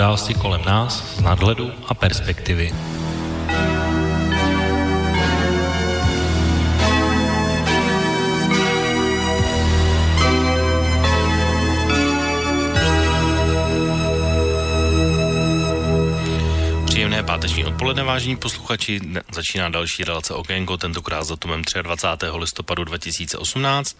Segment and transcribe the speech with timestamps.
[0.00, 2.72] události kolem nás z nadhledu a perspektivy.
[16.84, 19.00] Příjemné páteční odpoledne, vážení posluchači.
[19.32, 22.26] Začíná další relace Okénko, tentokrát s datumem 23.
[22.38, 23.96] listopadu 2018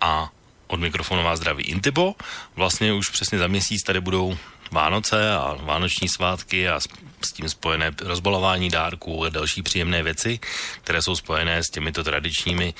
[0.00, 0.28] a
[0.66, 2.14] od mikrofonu vás zdraví Intibo.
[2.56, 4.36] Vlastně už přesně za měsíc tady budou
[4.72, 6.80] Vánoce a vánoční svátky a
[7.24, 10.40] s tím spojené rozbalování dárků a další příjemné věci,
[10.80, 12.74] které jsou spojené s těmito tradičními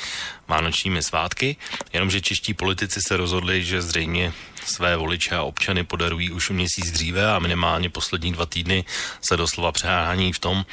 [0.48, 1.56] vánočními svátky.
[1.92, 4.32] Jenomže čeští politici se rozhodli, že zřejmě
[4.65, 8.84] své voliče a občany podarují už měsíc dříve a minimálně poslední dva týdny
[9.20, 10.66] se doslova přehání v tom,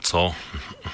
[0.00, 0.34] co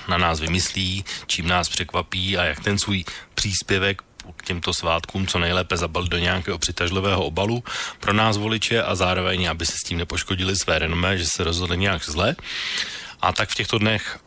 [0.08, 4.02] na nás vymyslí, čím nás překvapí a jak ten svůj příspěvek
[4.36, 7.64] k těmto svátkům co nejlépe zabalit do nějakého přitažlivého obalu
[8.00, 11.78] pro nás voliče a zároveň, aby se s tím nepoškodili své renomé, že se rozhodli
[11.78, 12.36] nějak zle.
[13.20, 14.18] A tak v těchto dnech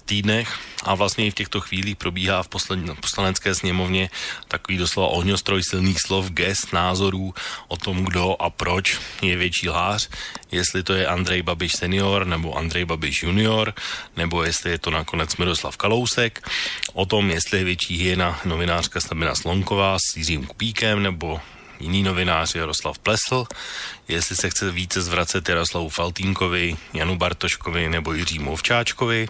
[0.00, 4.10] týdnech a vlastně i v těchto chvílích probíhá v poslední, poslanecké sněmovně
[4.48, 7.34] takový doslova ohňostroj silných slov, gest, názorů
[7.68, 10.08] o tom, kdo a proč je větší lhář,
[10.52, 13.74] jestli to je Andrej Babiš senior nebo Andrej Babiš junior,
[14.16, 16.48] nebo jestli je to nakonec Miroslav Kalousek,
[16.92, 21.40] o tom, jestli je větší hyena novinářka Stabina Slonková s Jiřím Kupíkem nebo
[21.82, 23.44] jiný novinář Jaroslav Plesl,
[24.08, 29.28] jestli se chce více zvracet Jaroslavu Faltínkovi, Janu Bartoškovi nebo Jiřímu Ovčáčkovi,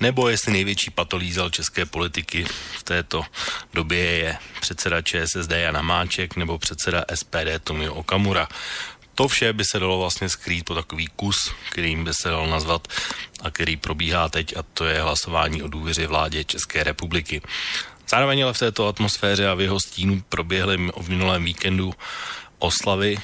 [0.00, 2.46] nebo jestli největší patolízal české politiky
[2.78, 3.24] v této
[3.74, 8.48] době je předseda ČSSD Jana Máček nebo předseda SPD Tomio Okamura.
[9.14, 11.36] To vše by se dalo vlastně skrýt po takový kus,
[11.70, 12.88] kterým by se dal nazvat
[13.42, 17.42] a který probíhá teď a to je hlasování o důvěře vládě České republiky.
[18.08, 21.94] Zároveň ale v této atmosféře a v jeho stínu proběhly v minulém víkendu
[22.58, 23.18] oslavy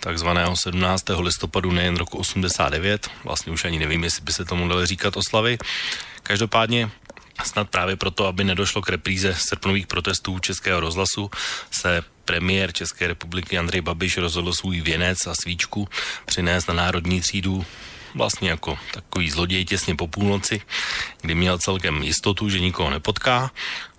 [0.00, 1.04] takzvaného 17.
[1.18, 5.58] listopadu nejen roku 89, vlastně už ani nevím, jestli by se tomu dali říkat oslavy.
[6.22, 6.90] Každopádně
[7.44, 11.30] snad právě proto, aby nedošlo k repríze srpnových protestů Českého rozhlasu,
[11.70, 15.88] se premiér České republiky Andrej Babiš rozhodl svůj věnec a svíčku
[16.26, 17.66] přinést na národní třídu
[18.14, 20.62] vlastně jako takový zloděj těsně po půlnoci,
[21.20, 23.50] kdy měl celkem jistotu, že nikoho nepotká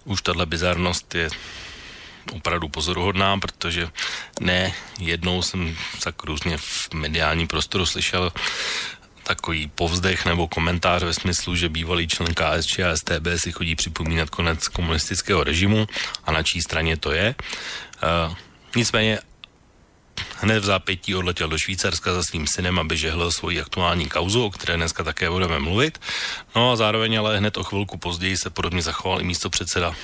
[0.08, 1.30] už tahle bizarnost je
[2.32, 3.90] opravdu pozoruhodná, protože
[4.40, 8.32] ne jednou jsem tak různě v mediálním prostoru slyšel
[9.24, 14.30] takový povzdech nebo komentář ve smyslu, že bývalý člen KSČ a STB si chodí připomínat
[14.30, 15.88] konec komunistického režimu
[16.24, 17.36] a na čí straně to je.
[18.28, 18.36] Uh,
[18.76, 19.20] nicméně
[20.40, 24.50] hned v zápětí odletěl do Švýcarska za svým synem, aby žehlil svoji aktuální kauzu, o
[24.50, 26.02] které dneska také budeme mluvit.
[26.56, 29.96] No a zároveň ale hned o chvilku později se podobně zachoval i místo předseda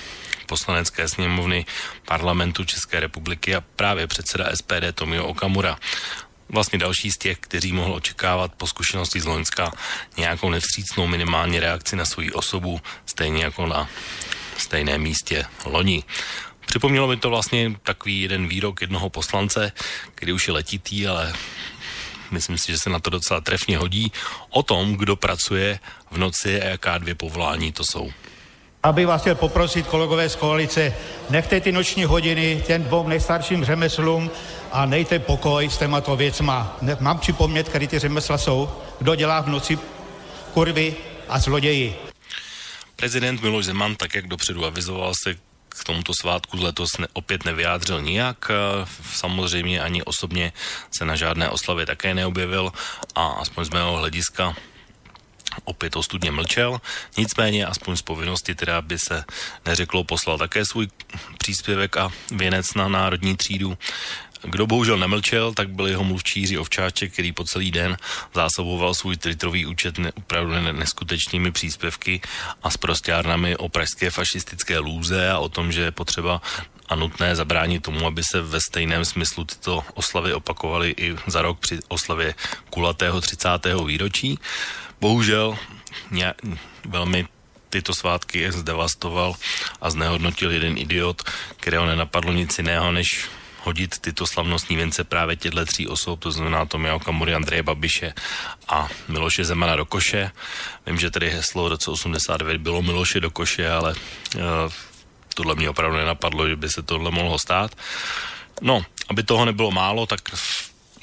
[0.46, 1.66] poslanecké sněmovny
[2.06, 5.78] parlamentu České republiky a právě předseda SPD Tomio Okamura
[6.50, 9.72] vlastně další z těch, kteří mohl očekávat po zkušenosti z Loňska
[10.18, 13.90] nějakou nevstřícnou minimální reakci na svoji osobu, stejně jako na
[14.58, 16.04] stejném místě loni.
[16.66, 19.72] Připomnělo mi to vlastně takový jeden výrok jednoho poslance,
[20.16, 21.34] který už je letitý, ale
[22.32, 24.12] myslím si, že se na to docela trefně hodí,
[24.50, 25.80] o tom, kdo pracuje
[26.12, 28.12] v noci a jaká dvě povolání to jsou.
[28.84, 30.94] Aby vás chtěl poprosit, kolegové z koalice,
[31.30, 34.32] nechte ty noční hodiny těm dvou nejstarším řemeslům
[34.72, 36.78] a nejte pokoj s témato věcma.
[37.00, 38.70] Mám připomnět, který ty řemesla jsou,
[39.00, 39.80] kdo dělá v noci
[40.54, 40.96] kurvy
[41.30, 41.96] a zloději.
[42.96, 45.36] Prezident Miloš Zeman, tak jak dopředu avizoval, se
[45.80, 48.52] k tomuto svátku letos ne, opět nevyjádřil nijak.
[49.14, 50.54] Samozřejmě ani osobně
[50.98, 52.72] se na žádné oslavě také neobjevil
[53.16, 54.56] a aspoň z mého hlediska
[55.64, 56.82] opět ostudně mlčel,
[57.18, 59.24] nicméně aspoň z povinnosti teda by se
[59.66, 60.88] neřeklo, poslal také svůj
[61.38, 63.78] příspěvek a věnec na národní třídu.
[64.44, 67.98] Kdo bohužel nemlčel, tak byl jeho mluvčí Jiří Ovčáček, který po celý den
[68.34, 72.22] zásoboval svůj twitterový účet ne, opravdu neskutečnými příspěvky
[72.64, 76.42] a s prostárnami o pražské fašistické lůze a o tom, že je potřeba
[76.90, 81.60] a nutné zabránit tomu, aby se ve stejném smyslu tyto oslavy opakovaly i za rok
[81.60, 82.36] při oslavě
[82.70, 83.50] kulatého 30.
[83.86, 84.40] výročí.
[85.02, 85.58] Bohužel
[86.12, 86.34] ně,
[86.86, 87.28] velmi
[87.70, 89.36] tyto svátky zdevastoval
[89.82, 91.22] a znehodnotil jeden idiot,
[91.58, 93.30] kterého nenapadlo nic jiného, než
[93.64, 98.14] hodit tyto slavnostní věnce právě těchto tří osob, to znamená Tomia Okamury, Andreje Babiše
[98.68, 100.32] a Miloše Zemana do koše.
[100.86, 103.96] Vím, že tedy heslo v roce 89 bylo Miloše do koše, ale
[104.36, 104.42] uh,
[105.36, 107.72] tohle mě opravdu nenapadlo, že by se tohle mohlo stát.
[108.62, 110.20] No, aby toho nebylo málo, tak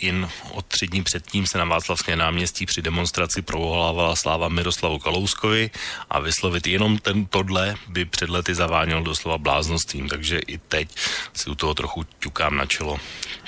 [0.02, 5.70] jen od tři dní předtím se na Václavské náměstí při demonstraci provolávala sláva Miroslavu Kalouskovi
[6.11, 10.88] a vyslovit jenom ten tohle by před lety zaváněl doslova bláznostvím, takže i teď
[11.32, 12.99] si u toho trochu ťukám na čelo,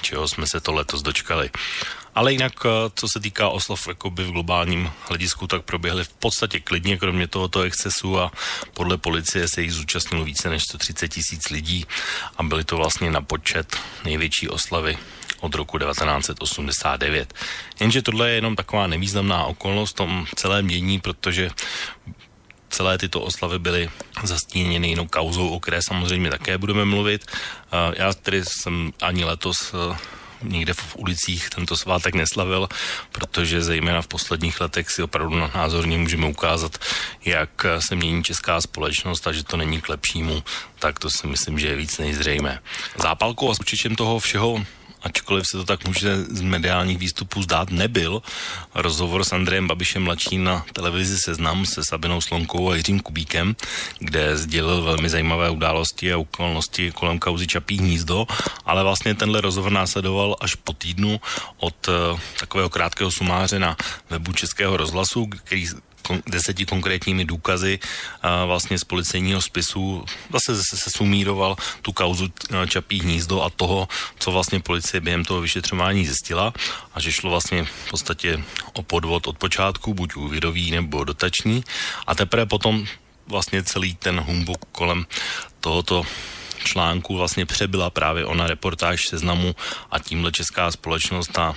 [0.02, 1.50] čeho jsme se to letos dočkali.
[2.14, 6.98] Ale jinak, eh, co se týká oslov v globálním hledisku, tak proběhly v podstatě klidně,
[6.98, 8.32] kromě tohoto excesu a
[8.74, 11.86] podle policie se jich zúčastnilo více než 130 tisíc lidí
[12.36, 14.98] a byly to vlastně na počet největší oslavy
[15.42, 17.34] od roku 1989.
[17.80, 21.50] Jenže tohle je jenom taková nevýznamná okolnost v tom celém dění, protože
[22.70, 23.90] celé tyto oslavy byly
[24.22, 27.26] zastíněny jinou kauzou, o které samozřejmě také budeme mluvit.
[27.26, 29.96] Eh, já tedy jsem ani letos eh,
[30.42, 32.68] nikde v ulicích tento svátek neslavil,
[33.12, 36.78] protože zejména v posledních letech si opravdu na názorně můžeme ukázat,
[37.24, 40.42] jak se mění česká společnost a že to není k lepšímu,
[40.78, 42.62] tak to si myslím, že je víc nejzřejmé.
[43.02, 44.64] Zápalkou a spočičem toho všeho
[45.02, 48.22] ačkoliv se to tak může z mediálních výstupů zdát, nebyl.
[48.74, 53.56] Rozhovor s Andrejem Babišem mladší na televizi Seznam se Sabinou Slonkou a Jiřím Kubíkem,
[53.98, 58.26] kde sdělil velmi zajímavé události a okolnosti kolem kauzy Čapí hnízdo,
[58.64, 61.20] ale vlastně tenhle rozhovor následoval až po týdnu
[61.56, 63.76] od uh, takového krátkého sumáře na
[64.10, 65.66] webu Českého rozhlasu, který
[66.26, 67.78] deseti konkrétními důkazy
[68.46, 72.28] vlastně z policejního spisu zase se, sumíroval tu kauzu
[72.68, 73.88] Čapí hnízdo a toho,
[74.18, 76.52] co vlastně policie během toho vyšetřování zjistila.
[76.94, 78.42] A že šlo vlastně v podstatě
[78.72, 81.64] o podvod od počátku, buď úvěrový nebo dotační.
[82.06, 82.86] A teprve potom
[83.26, 85.06] vlastně celý ten humbuk kolem
[85.60, 86.04] tohoto
[86.64, 89.56] článku vlastně přebyla právě ona reportáž seznamu
[89.90, 91.54] a tímhle česká společnost a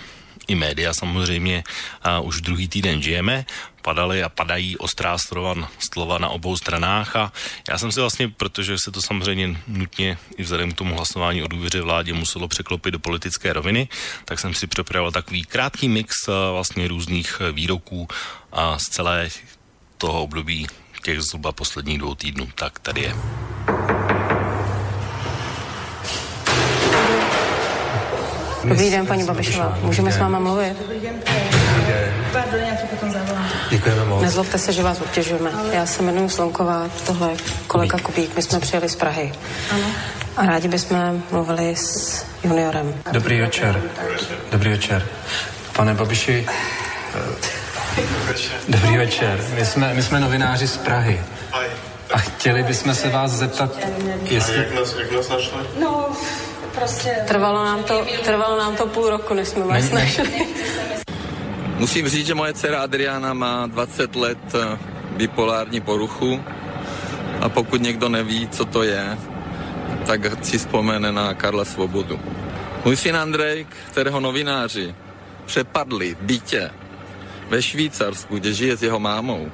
[0.47, 1.63] i média samozřejmě
[2.01, 3.45] a už druhý týden žijeme,
[3.85, 7.31] padaly a padají ostrá slova, slova na obou stranách a
[7.69, 11.47] já jsem si vlastně, protože se to samozřejmě nutně i vzhledem k tomu hlasování o
[11.47, 13.87] důvěře vládě muselo překlopit do politické roviny,
[14.25, 16.15] tak jsem si připravil takový krátký mix
[16.51, 18.07] vlastně různých výroků
[18.51, 19.29] a z celé
[19.97, 20.67] toho období
[21.05, 22.49] těch zhruba posledních dvou týdnů.
[22.55, 23.15] Tak tady je.
[28.65, 29.77] Dobrý den, paní Babišová.
[29.81, 30.77] Můžeme s váma mluvit?
[34.25, 35.51] Nezlobte se, že vás obtěžujeme.
[35.71, 37.37] Já se jmenuji Slonková, tohle je
[37.67, 38.35] kolega Kubík.
[38.35, 39.33] My jsme přijeli z Prahy.
[39.71, 39.83] Ano.
[40.37, 42.93] A rádi bychom mluvili s juniorem.
[43.11, 43.81] Dobrý večer.
[44.51, 45.07] Dobrý večer.
[45.73, 46.47] Pane Babiši,
[48.69, 49.43] Dobrý večer.
[49.53, 51.21] My jsme, my jsme novináři z Prahy.
[52.13, 53.71] A chtěli bychom se vás zeptat,
[54.23, 54.55] jestli...
[54.55, 55.59] A jak nás, jak nás našli?
[55.79, 56.09] No,
[56.75, 57.09] prostě...
[57.27, 60.47] Trvalo nám to, trvalo nám to půl roku, než jsme vás našli.
[61.77, 64.77] Musím říct, že moje dcera Adriana má 20 let eh,
[65.17, 66.43] bipolární poruchu
[67.41, 69.17] a pokud někdo neví, co to je,
[70.05, 72.19] tak si vzpomene na Karla Svobodu.
[72.85, 74.95] Můj syn Andrej, kterého novináři
[75.45, 76.71] přepadli bytě
[77.49, 79.51] ve Švýcarsku, kde žije s jeho mámou,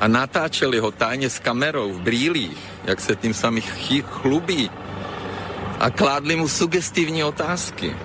[0.00, 3.60] a natáčeli ho tajně s kamerou v brýlích, jak se tím sami
[4.02, 4.70] chlubí,
[5.80, 7.96] a kládli mu sugestivní otázky,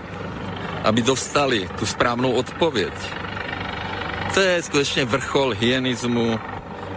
[0.83, 2.93] aby dostali tu správnou odpověď.
[4.33, 6.39] To je skutečně vrchol hyenismu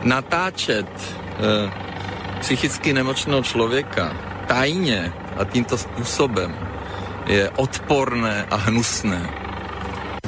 [0.03, 1.71] natáčet eh,
[2.41, 4.17] psychicky nemočného člověka
[4.47, 6.57] tajně a tímto způsobem
[7.27, 9.31] je odporné a hnusné.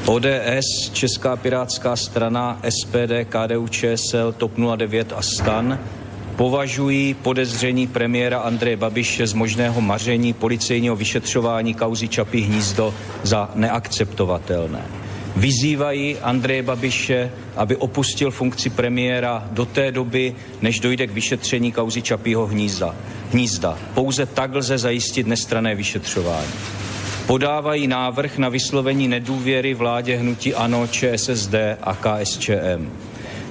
[0.06, 5.79] ODS, Česká pirátská strana, SPD, KDU, ČSL, TOP 09 a STAN
[6.36, 14.82] považují podezření premiéra Andreje Babiše z možného maření policejního vyšetřování kauzy Čapí hnízdo za neakceptovatelné.
[15.36, 22.02] Vyzývají Andreje Babiše, aby opustil funkci premiéra do té doby, než dojde k vyšetření kauzy
[22.02, 22.94] Čapího hnízda.
[23.32, 23.78] hnízda.
[23.94, 26.52] Pouze tak lze zajistit nestrané vyšetřování.
[27.26, 32.90] Podávají návrh na vyslovení nedůvěry vládě hnutí ANO, ČSSD a KSČM.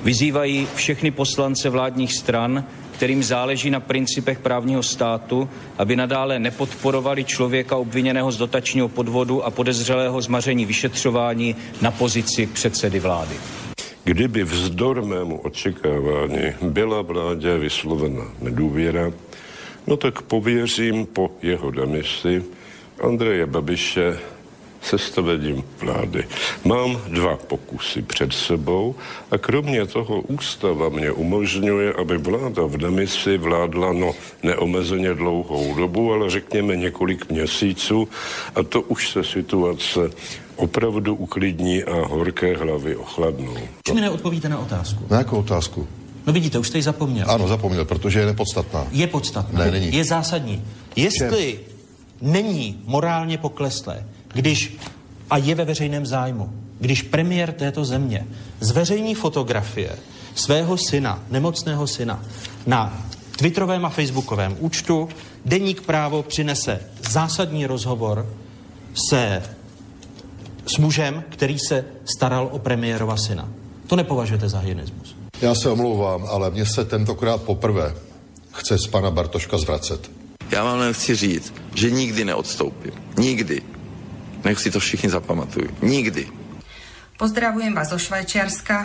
[0.05, 7.75] Vyzývají všechny poslance vládních stran, kterým záleží na principech právního státu, aby nadále nepodporovali člověka
[7.75, 13.35] obviněného z dotačního podvodu a podezřelého zmaření vyšetřování na pozici předsedy vlády.
[14.03, 19.11] Kdyby vzdor mému očekávání byla vládě vyslovena nedůvěra,
[19.87, 22.43] no tak pověřím po jeho demisi
[23.01, 24.17] Andreje Babiše
[24.85, 26.27] sestavením vlády.
[26.63, 28.95] Mám dva pokusy před sebou
[29.31, 34.13] a kromě toho ústava mě umožňuje, aby vláda v demisi vládla no
[34.43, 38.07] neomezeně dlouhou dobu, ale řekněme několik měsíců
[38.55, 39.99] a to už se situace
[40.55, 43.57] opravdu uklidní a horké hlavy ochladnou.
[43.83, 45.03] Proč mi neodpovíte na otázku?
[45.09, 45.87] Na jakou otázku?
[46.27, 47.31] No vidíte, už jste ji zapomněl.
[47.31, 48.87] Ano, zapomněl, protože je nepodstatná.
[48.91, 49.65] Je podstatná.
[49.65, 49.93] Ne, není.
[49.93, 50.63] Je zásadní.
[50.95, 51.59] Jestli
[52.21, 54.03] není morálně pokleslé,
[54.35, 54.77] když
[55.29, 56.49] a je ve veřejném zájmu,
[56.79, 58.27] když premiér této země
[58.59, 59.91] zveřejní fotografie
[60.35, 62.23] svého syna, nemocného syna,
[62.67, 65.09] na Twitterovém a Facebookovém účtu,
[65.45, 68.35] Deník právo přinese zásadní rozhovor
[69.09, 69.43] se
[70.65, 73.49] s mužem, který se staral o premiérova syna.
[73.87, 75.15] To nepovažujete za hyenismus?
[75.41, 77.95] Já se omlouvám, ale mně se tentokrát poprvé
[78.51, 80.11] chce z pana Bartoška zvracet.
[80.51, 82.91] Já vám jen chci říct, že nikdy neodstoupím.
[83.17, 83.74] Nikdy.
[84.45, 85.81] Nech si to všichni zapamatují.
[85.81, 86.29] Nikdy.
[87.17, 88.77] Pozdravujem vás zo Švajčiarska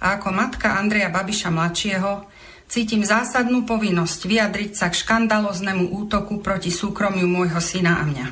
[0.00, 2.28] a ako matka Andreja Babiša mladšieho
[2.68, 8.26] cítim zásadnú povinnosť vyjadriť sa k škandaloznému útoku proti súkromiu môjho syna a mňa.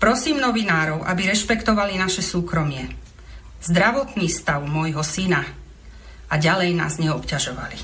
[0.00, 2.88] Prosím novinárov, aby rešpektovali naše súkromie.
[3.60, 5.44] Zdravotný stav môjho syna
[6.30, 7.78] a ďalej nás neobťažovali.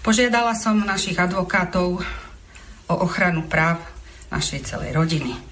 [0.00, 2.00] Požiadala som našich advokátov
[2.88, 3.82] o ochranu práv
[4.32, 5.49] našej celej rodiny.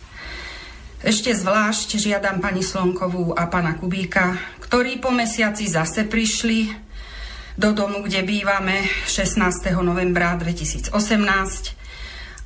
[0.98, 6.74] Ešte zvlášť žiadam pani Slonkovú a pana Kubíka, ktorí po mesiaci zase prišli
[7.54, 9.78] do domu, kde bývame 16.
[9.78, 10.90] novembra 2018,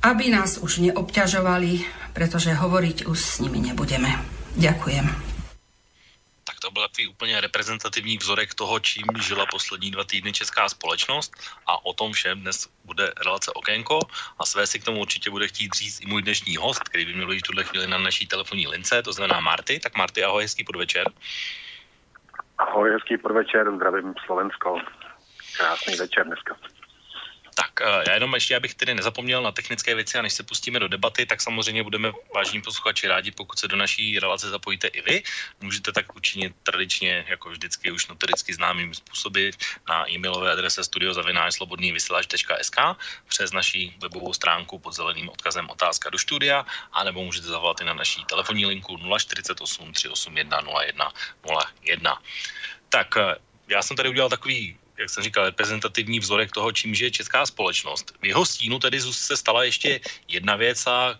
[0.05, 1.81] aby nás už neobťažovali,
[2.13, 4.21] pretože hovoriť už s nimi nebudeme.
[4.53, 5.32] Ďakujem
[6.63, 11.35] to byl takový úplně reprezentativní vzorek toho, čím žila poslední dva týdny česká společnost
[11.67, 13.99] a o tom všem dnes bude relace Okénko
[14.39, 17.13] a své si k tomu určitě bude chtít říct i můj dnešní host, který by
[17.13, 19.79] měl být tuhle chvíli na naší telefonní lince, to znamená Marty.
[19.79, 21.11] Tak Marty, ahoj, hezký podvečer.
[22.57, 24.79] Ahoj, hezký podvečer, zdravím Slovensko.
[25.57, 26.55] Krásný večer dneska.
[27.53, 30.79] Tak eh, já jenom ještě, abych tedy nezapomněl na technické věci a než se pustíme
[30.79, 35.01] do debaty, tak samozřejmě budeme vážní posluchači rádi, pokud se do naší relace zapojíte i
[35.01, 35.23] vy.
[35.61, 39.49] Můžete tak učinit tradičně, jako vždycky už notoricky známým způsoby
[39.89, 42.77] na e-mailové adrese studiozavináčslobodnývysílač.sk
[43.27, 47.93] přes naší webovou stránku pod zeleným odkazem otázka do studia, anebo můžete zavolat i na
[47.93, 51.11] naší telefonní linku 048 381 01
[51.81, 52.21] 01.
[52.89, 53.35] Tak eh,
[53.67, 58.13] já jsem tady udělal takový jak jsem říkal, reprezentativní vzorek toho, čím žije česká společnost.
[58.21, 61.19] V jeho stínu tedy se stala ještě jedna věc a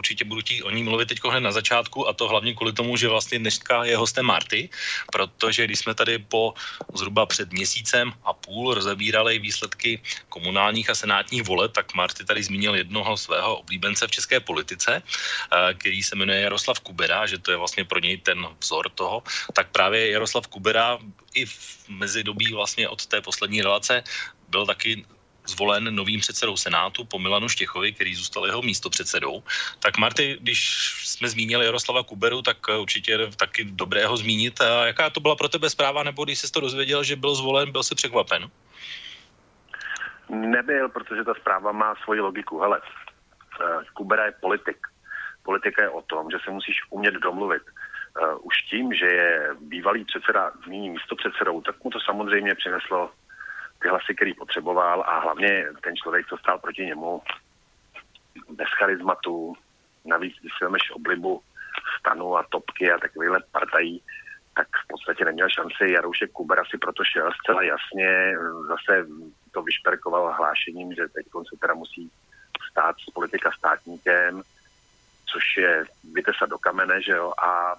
[0.00, 2.96] určitě budu ti o ní mluvit teď hned na začátku a to hlavně kvůli tomu,
[2.96, 4.72] že vlastně dneska je hostem Marty,
[5.12, 6.56] protože když jsme tady po
[6.96, 10.00] zhruba před měsícem a půl rozebírali výsledky
[10.32, 15.74] komunálních a senátních voleb, tak Marty tady zmínil jednoho svého oblíbence v české politice, eh,
[15.76, 19.20] který se jmenuje Jaroslav Kubera, že to je vlastně pro něj ten vzor toho,
[19.52, 20.96] tak právě Jaroslav Kubera
[21.36, 24.02] i v mezidobí vlastně od té poslední relace
[24.48, 25.04] byl taky
[25.46, 29.42] zvolen novým předsedou Senátu po Milanu Štěchovi, který zůstal jeho místopředsedou.
[29.78, 30.60] Tak Marty, když
[31.04, 34.60] jsme zmínili Jaroslava Kuberu, tak určitě je taky dobré ho zmínit.
[34.60, 37.72] A jaká to byla pro tebe zpráva, nebo když jsi to dozvěděl, že byl zvolen,
[37.72, 38.50] byl jsi překvapen?
[40.30, 42.60] Nebyl, protože ta zpráva má svoji logiku.
[42.60, 42.80] Hele,
[43.60, 44.78] eh, Kubera je politik.
[45.42, 47.62] Politika je o tom, že se musíš umět domluvit.
[48.10, 53.10] Uh, už tím, že je bývalý předseda nyní místo předsedou, tak mu to samozřejmě přineslo
[53.82, 57.22] ty hlasy, který potřeboval a hlavně ten člověk, co stál proti němu,
[58.50, 59.56] bez charizmatu,
[60.04, 61.42] navíc, když si vezmeš oblibu
[61.98, 64.02] stanu a topky a takovýhle partají,
[64.54, 65.92] tak v podstatě neměl šanci.
[65.92, 68.34] Jaroušek Kubera si proto šel zcela jasně,
[68.68, 69.06] zase
[69.52, 72.10] to vyšperkoval hlášením, že teď se teda musí
[72.70, 74.42] stát z politika státníkem,
[75.26, 77.76] což je vytesat do kamene, že jo, a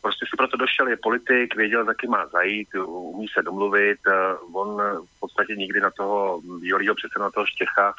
[0.00, 3.98] prostě si proto došel, je politik, věděl, za kým má zajít, umí se domluvit.
[4.06, 4.82] Eh, on
[5.16, 7.94] v podstatě nikdy na toho bývalého předseda, na toho Štěcha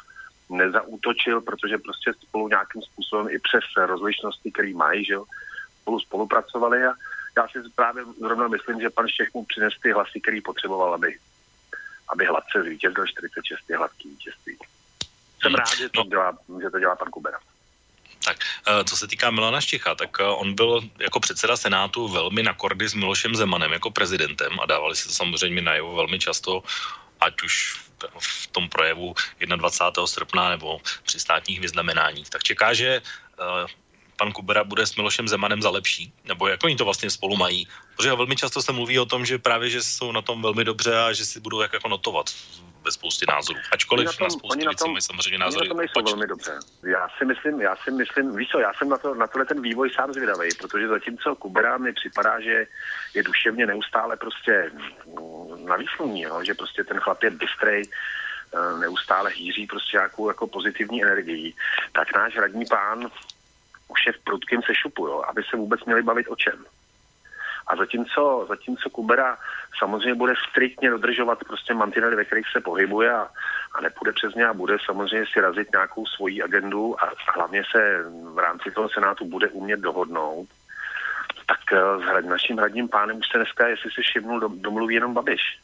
[0.50, 5.24] nezaútočil, protože prostě spolu nějakým způsobem i přes rozlišnosti, který mají, že jo,
[5.80, 6.92] spolu spolupracovali a
[7.36, 11.18] já si právě zrovna myslím, že pan Štěch mu přines ty hlasy, který potřeboval, aby,
[12.08, 14.56] aby hladce zvítězil 46 hladký vítězství.
[15.40, 15.54] Jsem hmm.
[15.54, 17.38] rád, že to, dělá, že to dělá pan Kubera.
[18.24, 22.42] Tak eh, co se týká Milana Štěcha, tak eh, on byl jako předseda Senátu velmi
[22.42, 26.62] na kordy s Milošem Zemanem jako prezidentem a dávali se to samozřejmě najevo velmi často,
[27.20, 27.84] ať už
[28.18, 30.06] v tom projevu 21.
[30.06, 32.30] srpna nebo při státních vyznamenáních.
[32.30, 33.66] Tak čeká, že eh,
[34.16, 36.12] pan Kubera bude s Milošem Zemanem za lepší?
[36.24, 37.68] Nebo jak oni to vlastně spolu mají?
[37.96, 40.98] Protože velmi často se mluví o tom, že právě, že jsou na tom velmi dobře
[40.98, 42.30] a že si budou jak jako notovat
[42.84, 43.60] ve spoustě názorů.
[43.72, 45.60] Ačkoliv na, tom, na spoustě věcí mají samozřejmě názory.
[45.60, 46.52] Oni na tom nejsou velmi dobře.
[46.82, 49.62] Já si myslím, já si myslím, víš co, já jsem na, to, na tohle ten
[49.62, 52.66] vývoj sám zvědavý, protože zatímco Kubera mi připadá, že
[53.14, 54.70] je duševně neustále prostě
[55.64, 57.82] na výsluní, jo, že prostě ten chlap je bystrej,
[58.54, 61.54] eh, neustále hýří prostě nějakou jako pozitivní energii,
[61.92, 63.10] tak náš radní pán
[63.88, 66.64] už je v prudkém sešupu, jo, aby se vůbec měli bavit o čem.
[67.66, 69.38] A zatímco, zatímco Kubera
[69.78, 73.28] samozřejmě bude striktně dodržovat prostě mantinely, ve kterých se pohybuje a,
[73.74, 78.04] a nepůjde přes ně a bude samozřejmě si razit nějakou svoji agendu a hlavně se
[78.34, 80.48] v rámci toho Senátu bude umět dohodnout,
[81.46, 85.58] tak eh, s naším hradním pánem už se dneska, jestli si všimnul, domluví jenom Babiš.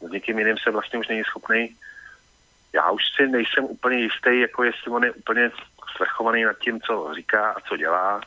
[0.00, 1.76] S někým jiným se vlastně už není schopný.
[2.72, 5.50] Já už si nejsem úplně jistý, jako jestli on je úplně
[5.96, 8.20] svrchovaný nad tím, co říká a co dělá.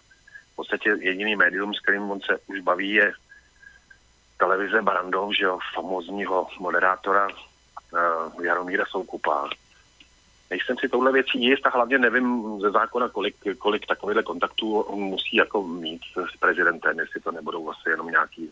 [0.56, 3.14] V podstatě jediný médium, s kterým on se už baví, je
[4.38, 9.50] televize Brandov, že jo, famozního moderátora uh, Jaromíra Soukupa.
[10.50, 15.00] Nejsem si touhle věcí jist a hlavně nevím ze zákona, kolik, kolik takovýchhle kontaktů on
[15.00, 16.02] musí jako mít
[16.36, 18.52] s prezidentem, jestli to nebudou asi jenom nějaký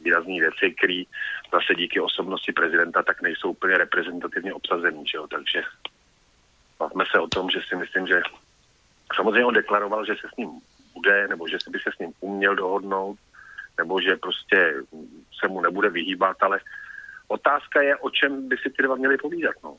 [0.00, 1.02] výrazné věci, které
[1.52, 5.26] zase díky osobnosti prezidenta tak nejsou úplně reprezentativně obsazený, že jo?
[5.26, 5.62] takže
[6.78, 8.22] bavme se o tom, že si myslím, že
[9.16, 10.60] samozřejmě on deklaroval, že se s ním
[10.98, 13.18] bude, nebo že se by se s ním uměl dohodnout,
[13.78, 14.74] nebo že prostě
[15.38, 16.60] se mu nebude vyhýbat, ale
[17.28, 19.54] otázka je, o čem by si ty dva měli povídat.
[19.62, 19.78] No.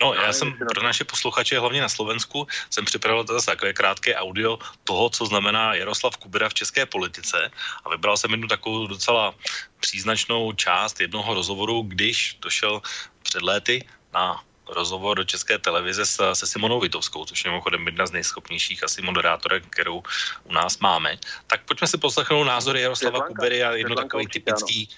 [0.00, 4.58] No, já jsem pro naše posluchače, hlavně na Slovensku, jsem připravil zase takové krátké audio
[4.84, 7.50] toho, co znamená Jaroslav Kubera v české politice
[7.84, 9.34] a vybral jsem jednu takovou docela
[9.80, 12.80] příznačnou část jednoho rozhovoru, když došel
[13.22, 14.40] před léty na
[14.74, 19.02] rozhovor do české televize se, se Simonou Vitovskou, což je mimochodem jedna z nejschopnějších asi
[19.02, 20.02] moderátorek, kterou
[20.44, 21.18] u nás máme.
[21.46, 24.88] Tak pojďme si poslechnout názory Jaroslava Kubery a jedno takový typický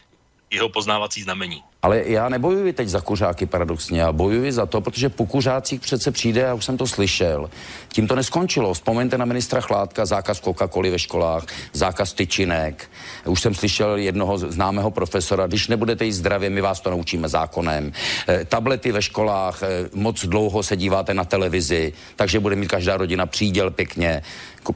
[0.52, 1.62] jeho poznávací znamení.
[1.82, 6.10] Ale já nebojuji teď za kuřáky paradoxně, já bojuji za to, protože po kuřácích přece
[6.10, 7.50] přijde, já už jsem to slyšel,
[7.88, 8.74] tím to neskončilo.
[8.74, 12.90] Vzpomeňte na ministra Chládka, zákaz coca ve školách, zákaz tyčinek.
[13.26, 17.92] Už jsem slyšel jednoho známého profesora, když nebudete jíst zdravě, my vás to naučíme zákonem.
[18.28, 22.96] E, tablety ve školách, e, moc dlouho se díváte na televizi, takže bude mít každá
[22.96, 24.22] rodina příděl pěkně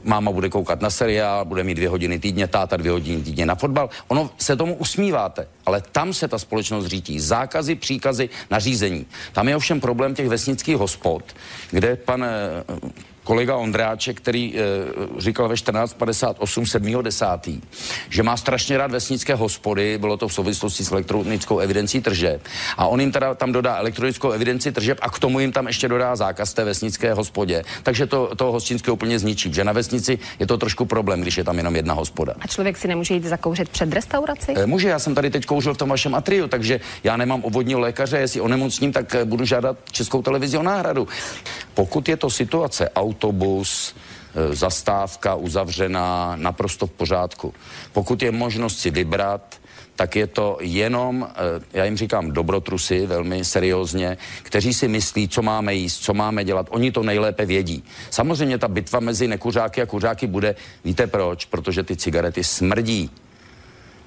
[0.03, 3.55] máma bude koukat na seriál, bude mít dvě hodiny týdně, táta dvě hodiny týdně na
[3.55, 3.89] fotbal.
[4.07, 7.19] Ono se tomu usmíváte, ale tam se ta společnost řídí.
[7.19, 9.05] Zákazy, příkazy, nařízení.
[9.33, 11.23] Tam je ovšem problém těch vesnických hospod,
[11.71, 12.29] kde pan eh,
[13.27, 14.61] kolega Ondráček, který e,
[15.21, 17.61] říkal ve 14.58 7.10.,
[18.09, 22.41] že má strašně rád vesnické hospody, bylo to v souvislosti s elektronickou evidencí tržeb.
[22.77, 25.87] A on jim teda tam dodá elektronickou evidenci tržeb a k tomu jim tam ještě
[25.87, 27.63] dodá zákaz té vesnické hospodě.
[27.83, 31.43] Takže to, to hostinské úplně zničí, že na vesnici je to trošku problém, když je
[31.43, 32.33] tam jenom jedna hospoda.
[32.39, 34.53] A člověk si nemůže jít zakouřit před restauraci?
[34.55, 37.79] E, může, já jsem tady teď kouřil v tom vašem atriu, takže já nemám obvodního
[37.79, 41.07] lékaře, jestli onemocním, tak eh, budu žádat českou televizi o náhradu.
[41.73, 43.95] Pokud je to situace autobus,
[44.35, 47.53] e, zastávka uzavřená, naprosto v pořádku.
[47.93, 49.57] Pokud je možnost si vybrat,
[49.95, 55.41] tak je to jenom, e, já jim říkám dobrotrusy, velmi seriózně, kteří si myslí, co
[55.41, 56.67] máme jíst, co máme dělat.
[56.69, 57.83] Oni to nejlépe vědí.
[58.09, 61.45] Samozřejmě ta bitva mezi nekuřáky a kuřáky bude, víte proč?
[61.45, 63.09] Protože ty cigarety smrdí.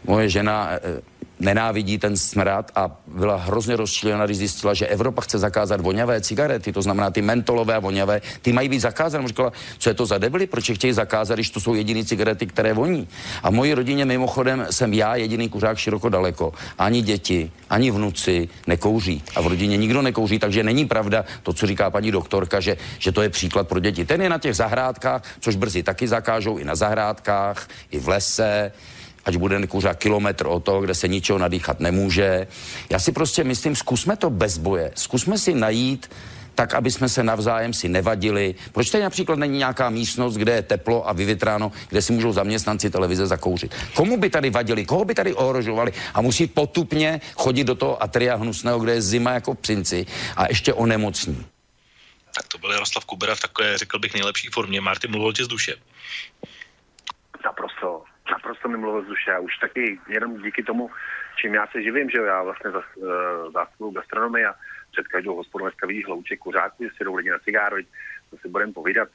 [0.07, 1.03] Moje žena e,
[1.41, 6.73] nenávidí ten smrad a byla hrozně rozčílená, když zjistila, že Evropa chce zakázat voňavé cigarety,
[6.73, 9.29] to znamená ty mentolové a voňavé, ty mají být zakázané.
[9.29, 12.47] Říkala, co je to za debily, proč je chtějí zakázat, když to jsou jediné cigarety,
[12.47, 13.09] které voní.
[13.43, 16.53] A v mojí rodině mimochodem jsem já jediný kuřák široko daleko.
[16.79, 19.23] Ani děti, ani vnuci nekouří.
[19.37, 23.13] A v rodině nikdo nekouří, takže není pravda to, co říká paní doktorka, že, že
[23.13, 24.05] to je příklad pro děti.
[24.05, 28.73] Ten je na těch zahrádkách, což brzy taky zakážou i na zahrádkách, i v lese
[29.25, 32.47] ať bude kuřák kilometr od toho, kde se ničeho nadýchat nemůže.
[32.91, 34.93] Já si prostě myslím, zkusme to bez boje.
[34.95, 36.11] Zkusme si najít
[36.55, 38.55] tak, aby jsme se navzájem si nevadili.
[38.73, 42.91] Proč tady například není nějaká místnost, kde je teplo a vyvětráno, kde si můžou zaměstnanci
[42.91, 43.75] televize zakouřit?
[43.95, 44.85] Komu by tady vadili?
[44.85, 45.93] Koho by tady ohrožovali?
[46.15, 50.07] A musí potupně chodit do toho atria hnusného, kde je zima jako v princi
[50.37, 51.47] a ještě onemocní.
[52.35, 54.81] Tak to byl Jaroslav Kubera v takové, řekl bych, nejlepší formě.
[54.81, 55.75] Martin mluvil tě z duše.
[57.45, 59.33] Naprosto naprosto mi mluvil z duše.
[59.33, 60.91] A už taky jenom díky tomu,
[61.37, 64.55] čím já se živím, že já vlastně zas, uh, zástupu gastronomii a
[64.93, 67.77] před každou hospodou dneska vidíš hlouček kuřáků, že si jdou lidi na cigáro,
[68.31, 69.09] to si budeme povídat.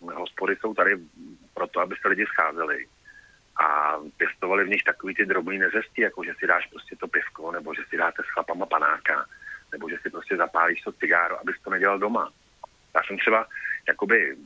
[0.00, 0.96] Hospody jsou tady
[1.54, 2.86] proto, aby se lidi scházeli
[3.56, 7.52] a pěstovali v nich takový ty drobný nezesti, jako že si dáš prostě to pivko,
[7.52, 9.26] nebo že si dáte s chlapama panáka,
[9.72, 12.30] nebo že si prostě zapálíš to cigáro, abys to nedělal doma.
[12.94, 13.46] Já jsem třeba
[13.88, 14.36] jakoby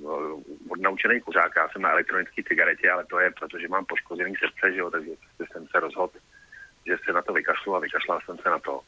[0.69, 4.79] odnaučený kuřák, já jsem na elektronické cigaretě, ale to je, protože mám poškozený srdce, že
[4.79, 5.11] jo, takže
[5.53, 6.13] jsem se rozhodl,
[6.87, 8.81] že se na to vykašlu a vykašlal jsem se na to.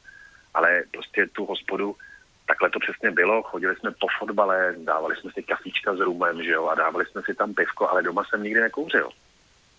[0.55, 1.97] Ale prostě tu hospodu,
[2.47, 6.51] takhle to přesně bylo, chodili jsme po fotbale, dávali jsme si kafíčka s rumem, že
[6.51, 9.11] jo, a dávali jsme si tam pivko, ale doma jsem nikdy nekouřil.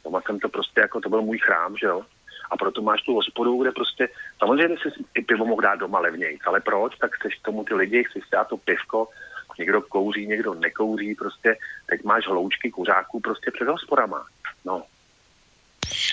[0.04, 2.06] Doma jsem to prostě jako, to byl můj chrám, že jo.
[2.52, 6.40] A proto máš tu hospodu, kde prostě, samozřejmě si ty pivo mohl dát doma levněji,
[6.46, 6.98] ale proč?
[6.98, 9.08] Tak chceš tomu ty lidi, chceš dát to pivko,
[9.60, 11.58] někdo kouří, někdo nekouří, prostě
[11.90, 14.26] teď máš hloučky kuřáků prostě před hospodama.
[14.66, 14.84] No,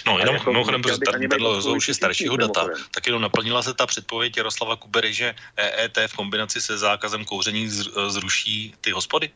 [0.07, 3.87] No, jenom jako, mimochodem, protože tady bylo už staršího data, tak jenom naplnila se ta
[3.87, 7.69] předpověď Jaroslava Kubery, že EET v kombinaci se zákazem kouření
[8.09, 9.31] zruší ty hospody?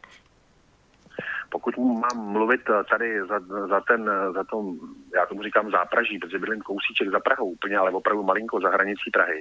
[1.53, 4.79] pokud mám mluvit eh, tady za, za ten, eh, za tom,
[5.15, 9.11] já tomu říkám zápraží, protože bydlím kousíček za Prahou úplně, ale opravdu malinko za hranicí
[9.13, 9.41] Prahy,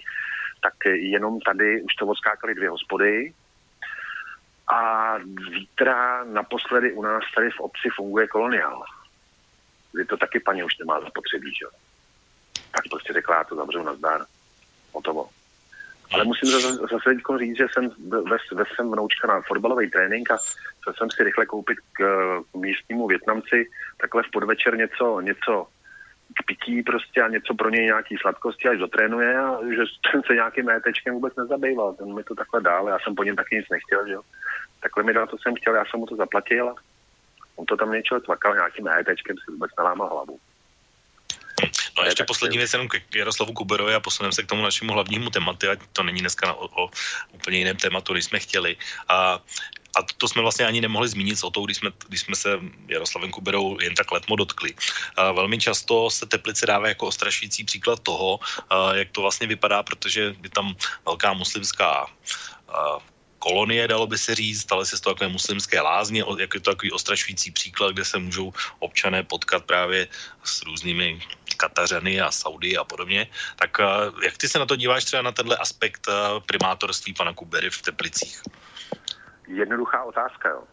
[0.64, 3.34] tak jenom tady už to odskákaly dvě hospody
[4.72, 5.16] a
[5.50, 8.84] zítra naposledy u nás tady v obci funguje koloniál.
[9.94, 11.66] Kdy to taky paní už nemá zapotřebí, že?
[12.72, 14.26] Tak prostě řekla, já to zavřu na zdár.
[14.94, 15.30] Hotovo.
[16.14, 20.38] Ale musím zase, zase říct, že jsem ve, ve jsem vnoučka na fotbalový trénink a
[20.82, 22.04] chtěl jsem si rychle koupit k,
[22.52, 25.68] k místnímu Větnamci takhle v podvečer něco, něco
[26.38, 30.34] k pití prostě a něco pro něj nějaký sladkosti, až dotrénuje a že ten se
[30.34, 31.94] nějakým métečkem vůbec nezabýval.
[31.94, 34.22] Ten mi to takhle dál, já jsem po něm taky nic nechtěl, že jo.
[34.82, 36.76] Takhle mi dal, to jsem chtěl, já jsem mu to zaplatil a
[37.56, 40.40] on to tam něčeho tvakal nějakým métečkem, si vůbec nelámal hlavu.
[41.98, 44.94] No a ještě poslední věc jenom k Jaroslavu Kuberovi a posuneme se k tomu našemu
[44.94, 46.90] hlavnímu tématu, ať to není dneska o, o
[47.32, 48.78] úplně jiném tématu, než jsme chtěli.
[49.08, 49.40] A
[49.96, 53.32] a to jsme vlastně ani nemohli zmínit o to, když jsme, když jsme se Jaroslavem
[53.32, 54.74] Kuberou jen tak letmo dotkli.
[55.16, 58.40] A velmi často se Teplice dává jako ostrašující příklad toho,
[58.94, 60.76] jak to vlastně vypadá, protože je tam
[61.06, 62.08] velká muslimská
[63.42, 66.92] kolonie, dalo by se říct, stále se toho takové muslimské lázně, jak je to takový
[66.92, 70.08] ostrašující příklad, kde se můžou občané potkat právě
[70.44, 71.20] s různými
[71.58, 73.28] Katařany a Saudy a podobně.
[73.56, 73.78] Tak
[74.24, 76.08] jak ty se na to díváš třeba na tenhle aspekt
[76.46, 78.42] primátorství pana Kubery v Teplicích?
[79.52, 80.50] jednoduchá otázka.
[80.50, 80.64] Jo.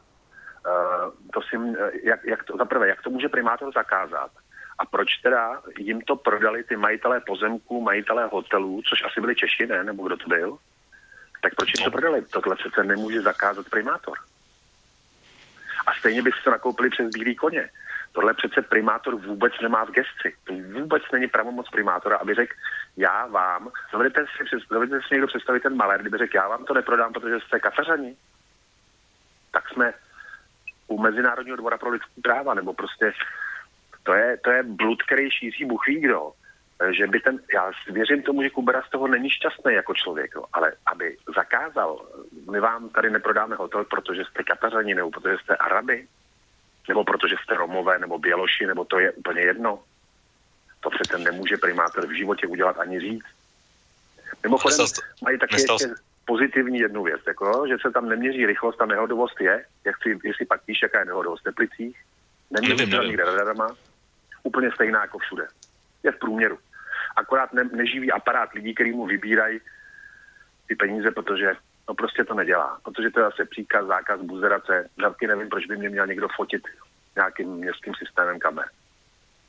[0.67, 1.57] Uh, to si,
[2.03, 4.31] jak, jak to, zaprvé, jak to může primátor zakázat?
[4.79, 9.67] A proč teda jim to prodali ty majitelé pozemků, majitelé hotelů, což asi byli Češi,
[9.67, 9.85] ne?
[9.85, 10.59] Nebo kdo to byl?
[11.41, 12.23] Tak proč jim to prodali?
[12.23, 14.19] Tohle přece nemůže zakázat primátor.
[15.87, 17.71] A stejně by si to nakoupili přes bílý koně.
[18.13, 20.37] Tohle přece primátor vůbec nemá v gesci.
[20.45, 22.55] To vůbec není pravomoc primátora, aby řekl,
[22.97, 26.75] já vám, dovedete si, dovedete si někdo představit ten malér, kdyby řekl, já vám to
[26.75, 28.17] neprodám, protože jste kafařani
[29.53, 29.93] tak jsme
[30.87, 33.13] u Mezinárodního dvora pro lidský práva, nebo prostě
[34.03, 36.33] to je, to je blud, který šíří Bůh ví kdo.
[36.91, 40.45] Že by ten, já věřím tomu, že Kubera z toho není šťastný jako člověk, jo,
[40.53, 42.07] ale aby zakázal,
[42.51, 46.07] my vám tady neprodáme hotel, protože jste Katařani, nebo protože jste Araby,
[46.89, 49.83] nebo protože jste Romové, nebo Běloši, nebo to je úplně jedno.
[50.81, 53.27] To přece nemůže primátor v životě udělat ani říct.
[54.43, 54.87] Mimochodem,
[55.23, 59.65] mají taky ještě pozitivní jednu věc, jako, že se tam neměří rychlost a nehodovost je,
[59.85, 61.97] jak si, jestli pak víš, jaká je nehodovost v Teplicích,
[62.51, 63.77] neměří se nikde radarama,
[64.43, 65.47] úplně stejná jako všude.
[66.03, 66.59] Je v průměru.
[67.19, 69.61] Akorát ne, neživý aparát lidí, který mu vybírají
[70.67, 71.53] ty peníze, protože
[71.89, 72.79] no prostě to nedělá.
[72.85, 74.91] Protože to je zase příkaz, zákaz, buzerace.
[75.01, 76.63] Taky nevím, proč by mě měl někdo fotit
[77.17, 78.69] nějakým městským systémem kamer.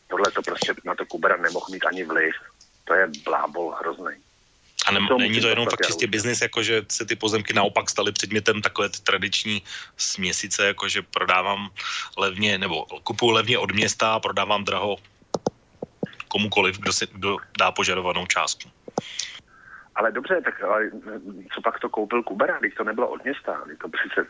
[0.08, 2.36] Tohle to prostě na to Kubera nemohl mít ani vliv.
[2.84, 4.13] To je blábol hrozný.
[4.88, 8.12] A ne, není to jenom fakt čistě biznis, jako že se ty pozemky naopak staly
[8.12, 9.62] předmětem takové ty tradiční
[9.97, 11.69] směsice, jako že prodávám
[12.17, 14.97] levně, nebo kupuju levně od města a prodávám draho
[16.30, 18.70] komukoliv, kdo, si, kdo dá požadovanou částku.
[19.96, 20.89] Ale dobře, tak ale
[21.54, 24.28] co pak to koupil Kubera, když to nebylo od města, to přece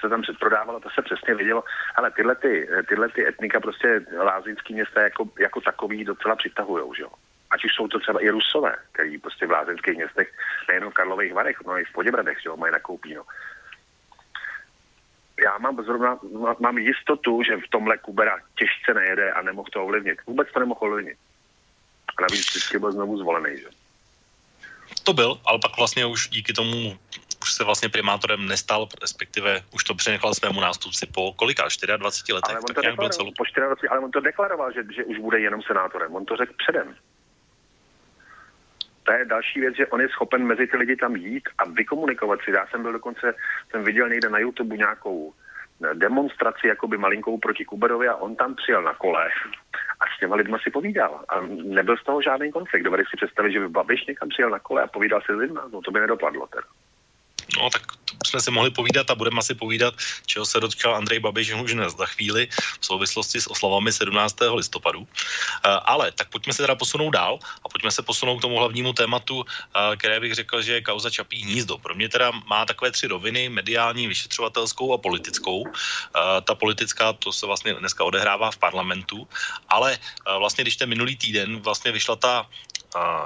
[0.00, 1.64] se tam předprodávalo, to se přesně vidělo.
[1.96, 7.02] Ale tyhle, ty, tyhle ty etnika prostě lázeňský města jako, jako takový docela přitahujou, že
[7.02, 7.10] jo
[7.52, 10.28] ať už jsou to třeba i Rusové, který prostě v lázeňských městech,
[10.68, 13.22] nejenom v Karlových Varech, no i v Poděbradech, že jo, mají nakoupíno.
[15.44, 16.18] Já mám zrovna,
[16.60, 20.18] mám jistotu, že v tomhle Kubera těžce nejede a nemohl to ovlivnit.
[20.26, 21.18] Vůbec to nemohl ovlivnit.
[22.18, 23.68] A navíc vždycky byl znovu zvolený, že?
[25.02, 26.98] To byl, ale pak vlastně už díky tomu
[27.42, 31.62] už se vlastně primátorem nestal, respektive už to přenechal svému nástupci po kolika,
[31.96, 32.50] 24 letech?
[32.50, 35.62] Ale on to deklaroval, po 24, ale on to deklaroval, že, že už bude jenom
[35.62, 36.14] senátorem.
[36.14, 36.94] On to řekl předem
[39.02, 42.40] to je další věc, že on je schopen mezi ty lidi tam jít a vykomunikovat
[42.44, 42.50] si.
[42.50, 43.34] Já jsem byl dokonce,
[43.70, 48.54] jsem viděl někde na YouTube nějakou eh, demonstraci jakoby malinkou proti Kuberovi a on tam
[48.54, 49.28] přijel na kole
[50.00, 51.24] a s těma lidma si povídal.
[51.28, 52.82] A nebyl z toho žádný konflikt.
[52.82, 55.68] Dovedeš si představit, že by Babiš někam přijel na kole a povídal se s lidma?
[55.72, 56.66] No to by nedopadlo teda.
[57.58, 57.82] No tak
[58.26, 59.94] jsme si mohli povídat a budeme asi povídat,
[60.26, 62.48] čeho se dotkal Andrej Babiš už dnes za chvíli
[62.80, 64.36] v souvislosti s oslavami 17.
[64.54, 65.06] listopadu.
[65.06, 68.92] Eh, ale tak pojďme se teda posunout dál a pojďme se posunout k tomu hlavnímu
[68.92, 71.78] tématu, eh, které bych řekl, že je kauza Čapí hnízdo.
[71.78, 75.66] Pro mě teda má takové tři roviny, mediální, vyšetřovatelskou a politickou.
[75.66, 79.28] Eh, ta politická, to se vlastně dneska odehrává v parlamentu,
[79.68, 79.98] ale
[80.38, 82.46] vlastně když ten minulý týden vlastně vyšla ta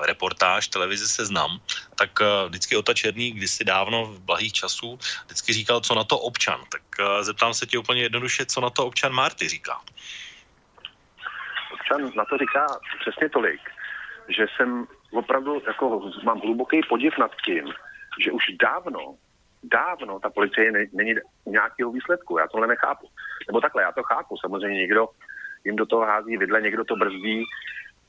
[0.02, 1.60] reportáž televize Seznam,
[1.98, 6.18] tak uh, vždycky Ota Černý kdysi dávno v blahých časů vždycky říkal, co na to
[6.18, 6.60] občan.
[6.72, 9.80] Tak uh, zeptám se tě úplně jednoduše, co na to občan Marty říká.
[11.72, 12.66] Občan na to říká
[13.00, 13.60] přesně tolik,
[14.28, 17.72] že jsem opravdu jako mám hluboký podiv nad tím,
[18.20, 19.14] že už dávno
[19.62, 21.14] dávno ta policie ne, není
[21.46, 22.38] nějakého výsledku.
[22.38, 23.08] Já tohle nechápu.
[23.46, 24.36] Nebo takhle, já to chápu.
[24.36, 25.08] Samozřejmě někdo
[25.64, 27.44] jim do toho hází vidle, někdo to brzdí.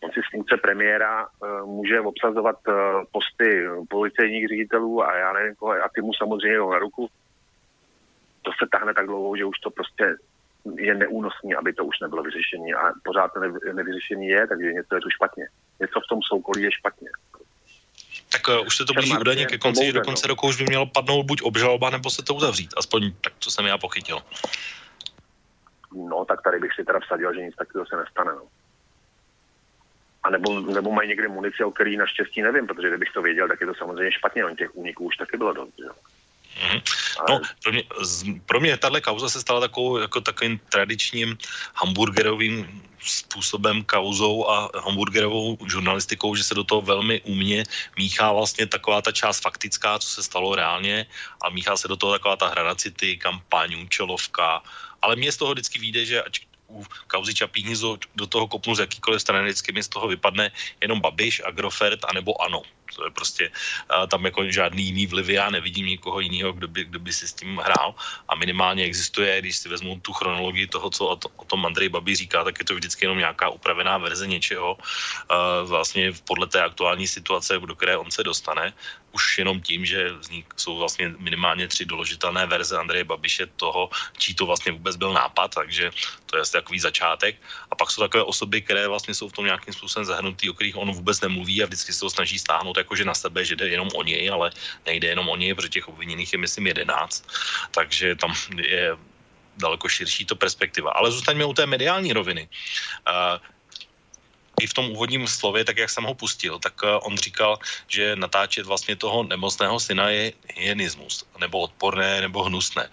[0.03, 2.75] On si z funkce premiéra uh, může obsazovat uh,
[3.11, 7.09] posty policejních ředitelů a já nevím koho, a ty mu samozřejmě na ruku.
[8.41, 10.15] To se tahne tak dlouho, že už to prostě
[10.75, 12.73] je neúnosný, aby to už nebylo vyřešení.
[12.73, 13.39] A pořád to
[13.73, 15.47] nevyřešení je, takže něco je tu špatně.
[15.79, 17.09] Něco v tom soukolí je špatně.
[18.31, 20.63] Tak uh, už se to blíží údajně ke konci, že do konce roku už by
[20.63, 22.73] mělo padnout buď obžaloba, nebo se to uzavřít.
[22.77, 24.19] Aspoň tak, co jsem já pochytil.
[25.95, 28.31] No, tak tady bych si teda vsadil, že nic takového se nestane.
[28.31, 28.41] No.
[30.27, 33.61] A nebo, nebo mají někde munici, o který naštěstí nevím, protože kdybych to věděl, tak
[33.61, 34.45] je to samozřejmě špatně.
[34.45, 35.79] On těch úniků už taky bylo dost.
[35.79, 35.91] Jo.
[36.57, 36.81] Mm-hmm.
[37.29, 37.83] No, pro mě,
[38.45, 41.37] pro mě tahle kauza se stala takovou, jako takovým tradičním
[41.73, 47.63] hamburgerovým způsobem kauzou a hamburgerovou žurnalistikou, že se do toho velmi umně
[47.97, 51.05] míchá vlastně taková ta část faktická, co se stalo reálně
[51.45, 54.61] a míchá se do toho taková ta hranacity, kampaň, účelovka,
[55.01, 57.63] ale mně z toho vždycky vyjde, že ať u kauzy Čapí
[58.15, 60.51] do toho kopnu z jakýkoliv strany, vždycky mi z toho vypadne
[60.81, 62.61] jenom Babiš, Agrofert, anebo ANO.
[62.95, 63.51] To je prostě
[64.07, 67.33] tam jako žádný jiný vlivy, já nevidím nikoho jiného, kdo by, kdo by si s
[67.33, 67.95] tím hrál
[68.27, 71.89] a minimálně existuje, když si vezmu tu chronologii toho, co o, to, o tom Andrej
[71.89, 74.77] Babi říká, tak je to vždycky jenom nějaká upravená verze něčeho,
[75.65, 78.73] vlastně podle té aktuální situace, do které on se dostane
[79.11, 84.35] už jenom tím, že vznik, jsou vlastně minimálně tři doložitelné verze Andreje Babiše toho, čí
[84.35, 85.89] to vlastně vůbec byl nápad, takže
[86.25, 87.41] to je asi takový začátek.
[87.71, 90.77] A pak jsou takové osoby, které vlastně jsou v tom nějakým způsobem zahrnutý, o kterých
[90.77, 93.89] on vůbec nemluví a vždycky se to snaží stáhnout jakože na sebe, že jde jenom
[93.95, 94.51] o něj, ale
[94.85, 97.23] nejde jenom o něj, protože těch obviněných je myslím jedenáct.
[97.71, 98.97] Takže tam je
[99.57, 100.91] daleko širší to perspektiva.
[100.91, 102.49] Ale zůstaňme u té mediální roviny.
[103.07, 103.41] Uh,
[104.61, 108.65] i v tom úvodním slově, tak jak jsem ho pustil, tak on říkal, že natáčet
[108.65, 112.89] vlastně toho nemocného syna je hyenismus, nebo odporné, nebo hnusné.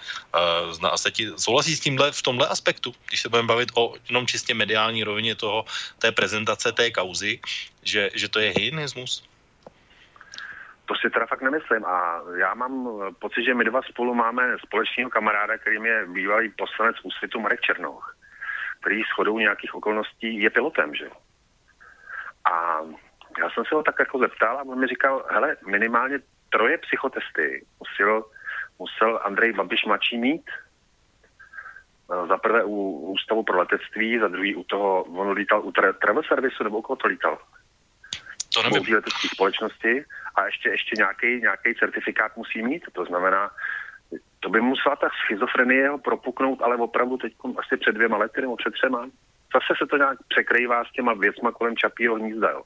[0.82, 4.26] A se ti souhlasí s tímhle v tomhle aspektu, když se budeme bavit o jenom
[4.26, 5.64] čistě mediální rovině toho,
[5.98, 7.40] té prezentace té kauzy,
[7.82, 9.24] že, že to je hyenismus?
[10.84, 15.10] To si teda fakt nemyslím a já mám pocit, že my dva spolu máme společného
[15.10, 18.16] kamaráda, kterým je bývalý poslanec úsvitu Marek Černoch,
[18.80, 21.08] který s chodou nějakých okolností je pilotem, že?
[22.52, 22.80] A
[23.38, 26.18] já jsem se ho tak jako zeptal a on mi říkal, hele, minimálně
[26.50, 28.24] troje psychotesty musel,
[28.78, 30.50] musel Andrej Babiš mladší mít.
[32.12, 32.76] Eh, za prvé u
[33.16, 36.82] Ústavu pro letectví, za druhý u toho, on lítal u tra- travel servisu, nebo u
[36.82, 37.38] koho to lítal?
[38.54, 38.94] To nevím.
[38.94, 43.50] letecké společnosti a ještě, ještě nějaký, nějaký certifikát musí mít, to znamená,
[44.40, 48.56] to by musela ta schizofrenie ho propuknout, ale opravdu teď asi před dvěma lety nebo
[48.56, 49.00] před třema.
[49.54, 52.62] Zase se to nějak překrývá s těma věcma kolem Čapího hnízda, jo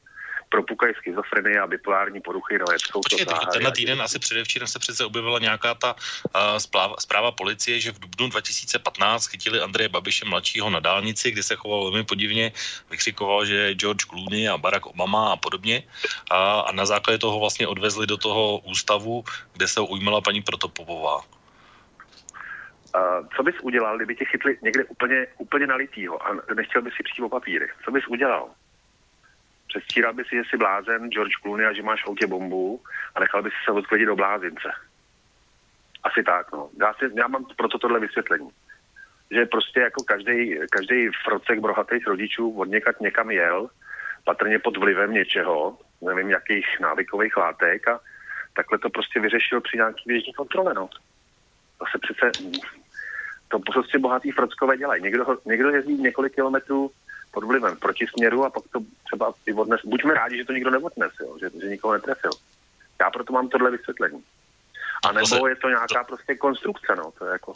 [0.48, 5.04] propukají schizofrenie a bipolární poruchy, no je Počkej, to tenhle týden, asi předevčírem se přece
[5.04, 10.70] objevila nějaká ta uh, zpráva, zpráva policie, že v dubnu 2015 chytili Andreje Babiše mladšího
[10.70, 12.52] na dálnici, kde se choval velmi podivně,
[12.90, 15.82] vykřikoval, že George Clooney a Barack Obama a podobně
[16.30, 21.20] a, a na základě toho vlastně odvezli do toho ústavu, kde se ujímala paní Protopopová.
[22.96, 27.02] Uh, co bys udělal, kdyby tě chytli někde úplně, úplně nalitýho a nechtěl bys si
[27.02, 27.68] přijít o papíry?
[27.84, 28.50] Co bys udělal?
[29.68, 32.80] Předstíral bys si, že jsi blázen George Clooney a že máš v autě bombu
[33.14, 34.70] a nechal bys se odklidit do blázince.
[36.02, 36.70] Asi tak, no.
[36.80, 38.50] Já, si, já mám proto tohle vysvětlení.
[39.30, 43.70] Že prostě jako každý, každý frocek brohatých rodičů od někat někam jel,
[44.24, 48.00] patrně pod vlivem něčeho, nevím jakých návykových látek a
[48.56, 50.88] takhle to prostě vyřešil při nějaký běžní kontrole, no.
[51.78, 52.48] To se přece,
[53.48, 55.02] to prostě bohatý frockové dělají.
[55.02, 56.90] Někdo, někdo jezdí několik kilometrů
[57.30, 59.80] pod vlivem protisměru a pak to třeba i odnes.
[59.84, 62.30] Buďme rádi, že to nikdo neodnes, jo, že, že nikoho netrefil.
[63.00, 64.24] Já proto mám tohle vysvětlení.
[65.08, 67.54] A nebo je to nějaká prostě konstrukce, no, to je jako...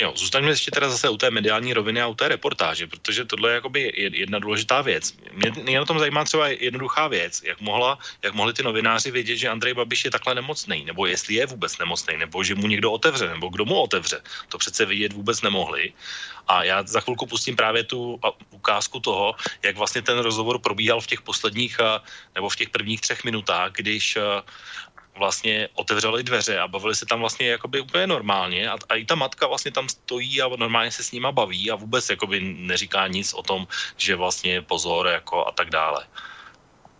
[0.00, 3.50] Jo, zůstaňme ještě teda zase u té mediální roviny a u té reportáže, protože tohle
[3.50, 5.12] je jakoby jedna důležitá věc.
[5.32, 9.36] Mě, mě na tom zajímá třeba jednoduchá věc, jak, mohla, jak mohli ty novináři vědět,
[9.36, 12.92] že Andrej Babiš je takhle nemocný, nebo jestli je vůbec nemocný, nebo že mu někdo
[12.92, 14.22] otevře, nebo kdo mu otevře.
[14.48, 15.92] To přece vidět vůbec nemohli.
[16.48, 21.06] A já za chvilku pustím právě tu ukázku toho, jak vlastně ten rozhovor probíhal v
[21.06, 21.76] těch posledních
[22.34, 24.18] nebo v těch prvních třech minutách, když
[25.20, 29.14] vlastně otevřeli dveře a bavili se tam vlastně jakoby úplně normálně a, a i ta
[29.14, 33.36] matka vlastně tam stojí a normálně se s nima baví a vůbec jakoby neříká nic
[33.36, 33.68] o tom,
[34.00, 36.08] že vlastně pozor jako a tak dále.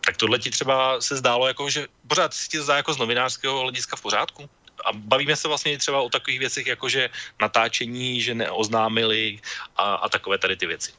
[0.05, 3.61] Tak tohle ti třeba se zdálo jako, že pořád si to zdá jako z novinářského
[3.61, 4.43] hlediska v pořádku?
[4.85, 9.41] A bavíme se vlastně třeba o takových věcech, jako že natáčení, že neoznámili
[9.77, 10.93] a, a takové tady ty věci.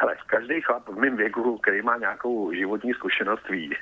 [0.00, 3.76] Ale každý chlap v mém věku, který má nějakou životní zkušenost, ví,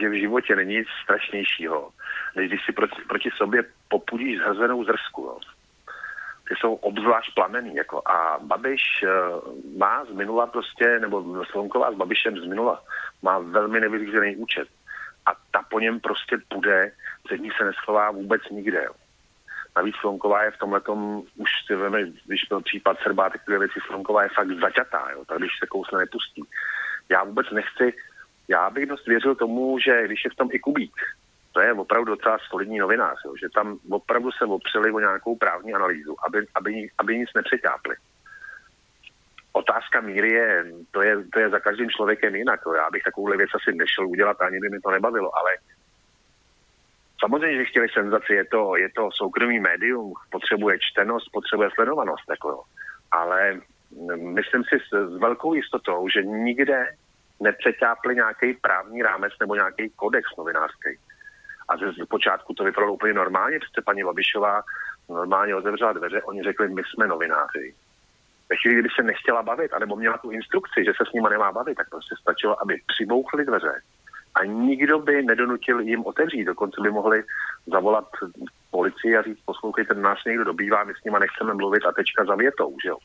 [0.00, 1.90] že v životě není nic strašnějšího,
[2.36, 5.22] než když si proti, proti sobě popudíš zhrzenou zrsku.
[5.22, 5.38] Jo.
[6.48, 7.74] Ty jsou obzvlášť plamený.
[7.74, 8.02] Jako.
[8.08, 12.82] A Babiš uh, má z minula prostě, nebo Slonková s Babišem z minula,
[13.22, 14.68] má velmi nevyřízený účet.
[15.26, 16.92] A ta po něm prostě půjde,
[17.24, 18.84] před ní se neschová vůbec nikde.
[18.84, 18.92] Jo.
[19.76, 20.80] Navíc Slonková je v tomhle
[21.36, 25.38] už si veme, když byl případ Srbá, takové věci, Slonková je fakt zaťatá, jo, tak
[25.38, 26.42] když se kousne nepustí.
[27.08, 27.92] Já vůbec nechci,
[28.48, 30.94] já bych dost věřil tomu, že když je v tom i Kubík,
[31.52, 35.74] to je opravdu docela solidní novinář, jo, že tam opravdu se opřeli o nějakou právní
[35.74, 37.96] analýzu, aby, aby, aby nic nepřeťápli.
[39.52, 42.60] Otázka míry je to, je, to je za každým člověkem jinak.
[42.66, 42.72] Jo.
[42.72, 45.50] Já bych takovouhle věc asi nešel udělat, ani by mi to nebavilo, ale
[47.22, 52.62] Samozřejmě, že chtěli senzaci, je to, je to soukromý médium, potřebuje čtenost, potřebuje sledovanost, jako,
[53.10, 53.60] ale
[54.16, 56.86] myslím si s, s velkou jistotou, že nikde
[57.40, 60.98] nepřeťápli nějaký právní rámec nebo nějaký kodex novinářský.
[61.68, 64.62] A ze, počátku to vypadalo úplně normálně, přece paní Babišová
[65.08, 67.74] normálně otevřela dveře, oni řekli, my jsme novináři.
[68.50, 71.52] Ve chvíli, kdy se nechtěla bavit, anebo měla tu instrukci, že se s nima nemá
[71.52, 73.82] bavit, tak prostě stačilo, aby přibouchli dveře
[74.34, 76.44] a nikdo by nedonutil jim otevřít.
[76.44, 77.24] Dokonce by mohli
[77.66, 78.08] zavolat
[78.70, 82.34] policii a říct, poslouchejte, nás někdo dobývá, my s nima nechceme mluvit a tečka za
[82.34, 82.96] větou, že jo.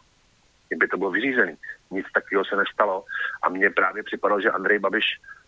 [0.67, 1.55] Kdyby to bylo vyřízený.
[1.91, 3.05] Nic takového se nestalo
[3.43, 5.05] a mně právě připadalo, že Andrej Babiš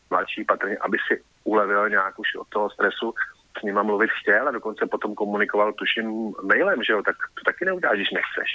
[0.10, 3.14] mladší patrně, aby si ulevil nějak už od toho stresu,
[3.60, 7.66] s nima mluvit chtěl a dokonce potom komunikoval tuším mailem, že jo, tak to taky
[7.66, 8.50] neuděláš, když nechceš.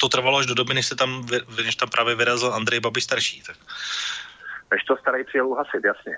[0.00, 1.26] To trvalo až do doby, než, se tam,
[1.64, 3.42] než tam právě vyrazil Andrej Babiš starší.
[3.42, 3.56] Tak.
[4.70, 6.16] Než to starý přijel uhasit, jasně.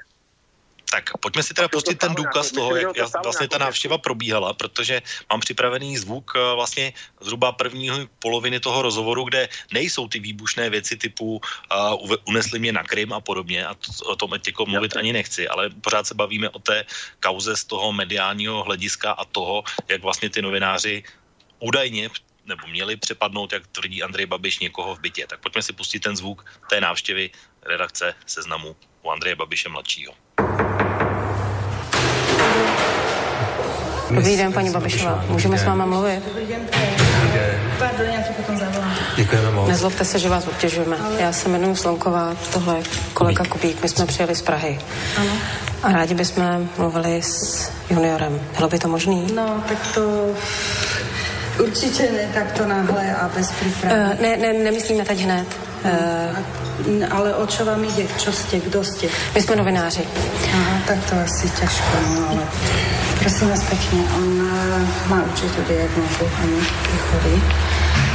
[0.94, 2.94] Tak pojďme si teda pustit ten důkaz toho, jak
[3.26, 7.90] vlastně ta návštěva probíhala, protože mám připravený zvuk eh, vlastně zhruba první
[8.22, 13.20] poloviny toho rozhovoru, kde nejsou ty výbušné věci typu uh, unesli mě na Krym a
[13.20, 16.86] podobně a to, o tom jako mluvit ani nechci, ale pořád se bavíme o té
[17.18, 21.02] kauze z toho mediálního hlediska a toho, jak vlastně ty novináři
[21.58, 22.10] údajně
[22.46, 25.26] nebo měli přepadnout, jak tvrdí Andrej Babiš, někoho v bytě.
[25.26, 27.30] Tak pojďme si pustit ten zvuk té návštěvy
[27.62, 30.14] redakce seznamu u Andreje Babiše mladšího.
[34.14, 35.24] Dobrý den, paní Babišová.
[35.28, 36.22] Můžeme s váma mluvit?
[37.78, 38.94] Pardon, já potom zavolám.
[39.16, 39.68] Děkujeme moc.
[39.68, 40.96] Nezlobte se, že vás obtěžujeme.
[41.18, 42.82] Já se jmenuji Slonková, tohle je
[43.14, 43.82] kolega Kubík.
[43.82, 44.80] My jsme přijeli z Prahy.
[45.16, 45.30] Ano.
[45.82, 48.40] A rádi bychom mluvili s juniorem.
[48.56, 49.26] Bylo by to možný?
[49.34, 50.26] No, tak to
[51.64, 53.94] určitě ne takto náhle a bez přípravy.
[54.00, 55.46] Uh, ne, ne, nemyslíme teď hned.
[55.84, 55.90] Uh,
[57.10, 58.02] ale o čo vám jde?
[58.18, 58.60] Čo jste?
[58.60, 59.06] Kdo jste?
[59.34, 60.02] My jsme novináři.
[60.54, 62.42] Aha, tak to asi těžko, no ale
[63.18, 66.60] prosím vás pěkně, on uh, má určitou diagnózu, ani
[66.98, 67.42] chorý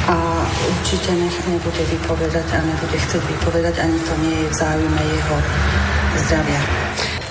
[0.07, 5.01] a určitě nech nebude vypovedať a nebude chcet vypovedať, ani to nie je v záujme
[5.15, 5.43] jeho
[6.17, 6.53] zdraví.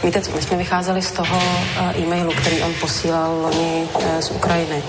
[0.04, 4.31] Víte co, my jsme vycházeli z toho uh, e-mailu, který on posílal loni uh, z
[4.31, 4.83] Ukrajiny,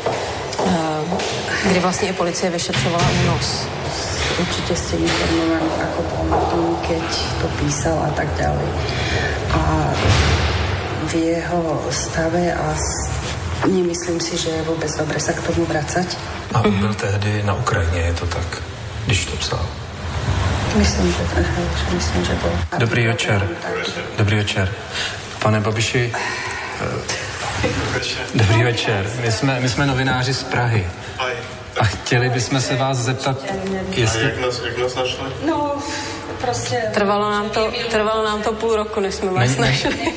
[1.70, 3.68] kdy vlastně i policie vyšetřovala únos
[4.40, 7.08] určite ste informovaní, ako bol keď
[7.44, 8.70] to písal a tak ďalej.
[9.52, 9.62] A
[11.10, 12.76] v jeho stave a
[13.68, 16.18] nemyslím si, že je vůbec dobré se k tomu vracať.
[16.54, 18.62] A on byl tehdy na Ukrajině, je to tak,
[19.06, 19.66] když to psal?
[20.76, 21.46] Myslím, že,
[21.78, 22.52] že, myslím, že byl.
[22.78, 23.50] Dobrý večer.
[24.18, 24.72] Dobrý večer.
[25.40, 26.14] Pane Babiši,
[26.82, 27.30] eh,
[28.36, 29.12] Dobrý večer.
[29.22, 30.88] My jsme, my jsme novináři z Prahy.
[31.80, 33.38] A chtěli bychom se vás zeptat,
[33.90, 34.24] jestli...
[34.24, 35.26] A jak nás, jak nás našli?
[35.48, 35.76] No,
[36.42, 36.84] prostě...
[36.94, 40.14] Trvalo nám to, trvalo nám to půl roku, než jsme vás našli.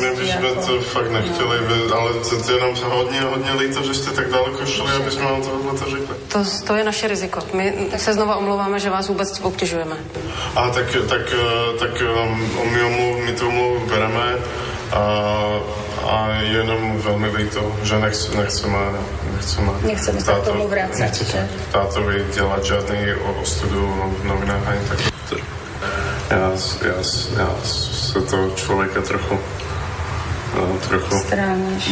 [0.00, 1.58] My bychom to fakt nechtěli,
[1.94, 2.12] ale
[2.46, 5.84] to je nám hodně, hodně líto, že jste tak daleko šli, aby jsme vám to
[5.84, 6.16] to řekli.
[6.28, 7.40] To, to je naše riziko.
[7.52, 9.96] My se znova omlouváme, že vás vůbec obtěžujeme.
[10.56, 11.34] A tak, tak,
[11.78, 14.36] tak um, my, omluv, my tu omluvu bereme
[14.92, 14.98] a,
[16.04, 18.78] a jenom velmi líto, že nechce, nechceme,
[19.32, 22.98] nechceme, nechceme se k tomu vracet, nechcete tátovi dělat žádný
[23.40, 25.12] ostudu novinách ani tak.
[26.30, 26.52] Já,
[26.86, 26.94] já,
[27.38, 29.38] já se toho člověka trochu
[30.56, 31.14] no, trochu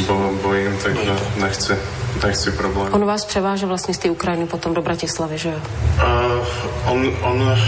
[0.06, 1.76] bo, bojím, takže nechci,
[2.24, 2.94] nechci problém.
[2.94, 5.56] On vás převáže vlastně z té Ukrajiny potom do Bratislavy, že jo?
[5.96, 7.58] Uh, on, on, uh,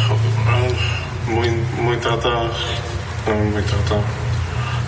[1.26, 2.50] můj, můj táta,
[3.34, 4.04] můj táta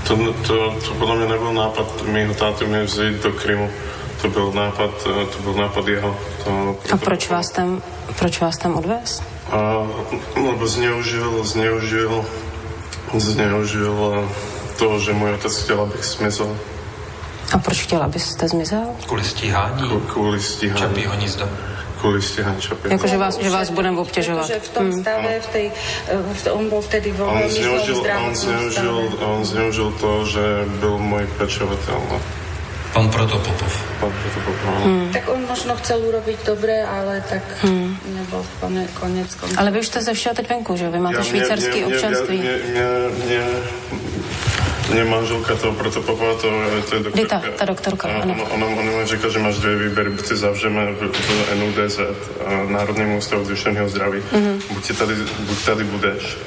[0.09, 3.71] to, to, to podle mě nebyl nápad mého táty mě vzít do Krymu.
[4.23, 4.91] To byl nápad,
[5.37, 6.17] to byl nápad jeho.
[6.45, 7.83] To, A proč vás tam,
[8.19, 9.23] proč vás tam odvez?
[9.51, 9.87] A,
[10.37, 12.25] lebo zneužil, zneužil,
[13.15, 14.29] zneužil
[14.79, 16.57] to, že můj otec chtěl, abych zmizel.
[17.53, 18.87] A proč chtěl, abyste zmizel?
[19.07, 20.01] Kvůli stíhání.
[20.13, 20.81] Kvůli stíhání.
[20.81, 21.49] Čapího hnízdo.
[22.05, 22.89] Kvůli stíhání Čapí.
[22.91, 24.47] Jako, že vás, že vás budeme obtěžovat.
[24.47, 25.01] Protože v tom Hmm.
[25.01, 25.73] stave, v tej,
[26.33, 29.27] v t- on bol vtedy vo On zneužil, on, zneužil, stave.
[29.27, 31.97] on zneužil to, že byl můj pečovatel.
[32.13, 32.21] No.
[32.93, 33.73] Pan Protopopov.
[34.01, 34.65] Pan Protopopov.
[34.65, 34.85] no.
[34.85, 35.09] Hmm.
[35.13, 37.43] Tak on možno chcel urobiť dobre, ale tak
[38.15, 39.59] nebol kone, konec koncov.
[39.59, 40.91] Ale vy už jste ze všeho teď venku, že?
[40.91, 42.37] Vy máte Já- švýcarský mě, mě, občanství.
[42.39, 42.85] Mě, mě,
[43.25, 43.41] mě,
[44.93, 46.51] mě manželka toho Protopopova, to,
[46.91, 47.39] to je doktorka.
[47.39, 48.35] Kdy ta, doktorka, Ona, ano.
[48.55, 51.99] ona, ona, ona mi říká, že máš dvě výběry, buď ty zavřeme v, v NUDZ,
[52.47, 54.61] a Národním ústavu duševního zdraví, Mhm.
[54.72, 56.39] buď, tady, buď tady budeš,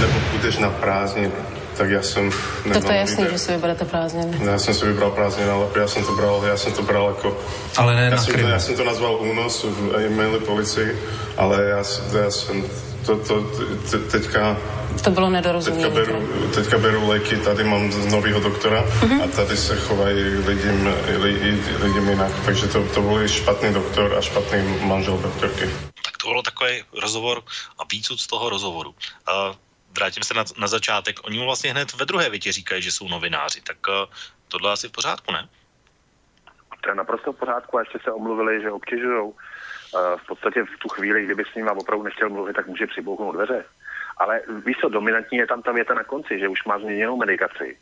[0.00, 1.32] nebo budeš na prázdniny.
[1.76, 2.36] Tak já jsem To,
[2.68, 3.32] nemal to je jasný, výběr.
[3.32, 4.38] že si vyberete prázdniny.
[4.44, 7.38] Já jsem si vybral prázdniny, ale já jsem to bral, já jsem to bral jako...
[7.76, 10.98] Ale ne já na jsem, to, já jsem to nazval únos v e-maili policii,
[11.36, 11.76] ale já,
[12.22, 12.64] já jsem
[13.16, 14.56] to, to te, teďka,
[15.04, 15.94] To bylo teďka, nedorozumění.
[15.94, 19.20] beru, teďka beru léky, tady mám z nového doktora Mhm.
[19.22, 24.20] a tady se chovají lidem, lidi, lidem jinak, takže to, to byl špatný doktor a
[24.20, 25.70] špatný manžel doktorky.
[26.04, 27.42] Tak to bylo takový rozhovor
[27.78, 28.90] a výcud z toho rozhovoru.
[28.90, 29.56] Uh,
[29.96, 31.20] vrátím se na, na začátek.
[31.26, 33.60] Oni mu vlastně hned ve druhé větě říkají, že jsou novináři.
[33.60, 33.94] Tak uh,
[34.48, 35.48] tohle asi v pořádku, ne?
[36.82, 39.32] To je naprosto v pořádku a ještě se omluvili, že obtěžují.
[39.96, 43.34] Eh, V podstatě v tu chvíli, kdyby s ním opravdu nechtěl mluvit, tak může přibouchnout
[43.34, 43.64] dveře.
[44.16, 47.76] Ale víš co, dominantní je tam ta věta na konci, že už má změněnou medikaci.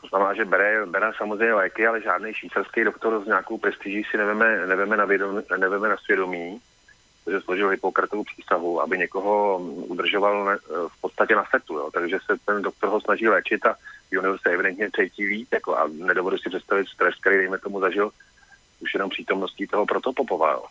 [0.00, 4.16] To znamená, že bere, bere samozřejmě léky, ale žádný švýcarský doktor s nějakou prestiží si
[4.16, 6.60] neveme, neveme, na, vědomí, neveme na svědomí,
[7.30, 10.56] že složil Hippokratovou přísahu, aby někoho udržoval ne,
[10.88, 11.74] v podstatě na setu.
[11.74, 11.90] Jo.
[11.94, 13.76] Takže se ten doktor ho snaží léčit a
[14.10, 18.10] junior se evidentně cítí líp jako, a nedovedu si představit stres, který dejme tomu zažil
[18.84, 20.52] už jenom přítomností toho protopopova.
[20.52, 20.64] Jo.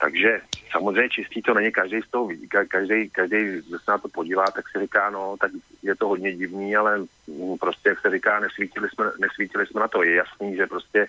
[0.00, 0.40] Takže
[0.72, 3.36] samozřejmě čistý to není, každý z toho ka- každý, každý,
[3.68, 5.52] kdo se na to podívá, tak si říká, no, tak
[5.82, 9.88] je to hodně divný, ale mm, prostě, jak se říká, nesvítili jsme, nesvítili jsme na
[9.88, 10.02] to.
[10.02, 11.08] Je jasný, že prostě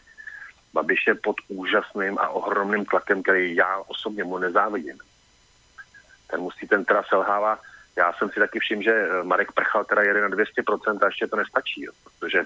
[0.73, 4.99] Babiš je pod úžasným a ohromným tlakem, který já osobně mu nezávidím.
[6.27, 7.59] Ten musí, ten teda selhává.
[7.95, 11.27] Já jsem si taky všiml, že eh, Marek Prchal teda jede na 200% a ještě
[11.27, 12.43] to nestačí, jo, protože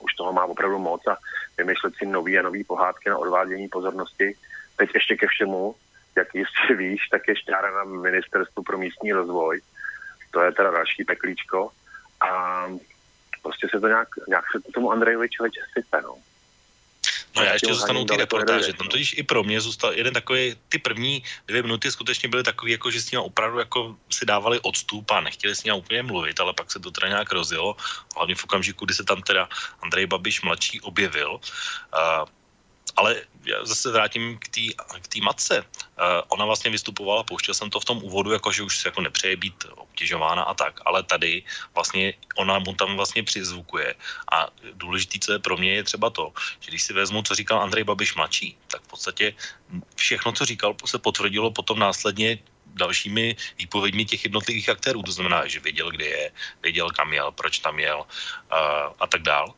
[0.00, 1.16] už toho má opravdu moc a
[1.60, 4.36] vymýšlet si nový a nový pohádky na odvádění pozornosti.
[4.76, 5.74] Teď ještě ke všemu,
[6.16, 9.60] jak jistě víš, tak je šťára na ministerstvu pro místní rozvoj.
[10.30, 11.70] To je teda další peklíčko.
[12.20, 12.66] A
[13.42, 16.14] prostě se to nějak, nějak se to tomu Andrejovi člověče sype, no.
[17.36, 18.72] No já ještě zůstanu té daleko reportáže.
[18.72, 18.90] Tam no.
[18.90, 22.90] totiž i pro mě zůstal jeden takový, ty první dvě minuty skutečně byly takový, jako
[22.90, 26.52] že s ním opravdu jako si dávali odstup a nechtěli s ním úplně mluvit, ale
[26.52, 27.76] pak se to teda nějak rozjelo,
[28.16, 29.48] hlavně v okamžiku, kdy se tam teda
[29.82, 31.30] Andrej Babiš mladší objevil.
[31.32, 32.28] Uh,
[33.00, 33.16] ale
[33.48, 34.64] já zase vrátím k té
[35.00, 35.64] k tý matce.
[35.64, 39.00] Uh, ona vlastně vystupovala, pouštěl jsem to v tom úvodu, jako že už se jako
[39.00, 41.42] nepřeje být obtěžována a tak, ale tady
[41.72, 43.94] vlastně ona mu tam vlastně přizvukuje.
[44.32, 47.64] A důležitý, co je pro mě, je třeba to, že když si vezmu, co říkal
[47.64, 49.34] Andrej Babiš mladší, tak v podstatě
[49.96, 52.38] všechno, co říkal, se potvrdilo potom následně
[52.76, 55.02] dalšími výpověďmi těch jednotlivých aktérů.
[55.02, 56.24] To znamená, že věděl, kde je,
[56.62, 59.56] věděl, kam jel, proč tam jel uh, a tak dál.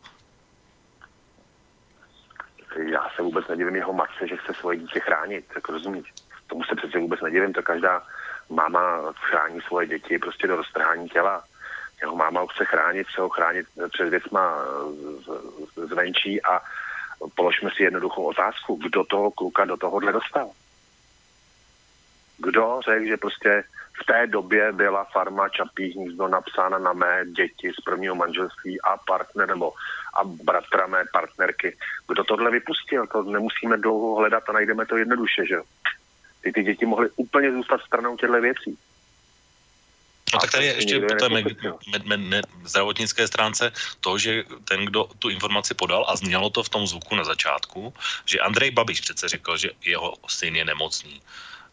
[2.76, 6.12] Já se vůbec nedivím jeho matce, že chce svoje dítě chránit, tak rozumíš?
[6.46, 8.02] Tomu se přece vůbec nedivím, to každá
[8.50, 11.42] máma chrání svoje děti prostě do roztrhání těla.
[12.00, 14.64] Jeho máma ho chce chránit, chce ho chránit před věcma
[15.76, 16.60] zvenčí a
[17.34, 20.50] položme si jednoduchou otázku, kdo toho kluka do tohohle dostal?
[22.42, 23.64] Kdo řekl, že prostě
[24.02, 28.96] v té době byla farma Čapí hnízdo napsána na mé děti z prvního manželství a
[28.96, 29.72] partner nebo
[30.14, 31.76] a bratra mé partnerky.
[32.08, 33.06] Kdo tohle vypustil?
[33.06, 35.56] To nemusíme dlouho hledat a najdeme to jednoduše, že?
[36.42, 38.78] Ty, ty děti mohly úplně zůstat stranou těchto věcí.
[40.34, 41.78] No tak tady ještě po té me- nepochytil.
[41.92, 46.62] me- me- ne- zdravotnické stránce to, že ten, kdo tu informaci podal a znělo to
[46.62, 51.22] v tom zvuku na začátku, že Andrej Babiš přece řekl, že jeho syn je nemocný.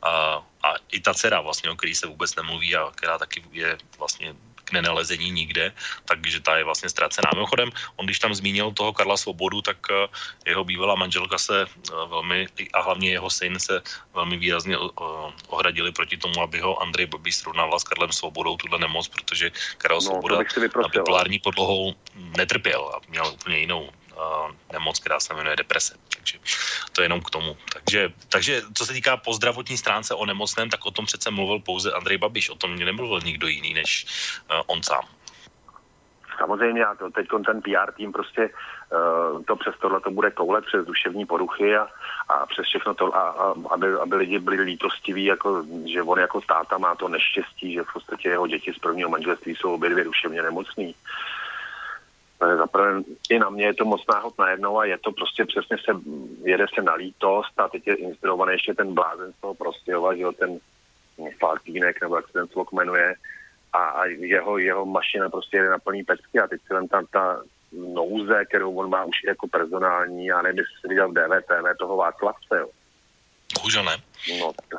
[0.02, 3.78] A, a i ta dcera vlastně, o který se vůbec nemluví a která taky je
[3.97, 4.36] vlastně
[4.70, 5.74] k nenalezení nikde,
[6.06, 7.34] takže ta je vlastně ztracená.
[7.34, 10.08] Mimochodem, on když tam zmínil toho Karla Svobodu, tak eh,
[10.45, 13.82] jeho bývalá manželka se eh, velmi, a hlavně jeho syn se
[14.14, 15.02] velmi výrazně eh,
[15.50, 19.97] ohradili proti tomu, aby ho Andrej Babiš srovnával s Karlem Svobodou tuhle nemoc, protože Karel
[19.97, 21.97] No, Svoboda si na bipolární podlohou
[22.38, 23.89] netrpěl a měl úplně jinou
[24.72, 25.95] nemoc, která se jmenuje deprese.
[26.15, 26.39] Takže
[26.91, 27.57] to je jenom k tomu.
[27.74, 31.59] Takže, takže co se týká po zdravotní stránce o nemocném, tak o tom přece mluvil
[31.59, 32.49] pouze Andrej Babiš.
[32.49, 34.05] O tom nemluvil nikdo jiný než
[34.51, 35.03] uh, on sám.
[36.38, 40.86] Samozřejmě, a teď ten PR tým prostě uh, to přes tohle to bude koulet přes
[40.86, 41.88] duševní poruchy a,
[42.30, 46.41] a přes všechno to, a, a, aby, aby lidi byli lítostiví, jako, že on jako
[46.41, 50.03] táta má to neštěstí, že v podstatě jeho děti z prvního manželství jsou obě dvě
[50.03, 50.95] duševně nemocný.
[52.40, 55.92] Zaprvé i na mě je to moc náhod najednou a je to prostě přesně se,
[56.44, 60.22] jede se na lítost a teď je inspirovaný ještě ten blázen z toho Prostějova, že
[60.22, 60.60] jo, ten
[61.40, 63.16] Faltínek, nebo jak se ten člověk jmenuje,
[63.74, 67.02] a, a jeho, jeho mašina prostě jede na plný pecky a teď se tam ta,
[67.12, 71.78] ta nouze, kterou on má už jako personální, já nevím, jestli jsi viděl v DVTV
[71.80, 72.70] toho Václavce, jo.
[73.56, 73.98] Bohužel ne.
[74.40, 74.78] No, to,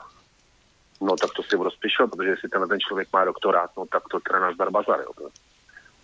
[1.01, 4.21] no tak to si rozpišel, protože jestli ten, ten člověk má doktorát, no tak to
[4.21, 5.29] teda nazdar bazar, jo.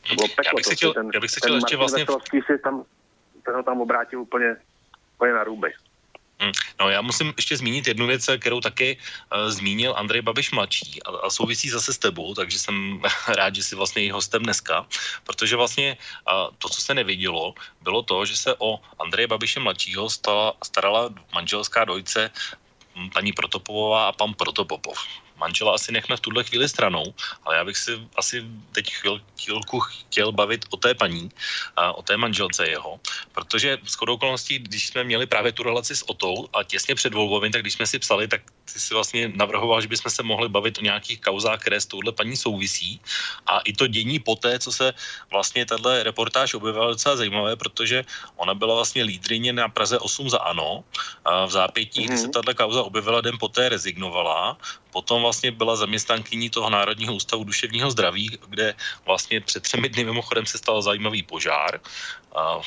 [0.08, 1.76] To, to bylo peklo, já bych si chtěl, ten, já bych si ten chtěl ještě
[1.76, 2.42] Martin vlastně...
[2.46, 2.84] si tam,
[3.44, 4.56] ten ho tam obrátil úplně,
[5.16, 5.72] úplně na růby.
[6.38, 6.52] Hmm.
[6.80, 8.98] No já musím ještě zmínit jednu věc, kterou taky
[9.32, 13.62] uh, zmínil Andrej Babiš mladší a, a souvisí zase s tebou, takže jsem rád, že
[13.62, 14.86] jsi vlastně i hostem dneska,
[15.24, 20.10] protože vlastně uh, to, co se nevidělo, bylo to, že se o Andreje Babiše mladšího
[20.10, 22.30] stala, starala manželská dojce
[22.96, 24.98] hm, paní Protopovová a pan Protopopov
[25.36, 27.14] manžela asi nechme v tuhle chvíli stranou,
[27.44, 31.30] ale já bych si asi teď chvíl, chvílku chtěl bavit o té paní,
[31.76, 33.00] a o té manželce jeho,
[33.32, 37.40] protože s okolností, když jsme měli právě tu relaci s Otou a těsně před volbou,
[37.40, 38.42] tak když jsme si psali, tak
[38.72, 42.12] ty si vlastně navrhoval, že bychom se mohli bavit o nějakých kauzách, které s touhle
[42.12, 43.00] paní souvisí.
[43.46, 44.94] A i to dění poté, co se
[45.30, 48.04] vlastně tahle reportáž objevila docela zajímavé, protože
[48.36, 50.84] ona byla vlastně lídrině na Praze 8 za ANO.
[51.24, 52.08] A v zápětí, mm-hmm.
[52.08, 54.56] kdy se tahle kauza objevila, den poté rezignovala.
[54.90, 58.74] Potom vlastně byla zaměstnankyní toho Národního ústavu duševního zdraví, kde
[59.06, 61.80] vlastně před třemi dny mimochodem se stal zajímavý požár.
[62.34, 62.60] A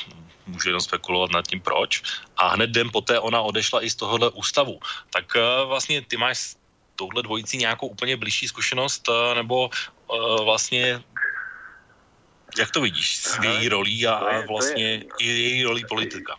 [0.50, 2.02] můžu jenom spekulovat nad tím proč.
[2.36, 4.80] A hned den poté ona odešla i z tohohle ústavu.
[5.10, 6.56] Tak uh, vlastně ty máš s
[6.96, 9.70] touhle dvojicí nějakou úplně blížší zkušenost, uh, nebo
[10.10, 11.00] uh, vlastně
[12.58, 16.34] jak to vidíš s její rolí a, vlastně i její rolí politika?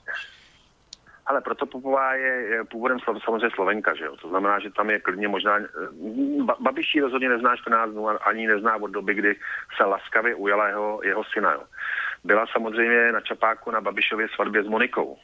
[1.26, 4.16] Ale proto Popová je, původem samozřejmě Slovenka, že jo?
[4.18, 5.60] To znamená, že tam je klidně možná...
[6.44, 9.36] Ba, Babiší rozhodně nezná 14 dnů, ani nezná od doby, kdy
[9.78, 11.64] se laskavě ujala jeho, jeho syna, jo?
[12.24, 15.18] Byla samozřejmě na Čapáku na Babišově svatbě s Monikou.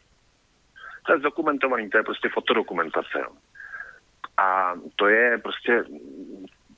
[1.06, 3.26] To je zdokumentovaný, to je prostě fotodokumentace?
[4.38, 5.84] A to je prostě...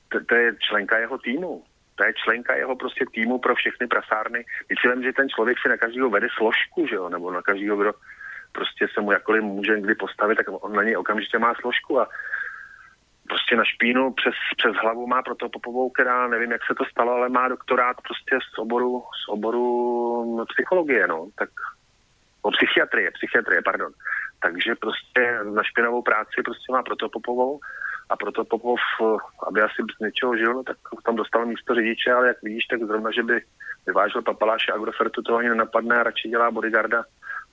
[0.08, 1.64] To, to je členka jeho týmu
[2.00, 4.44] to je členka jeho prostě týmu pro všechny prasárny.
[4.68, 7.92] Myslím, že ten člověk si na každého vede složku, že jo, nebo na každého, kdo
[8.52, 12.08] prostě se mu jakkoliv může kdy postavit, tak on na něj okamžitě má složku a
[13.30, 17.12] prostě na špínu přes, přes hlavu má proto Popovou, která nevím, jak se to stalo,
[17.12, 21.50] ale má doktorát prostě z oboru, z oboru psychologie, no, tak
[22.42, 23.92] o psychiatrie, psychiatrie, pardon.
[24.42, 27.60] Takže prostě na špinavou práci prostě má proto Popovou
[28.10, 28.80] a proto Popov,
[29.46, 32.82] aby asi z něčeho žil, no, tak tam dostal místo řidiče, ale jak vidíš, tak
[32.82, 33.42] zrovna, že by
[33.86, 37.04] vyvážel papaláše Agrofertu, to ani nenapadne a radši dělá bodyguarda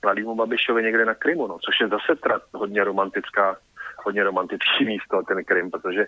[0.03, 3.57] mladému Babišovi někde na Krymu, no, což je zase teda hodně romantická,
[4.05, 6.05] hodně romantický místo, ten Krym, protože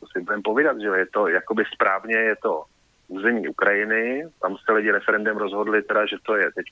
[0.00, 2.64] to si budeme povídat, že je to jakoby správně, je to
[3.08, 6.66] území Ukrajiny, tam se lidi referendem rozhodli teda, že to je teď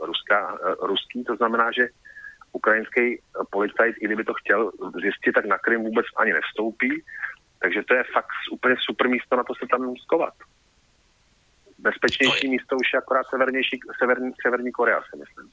[0.00, 1.88] ruská, ruský, to znamená, že
[2.52, 3.20] ukrajinský
[3.50, 4.70] policajt, i kdyby to chtěl
[5.02, 7.02] zjistit, tak na Krym vůbec ani nevstoupí,
[7.62, 10.34] takže to je fakt úplně super místo na to se tam skovat.
[11.78, 15.50] Bezpečnější místo už je akorát severnější, severní, severní Korea, si myslím.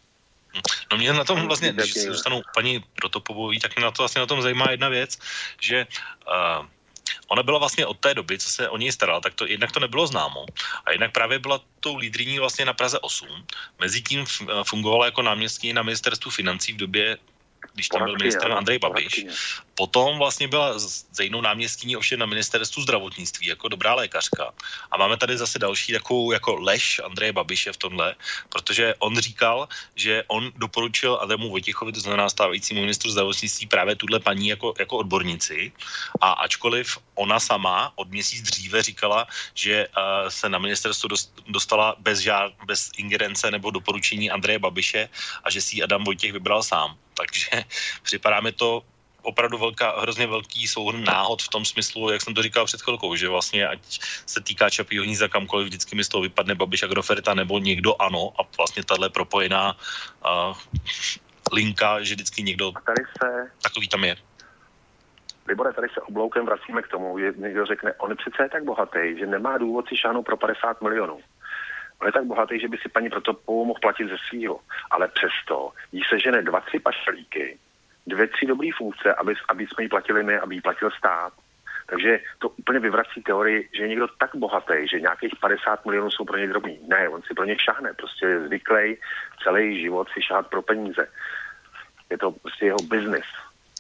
[0.92, 4.20] No mě na tom vlastně, když se dostanu paní Protopovou, tak mě na to vlastně
[4.20, 5.20] na tom zajímá jedna věc,
[5.62, 5.88] že
[6.28, 6.66] uh,
[7.28, 9.80] ona byla vlastně od té doby, co se o něj starala, tak to jednak to
[9.80, 10.46] nebylo známo
[10.86, 13.28] a jednak právě byla tou lídriní vlastně na Praze 8.
[13.80, 14.26] Mezitím
[14.64, 17.18] fungovala jako náměstkyně na ministerstvu financí v době
[17.74, 19.26] když tam byl ministr Andrej Babiš.
[19.76, 20.74] Potom vlastně byla
[21.12, 24.54] zejnou náměstkyní ovšem na ministerstvu zdravotnictví jako dobrá lékařka.
[24.92, 28.16] A máme tady zase další takovou jako lež Andreje Babiše v tomhle,
[28.50, 34.20] protože on říkal, že on doporučil Ademu Vojtěchovi, to znamená stávajícímu ministru zdravotnictví, právě tuhle
[34.20, 35.72] paní jako, jako odbornici.
[36.22, 41.10] A ačkoliv ona sama od měsíc dříve říkala, že uh, se na ministerstvo
[41.48, 45.10] dostala bez, žád, bez ingerence nebo doporučení Andreje Babiše
[45.44, 46.98] a že si Adam Vojtěch vybral sám.
[47.18, 47.50] Takže
[48.04, 48.84] připadá mi to
[49.22, 53.16] opravdu velká, hrozně velký souhrn náhod v tom smyslu, jak jsem to říkal před chvilkou,
[53.16, 53.80] že vlastně ať
[54.26, 58.32] se týká Čapího hnízda kamkoliv, vždycky mi z toho vypadne Babiš Agroferta nebo někdo ano
[58.40, 60.56] a vlastně tahle propojená uh,
[61.54, 64.16] linka, že vždycky někdo tady se, takový tam je.
[65.48, 69.20] Libore, tady se obloukem vracíme k tomu, že někdo řekne, on přece je tak bohatý,
[69.20, 71.20] že nemá důvod si šáhnout pro 50 milionů.
[72.02, 74.60] On je tak bohatý, že by si paní proto mohl platit ze svého.
[74.92, 77.58] Ale přesto jí se žene dva, tři pašalíky,
[78.08, 81.34] dvě, tři dobré funkce, aby, aby jsme jí platili my, aby jí platil stát.
[81.90, 86.26] Takže to úplně vyvrací teorii, že je někdo tak bohatý, že nějakých 50 milionů jsou
[86.26, 86.80] pro něj drobní.
[86.88, 88.98] Ne, on si pro ně šahne, prostě je zvyklý
[89.44, 91.08] celý život si šáhat pro peníze.
[92.10, 93.26] Je to prostě jeho biznis.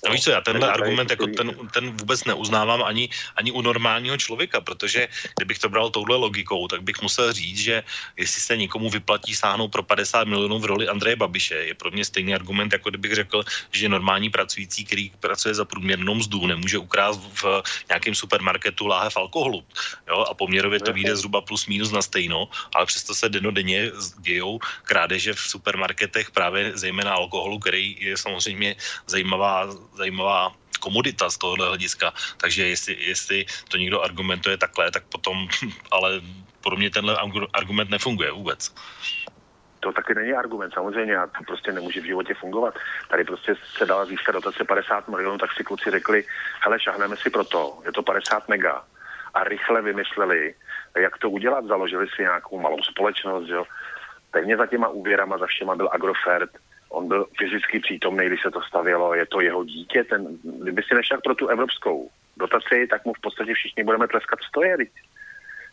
[0.05, 4.17] No víš co, já tenhle argument jako ten, ten vůbec neuznávám ani, ani u normálního
[4.17, 7.83] člověka, protože kdybych to bral touhle logikou, tak bych musel říct, že
[8.17, 12.05] jestli se někomu vyplatí sáhnout pro 50 milionů v roli Andreje Babiše, je pro mě
[12.05, 17.21] stejný argument, jako kdybych řekl, že normální pracující, který pracuje za průměrnou mzdu, nemůže ukrást
[17.41, 19.63] v nějakém supermarketu láhev alkoholu.
[20.07, 20.25] Jo?
[20.29, 23.91] A poměrově to vyjde zhruba plus minus na stejno, ale přesto se denodenně
[24.21, 28.75] dějou krádeže v supermarketech právě zejména alkoholu, který je samozřejmě
[29.07, 32.13] zajímavá zajímavá komodita z tohohle hlediska.
[32.37, 35.47] Takže jestli, jestli to někdo argumentuje takhle, tak potom,
[35.91, 36.21] ale
[36.61, 37.17] pro mě tenhle
[37.53, 38.73] argument nefunguje vůbec.
[39.79, 42.75] To taky není argument, samozřejmě, a to prostě nemůže v životě fungovat.
[43.07, 46.23] Tady prostě se dala získat dotace 50 milionů, tak si kluci řekli,
[46.59, 48.83] hele, šahneme si pro to, je to 50 mega.
[49.33, 50.55] A rychle vymysleli,
[50.97, 53.63] jak to udělat, založili si nějakou malou společnost, jo.
[54.31, 56.49] Pevně za těma úvěrama, za všema byl Agrofert,
[56.89, 60.95] On byl fyzicky přítomný, když se to stavělo, je to jeho dítě, ten, kdyby si
[60.95, 64.77] nešel pro tu evropskou dotaci, tak mu v podstatě všichni budeme tleskat stoje,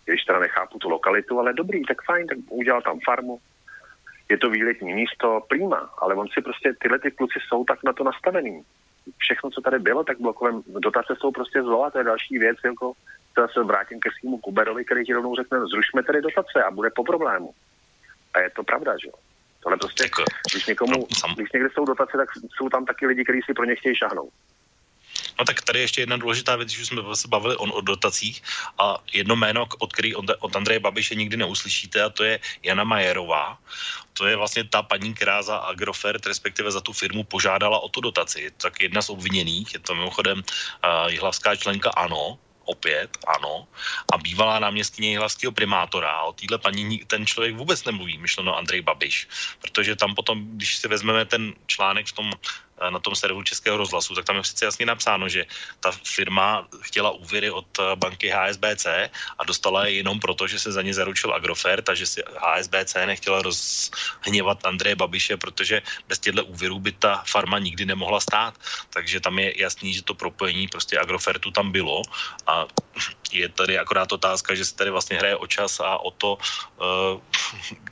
[0.05, 3.41] když teda nechápu tu lokalitu, ale dobrý, tak fajn, tak udělal tam farmu,
[4.29, 7.93] je to výletní místo, prima, ale on si prostě, tyhle ty kluci jsou tak na
[7.93, 8.63] to nastavený.
[9.19, 12.57] Všechno, co tady bylo, tak blokovem dotace jsou prostě zlo a to je další věc,
[12.65, 12.93] jako
[13.35, 16.91] teda se vrátím ke svýmu Kuberovi, který ti rovnou řekne, zrušme tedy dotace a bude
[16.91, 17.51] po problému.
[18.35, 19.15] A je to pravda, že jo.
[19.65, 23.25] Tohle prostě, jako, když někomu, no, když někde jsou dotace, tak jsou tam taky lidi,
[23.25, 24.33] kteří si pro ně chtějí šahnout.
[25.39, 28.43] No tak tady ještě jedna důležitá věc, že jsme se bavili on o dotacích
[28.79, 32.85] a jedno jméno, od který od, od Andreje Babiše nikdy neuslyšíte a to je Jana
[32.85, 33.59] Majerová.
[34.13, 38.01] To je vlastně ta paní, která za Agrofert, respektive za tu firmu požádala o tu
[38.01, 38.51] dotaci.
[38.57, 43.67] Tak jedna z obviněných, je to mimochodem uh, jihlavská členka ANO, opět, ano,
[44.13, 46.23] a bývalá náměstkyně jihlavského primátora.
[46.23, 49.29] O téhle paní ten člověk vůbec nemluví, myšleno Andrej Babiš,
[49.61, 52.33] protože tam potom, když si vezmeme ten článek v tom
[52.91, 55.47] na tom serveru Českého rozhlasu, tak tam je přece jasně napsáno, že
[55.81, 58.87] ta firma chtěla úvěry od eh, banky HSBC
[59.39, 62.95] a dostala je jenom proto, že se za ně zaručil Agrofert a že si HSBC
[63.07, 68.55] nechtěla rozhněvat Andreje Babiše, protože bez těchto úvěrů by ta farma nikdy nemohla stát.
[68.91, 72.03] Takže tam je jasný, že to propojení prostě Agrofertu tam bylo
[72.47, 72.67] a
[73.33, 76.39] je tady akorát otázka, že se tady vlastně hraje o čas a o to,
[76.81, 77.15] eh,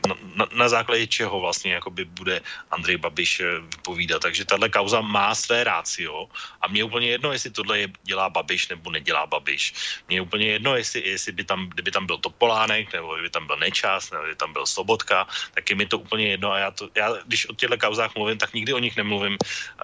[0.08, 4.22] na, na, na základě čeho vlastně jakoby bude Andrej Babiš vypovídat.
[4.22, 6.28] Takže tahle kauza má své rácio
[6.60, 9.74] a mě je úplně jedno, jestli tohle je, dělá Babiš nebo nedělá Babiš.
[10.08, 13.46] Mně je úplně jedno, jestli, jestli by tam, kdyby tam byl Topolánek, nebo kdyby tam
[13.46, 16.70] byl Nečas, nebo kdyby tam byl Sobotka, tak je mi to úplně jedno a já,
[16.70, 19.36] to, já když o těchto kauzách mluvím, tak nikdy o nich nemluvím,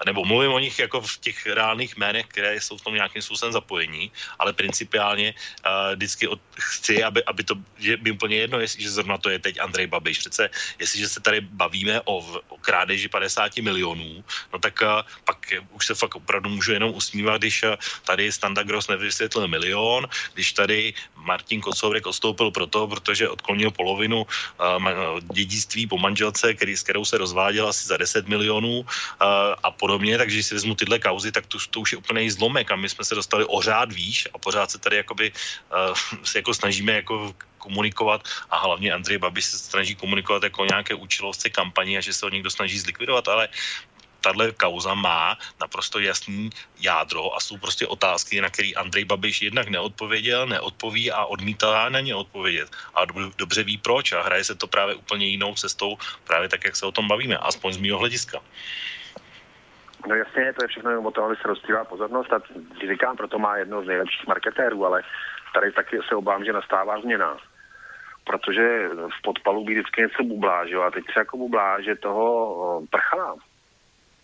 [0.05, 3.53] nebo mluvím o nich jako v těch reálných jménech, které jsou v tom nějakým způsobem
[3.53, 8.83] zapojení, ale principiálně uh, vždycky od, chci, aby, aby to, že by úplně jedno, jestli,
[8.83, 10.17] že zrovna to je teď Andrej Babiš.
[10.19, 12.17] Přece, jestliže se tady bavíme o,
[12.49, 14.23] o krádeži 50 milionů,
[14.53, 15.37] no tak uh, pak
[15.71, 20.53] už se fakt opravdu můžu jenom usmívat, když uh, tady Standa Gross nevysvětlil milion, když
[20.53, 27.05] tady Martin Kocourek odstoupil proto, protože odklonil polovinu uh, dědictví po manželce, který, s kterou
[27.05, 28.87] se rozváděl asi za 10 milionů uh,
[29.63, 32.71] a podobně, takže když si vezmu tyhle kauzy, tak to, to už je úplný zlomek
[32.71, 35.31] a my jsme se dostali o řád výš a pořád se tady jakoby
[36.23, 41.49] se jako snažíme jako komunikovat a hlavně Andrej Babiš se snaží komunikovat jako nějaké účelovce
[41.49, 43.49] kampaně a že se ho někdo snaží zlikvidovat, ale
[44.21, 46.49] tahle kauza má naprosto jasný
[46.79, 51.99] jádro a jsou prostě otázky, na které Andrej Babiš jednak neodpověděl, neodpoví a odmítá na
[51.99, 52.69] ně odpovědět.
[52.95, 53.05] A
[53.37, 55.97] dobře ví proč a hraje se to právě úplně jinou cestou,
[56.27, 58.39] právě tak, jak se o tom bavíme, aspoň z mého hlediska.
[60.07, 62.39] No jasně, to je všechno jenom o tom, aby se rozstýlá pozornost a
[62.89, 65.03] říkám, proto má jedno z nejlepších marketérů, ale
[65.53, 67.37] tady taky se obávám, že nastává změna.
[68.23, 70.81] Protože v podpalu by vždycky něco bublá, že jo?
[70.81, 73.35] A teď se jako bublá, že toho prchala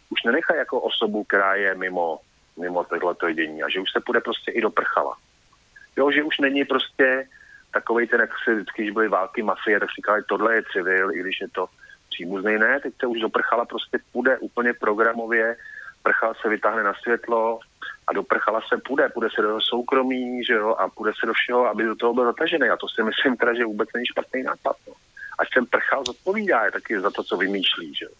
[0.09, 2.19] už nenechají jako osobu, která je mimo,
[2.59, 5.17] mimo tohleto dění a že už se půjde prostě i do prchala.
[5.97, 7.27] Jo, že už není prostě
[7.73, 11.19] takový ten, jak se vždycky, když byly války mafie, tak říkali, tohle je civil, i
[11.19, 11.65] když je to
[12.09, 15.55] příbuzný, ne, teď se už do prchala prostě půjde úplně programově,
[16.03, 17.59] prchal se vytáhne na světlo
[18.07, 21.33] a do prchala se půjde, půjde se do soukromí, že jo, a půjde se do
[21.33, 22.69] všeho, aby do toho byl zatažený.
[22.69, 24.75] A to si myslím teda, že vůbec není špatný nápad.
[24.87, 24.93] No.
[25.39, 28.11] Ať ten prchal zodpovídá je taky za to, co vymýšlí, že jo.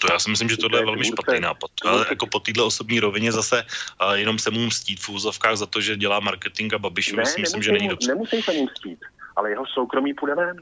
[0.00, 1.70] To já si myslím, že tohle je velmi špatný nápad.
[1.84, 3.64] Ale jako po této osobní rovině zase
[4.02, 7.26] uh, jenom se mu mstít v úzovkách za to, že dělá marketing a Babišovi ne,
[7.26, 8.08] si myslím, že není dobře.
[8.08, 8.98] Nemusí se mu mstít,
[9.36, 10.56] ale jeho soukromí půjde ven.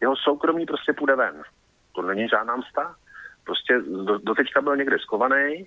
[0.00, 1.42] Jeho soukromí prostě půjde ven.
[1.92, 2.94] To není žádná msta.
[3.44, 5.66] Prostě do, doteďka byl někde skovaný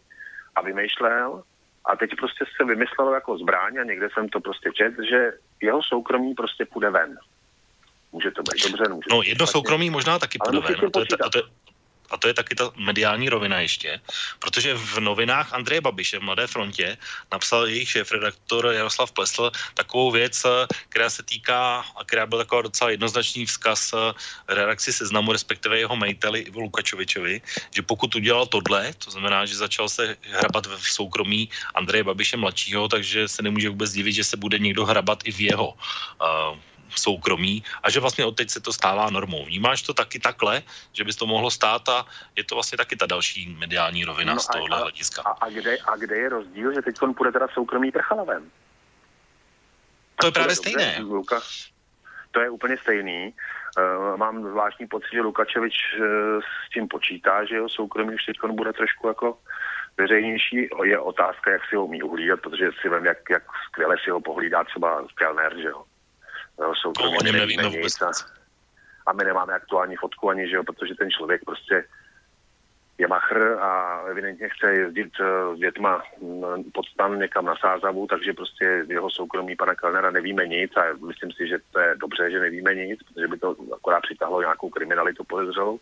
[0.56, 1.44] a vymýšlel
[1.86, 5.32] a teď prostě se vymyslelo jako zbraň a někde jsem to prostě čet, že
[5.62, 7.18] jeho soukromí prostě půjde ven.
[8.12, 10.86] Může to být dobře, může No jedno soukromí možná taky půjde ven.
[10.88, 11.44] A to, je, a, to je,
[12.16, 14.00] a to je taky ta mediální rovina ještě,
[14.40, 16.98] protože v novinách Andreje Babiše v Mladé frontě
[17.28, 20.46] napsal jejich šéf-redaktor Jaroslav Plesl takovou věc,
[20.90, 23.92] která se týká, a která byla taková docela jednoznačný vzkaz
[24.48, 27.42] redakci seznamu, respektive jeho majiteli Ivo Lukačovičovi,
[27.76, 32.88] že pokud udělal tohle, to znamená, že začal se hrabat v soukromí Andreje Babiše mladšího,
[32.88, 36.56] takže se nemůže vůbec divit, že se bude někdo hrabat i v jeho uh,
[37.00, 39.46] soukromí a že vlastně od teď se to stává normou.
[39.46, 43.06] Vnímáš to taky takhle, že bys to mohlo stát a je to vlastně taky ta
[43.06, 45.22] další mediální rovina no z tohohle hlediska.
[45.22, 48.52] A, a, kde, a kde je rozdíl, že teď on půjde teda soukromí prchalavem?
[50.16, 50.98] To je právě stejné.
[51.00, 51.42] Luka,
[52.32, 53.34] to je úplně stejný.
[53.78, 56.06] Uh, mám zvláštní pocit, že Lukačevič uh,
[56.42, 59.38] s tím počítá, že jeho soukromí už teď bude trošku jako
[59.98, 60.70] veřejnější.
[60.84, 64.22] Je otázka, jak si ho umí uhlídat, protože si vím, jak, jak skvěle si ho
[64.22, 65.84] pohlídá třeba Kellner, že jo.
[66.82, 68.02] Soukromí no, nevíme vůbec.
[68.02, 68.12] A,
[69.06, 71.86] a my nemáme aktuální fotku ani, že jo, protože ten člověk prostě
[72.98, 75.12] je machr a evidentně chce jezdit
[75.56, 76.04] s dětma
[76.74, 81.32] pod stan někam na Sázavu, takže prostě jeho soukromí pana Kellnera nevíme nic a myslím
[81.32, 85.24] si, že to je dobře, že nevíme nic, protože by to akorát přitahlo nějakou kriminalitu
[85.24, 85.80] podezřelou.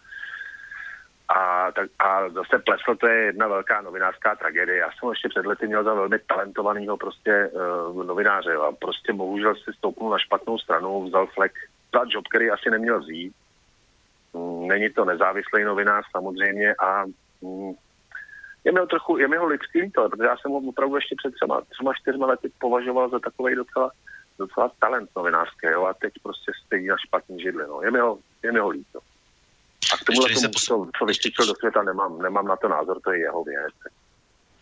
[1.29, 4.77] A, tak, a zase Plesl to je jedna velká novinářská tragédie.
[4.77, 9.55] Já jsem ještě před lety měl za velmi talentovaného prostě uh, novináře a prostě bohužel
[9.55, 11.51] si stoupnul na špatnou stranu, vzal flek
[11.93, 13.33] za job, který asi neměl vzít.
[14.33, 17.05] Mm, není to nezávislý novinář samozřejmě a
[17.41, 17.73] mm,
[18.63, 21.15] je mi ho trochu, je mi ho lidský líto, protože já jsem ho opravdu ještě
[21.17, 23.91] před třema, třema čtyřma lety považoval za takový docela,
[24.39, 27.81] docela talent novinářský, jo, a teď prostě stojí na špatný židli, no.
[27.81, 28.99] Je mi ho, je mi ho líto.
[29.93, 30.63] A k tomuhle tomu, pos...
[30.63, 33.73] co, co vyštíčil do světa, nemám, nemám na to názor, to je jeho věc.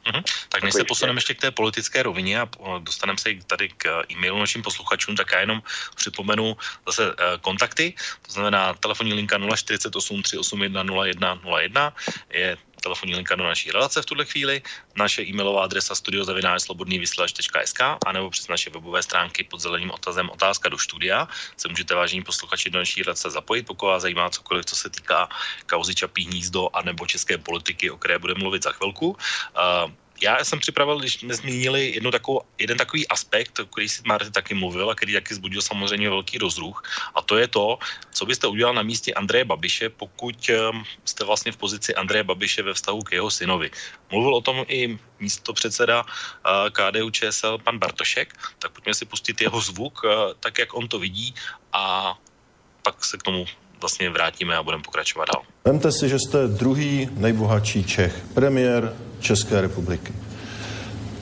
[0.05, 0.23] Mm-hmm.
[0.49, 4.39] Tak než se posuneme ještě k té politické rovině a dostaneme se tady k e-mailu
[4.39, 5.61] našim posluchačům, tak já jenom
[5.95, 11.93] připomenu zase kontakty, to znamená telefonní linka 048 381 0101
[12.29, 14.61] je telefonní linka do naší relace v tuhle chvíli,
[14.95, 20.77] naše e-mailová adresa studiozavináčslobodnývysílač.sk a nebo přes naše webové stránky pod zeleným otazem otázka do
[20.77, 21.27] studia
[21.57, 25.29] se můžete vážení posluchači do naší relace zapojit, pokud vás zajímá cokoliv, co se týká
[25.69, 29.09] kauzy Čapí hnízdo a nebo české politiky, o které budeme mluvit za chvilku.
[29.09, 29.91] Uh,
[30.22, 34.32] já jsem připravil, když jsme zmínili jednu takovou, jeden takový aspekt, o který si Marty
[34.32, 36.84] taky mluvil a který taky zbudil samozřejmě velký rozruch,
[37.15, 37.80] a to je to,
[38.11, 42.63] co byste udělal na místě Andreje Babiše, pokud um, jste vlastně v pozici Andreje Babiše
[42.63, 43.72] ve vztahu k jeho synovi.
[44.11, 49.41] Mluvil o tom i místo předseda uh, KDU ČSL pan Bartošek, tak pojďme si pustit
[49.41, 51.34] jeho zvuk, uh, tak jak on to vidí
[51.74, 52.13] a
[52.82, 53.45] pak se k tomu
[53.82, 55.43] vlastně vrátíme a budeme pokračovat dál.
[55.65, 60.13] Vemte si, že jste druhý nejbohatší Čech, premiér České republiky.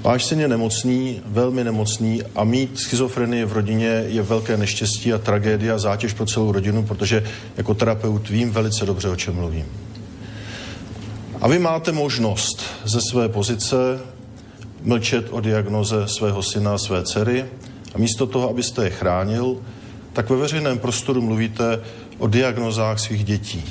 [0.02, 5.18] Váš syn je nemocný, velmi nemocný a mít schizofrenii v rodině je velké neštěstí a
[5.18, 7.24] tragédia, zátěž pro celou rodinu, protože
[7.58, 9.66] jako terapeut vím velice dobře, o čem mluvím.
[11.42, 13.76] A vy máte možnost ze své pozice
[14.84, 17.46] mlčet o diagnoze svého syna a své dcery
[17.96, 19.58] a místo toho, abyste je chránil,
[20.14, 21.82] tak ve veřejném prostoru mluvíte
[22.20, 23.64] o diagnozách svých dětí,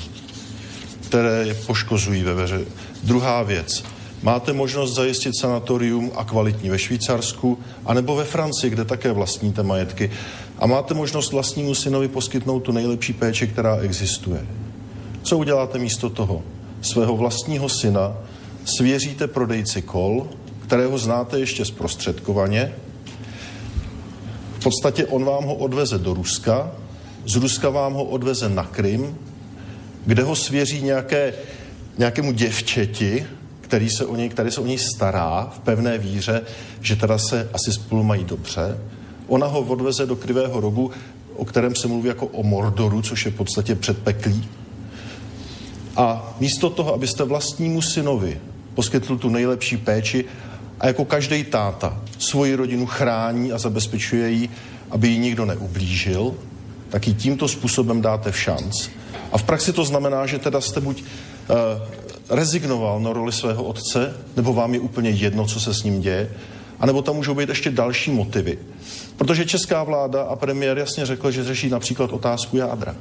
[1.07, 2.61] které je poškozují ve veře.
[3.03, 3.83] Druhá věc.
[4.23, 10.11] Máte možnost zajistit sanatorium a kvalitní ve Švýcarsku, anebo ve Francii, kde také vlastníte majetky.
[10.59, 14.45] A máte možnost vlastnímu synovi poskytnout tu nejlepší péči, která existuje.
[15.23, 16.43] Co uděláte místo toho?
[16.81, 18.17] Svého vlastního syna
[18.65, 20.27] svěříte prodejci kol,
[20.67, 22.73] kterého znáte ještě zprostředkovaně.
[24.59, 26.71] V podstatě on vám ho odveze do Ruska,
[27.25, 29.17] z Ruska vám ho odveze na Krym,
[30.05, 31.33] kde ho svěří nějaké,
[31.97, 33.25] nějakému děvčeti,
[33.61, 36.41] který se o něj, který se o něj stará v pevné víře,
[36.81, 38.77] že teda se asi spolu mají dobře.
[39.27, 40.91] Ona ho odveze do krivého rogu,
[41.35, 44.47] o kterém se mluví jako o Mordoru, což je v podstatě předpeklí.
[45.95, 48.41] A místo toho, abyste vlastnímu synovi
[48.73, 50.25] poskytl tu nejlepší péči
[50.79, 54.49] a jako každý táta svoji rodinu chrání a zabezpečuje ji,
[54.91, 56.33] aby ji nikdo neublížil,
[56.89, 58.89] tak ji tímto způsobem dáte v šanc.
[59.31, 61.55] A v praxi to znamená, že teda jste buď uh,
[62.29, 66.31] rezignoval na roli svého otce, nebo vám je úplně jedno, co se s ním děje,
[66.79, 68.59] anebo tam můžou být ještě další motivy.
[69.17, 72.95] Protože česká vláda a premiér jasně řekl, že řeší například otázku jádra.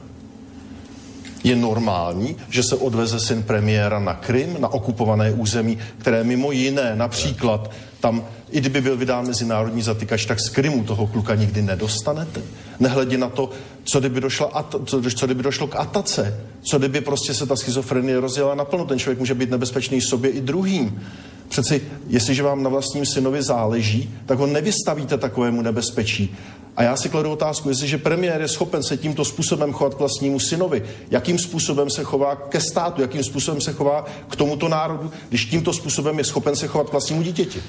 [1.45, 6.97] Je normální, že se odveze syn premiéra na Krym, na okupované území, které mimo jiné
[6.97, 7.71] například
[8.01, 12.43] tam, i kdyby byl vydán mezinárodní zatykač, tak z Krymu toho kluka nikdy nedostanete.
[12.81, 13.51] Nehledě na to,
[13.85, 18.21] co kdyby, došla, co, co kdyby došlo k atace, co kdyby prostě se ta schizofrenie
[18.21, 18.85] rozjela naplno.
[18.85, 21.03] Ten člověk může být nebezpečný sobě i druhým.
[21.49, 26.37] Přeci, jestliže vám na vlastním synovi záleží, tak ho nevystavíte takovému nebezpečí.
[26.77, 30.41] A já si kladu otázku, jestliže premiér je schopen se tímto způsobem chovat k vlastnímu
[30.41, 35.45] synovi, jakým způsobem se chová ke státu, jakým způsobem se chová k tomuto národu, když
[35.45, 37.63] tímto způsobem je schopen se chovat k vlastnímu dítěti.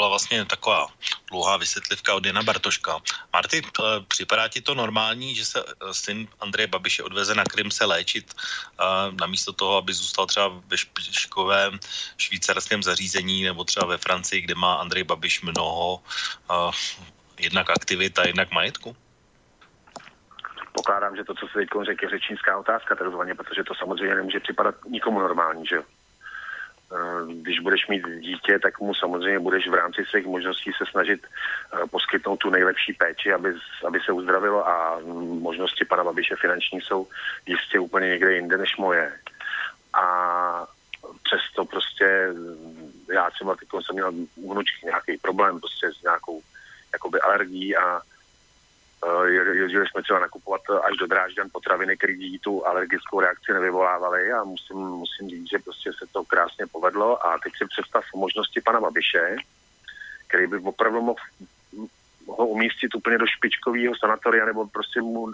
[0.00, 0.86] Byla vlastně taková
[1.28, 2.98] dlouhá vysvětlivka od Jana Bartoška.
[3.32, 7.70] Marty, eh, připadá ti to normální, že se eh, syn Andreje Babiše odveze na Krym
[7.70, 8.84] se léčit eh,
[9.20, 11.78] namísto toho, aby zůstal třeba ve špičkovém
[12.16, 16.00] švýcarském zařízení nebo třeba ve Francii, kde má Andrej Babiš mnoho
[17.36, 18.96] jednak aktivit a jednak majetku?
[20.72, 24.40] Pokládám, že to, co se teď řekl, je řečnická otázka takzvaně, protože to samozřejmě nemůže
[24.40, 25.82] připadat nikomu normální, že jo?
[26.92, 31.26] Eh, když budeš mít dítě, tak mu samozřejmě budeš v rámci svých možností se snažit
[31.26, 33.54] eh, poskytnout tu nejlepší péči, aby,
[33.86, 35.00] aby se uzdravilo a
[35.40, 37.06] možnosti pana Babiše finanční jsou
[37.46, 39.12] jistě úplně někde jinde než moje.
[39.92, 40.66] A
[41.22, 42.28] přesto prostě
[43.12, 44.12] já třeba teď jsem měl
[44.50, 46.42] vnučky nějaký problém prostě s nějakou
[46.92, 48.09] jakoby alergií a Eh,
[49.52, 54.44] jezdili jsme třeba nakupovat eh, až do Drážďan potraviny, které tu alergickou reakci nevyvolávaly a
[54.44, 58.80] musím, musím říct, že prostě se to krásně povedlo a teď si představ možnosti pana
[58.80, 59.36] Babiše,
[60.28, 61.20] který by opravdu mohl
[62.26, 65.26] ho umístit úplně do špičkového sanatoria nebo prostě mu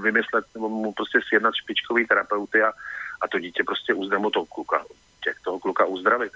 [0.00, 2.72] vymyslet nebo mu prostě sjednat špičkový terapeuty a,
[3.20, 4.84] a to dítě prostě uzdravit toho kluka,
[5.24, 6.32] těch toho kluka uzdravit.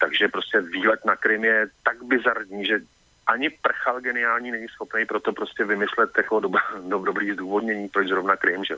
[0.00, 2.80] Takže prostě výlet na Krym je tak bizarní, že
[3.26, 6.48] ani prchal geniální není schopný proto prostě vymyslet jako do,
[6.88, 8.74] do, dobrý zdůvodnění, proč zrovna Krym, že?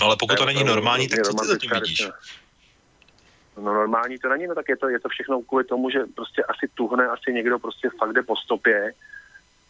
[0.00, 2.08] No ale pokud to, to není normální, tak co ty zatím vidíš?
[3.56, 6.42] No normální to není, no tak je to, je to všechno kvůli tomu, že prostě
[6.42, 8.92] asi tuhne, asi někdo prostě fakt jde po stopě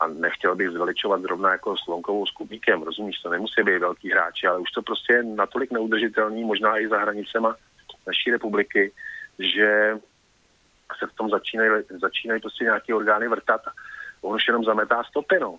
[0.00, 4.46] a nechtěl bych zveličovat zrovna jako Slonkovou s Kubíkem, rozumíš, to nemusí být velký hráči,
[4.46, 7.56] ale už to prostě je natolik neudržitelný, možná i za hranicema
[8.06, 8.92] naší republiky,
[9.38, 9.98] že
[10.98, 11.70] se v tom začínají,
[12.00, 13.60] začínají prostě nějaké orgány vrtat.
[14.20, 15.58] On už jenom zametá stopy, no.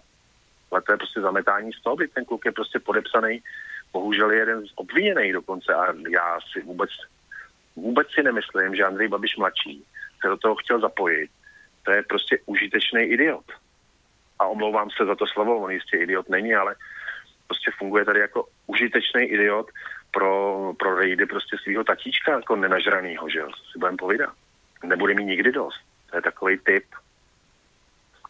[0.72, 3.44] Ale to je prostě zametání stopy, ten kluk je prostě podepsaný,
[3.94, 6.90] bohužel je jeden z obviněných dokonce a já si vůbec,
[7.76, 9.86] vůbec si nemyslím, že Andrej Babiš mladší
[10.22, 11.32] se do toho chtěl zapojit.
[11.84, 13.46] To je prostě užitečný idiot.
[14.40, 16.76] A omlouvám se za to slovo, on jistě idiot není, ale
[17.48, 19.68] prostě funguje tady jako užitečný idiot
[20.12, 24.34] pro, pro rejdy prostě svého tatíčka, jako nenažranýho, že jo, si budeme povídat
[24.84, 25.80] nebude mít nikdy dost.
[26.10, 26.86] To je takový typ.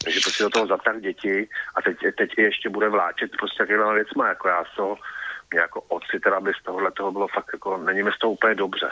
[0.04, 4.28] Takže prostě do toho zatah děti a teď, teď ještě bude vláčet prostě takovýhle věcma,
[4.28, 4.98] jako já toho,
[5.54, 8.56] jako otci teda by z tohohle toho bylo fakt jako, není mi z toho úplně
[8.56, 8.90] dobře.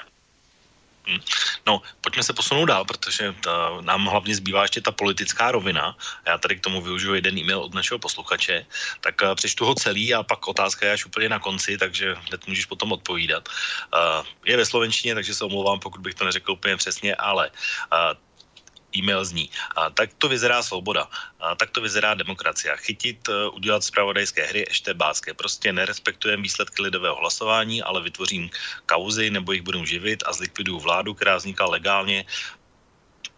[1.08, 1.20] Hmm.
[1.68, 5.98] No, pojďme se posunout dál, protože ta, nám hlavně zbývá ještě ta politická rovina.
[6.28, 8.66] Já tady k tomu využiju jeden e-mail od našeho posluchače,
[9.02, 12.48] tak uh, přečtu ho celý a pak otázka je až úplně na konci, takže hned
[12.48, 13.50] můžeš potom odpovídat.
[13.94, 18.18] Uh, je ve slovenštině, takže se omlouvám, pokud bych to neřekl úplně přesně, ale uh,
[18.98, 19.50] e-mail zní.
[19.76, 21.08] A tak to vyzerá svoboda,
[21.40, 22.78] a tak to vyzerá demokracie.
[22.78, 25.34] Chytit, e, udělat zpravodajské hry ještě báské.
[25.34, 28.50] Prostě nerespektujeme výsledky lidového hlasování, ale vytvořím
[28.86, 32.26] kauzy nebo jich budu živit a zlikviduju vládu, která vznikla legálně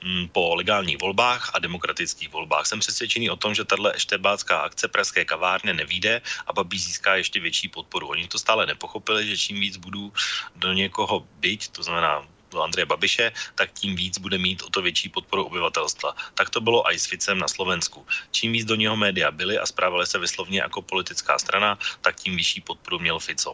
[0.03, 2.65] mm, po legálních volbách a demokratických volbách.
[2.65, 7.39] Jsem přesvědčený o tom, že tahle eštebácká akce Pražské kavárně nevíde a Babí získá ještě
[7.39, 8.07] větší podporu.
[8.07, 10.13] Oni to stále nepochopili, že čím víc budu
[10.55, 15.09] do někoho byť, to znamená Andreje Babiše, tak tím víc bude mít o to větší
[15.09, 16.15] podporu obyvatelstva.
[16.33, 18.05] Tak to bylo i s Ficem na Slovensku.
[18.31, 22.35] Čím víc do něho média byly a zprávali se vyslovně jako politická strana, tak tím
[22.35, 23.53] vyšší podporu měl Fico.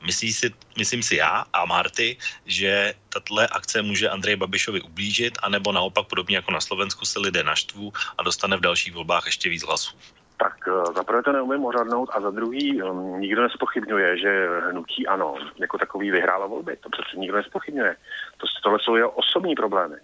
[0.00, 5.72] Myslí si, myslím si já a Marty, že tato akce může Andrej Babišovi ublížit, anebo
[5.72, 9.62] naopak podobně jako na Slovensku se lidé naštvu a dostane v dalších volbách ještě víc
[9.62, 9.92] hlasů.
[10.40, 15.06] Tak eh, za prvé to neumím ořadnout a za druhý um, nikdo nespochybňuje, že hnutí
[15.06, 16.76] ano, jako takový vyhrálo volby.
[16.76, 17.96] To přece nikdo nespochybňuje.
[18.38, 19.96] To, tohle jsou jeho osobní problémy.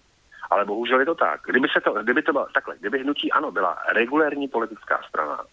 [0.49, 1.41] Ale bohužel je to tak.
[1.45, 5.43] Kdyby, se to, kdyby to bylo takhle, kdyby hnutí ano byla regulérní politická strana,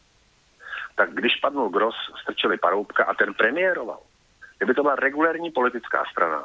[0.97, 4.01] tak když padnul Gros, strčili Paroubka a ten premiéroval.
[4.59, 6.45] Kdyby to byla regulérní politická strana,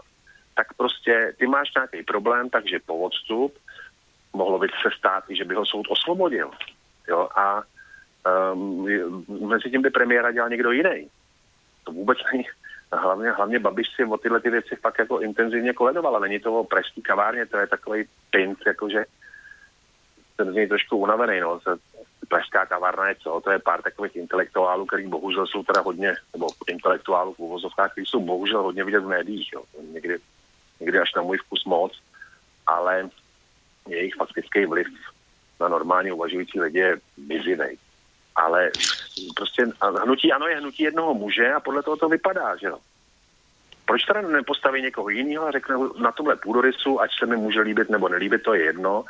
[0.55, 3.53] tak prostě ty máš nějaký problém, takže po odstup
[4.33, 6.51] mohlo by se stát, že by ho soud osvobodil.
[7.07, 7.29] Jo?
[7.35, 7.63] A
[8.25, 11.09] um, mezi tím by premiéra dělal někdo jiný.
[11.83, 12.45] To vůbec není.
[12.91, 16.59] Hlavně, hlavně Babiš si o tyhle ty věci fakt jako intenzivně koledoval, ale není to
[16.59, 19.05] o pražský kavárně, to je takový pint, jakože
[20.35, 21.59] jsem z něj trošku unavený, no.
[22.29, 23.41] Pražská kavárna je co?
[23.43, 28.05] To je pár takových intelektuálů, který bohužel jsou teda hodně, nebo intelektuálů v úvozovkách, kteří
[28.05, 29.63] jsou bohužel hodně vidět v médiích, jo.
[29.91, 30.17] Někdy,
[30.79, 32.01] někdy až na můj vkus moc,
[32.67, 33.09] ale
[33.87, 34.87] jejich faktický vliv
[35.59, 37.77] na normálně uvažující lidi je mizivej
[38.35, 38.71] ale
[39.35, 39.65] prostě
[40.03, 42.77] hnutí ano je hnutí jednoho muže a podle toho to vypadá, že jo.
[43.85, 47.89] Proč teda nepostaví někoho jiného a řekne na tomhle půdorysu, ať se mi může líbit
[47.89, 49.05] nebo nelíbit, to je jedno,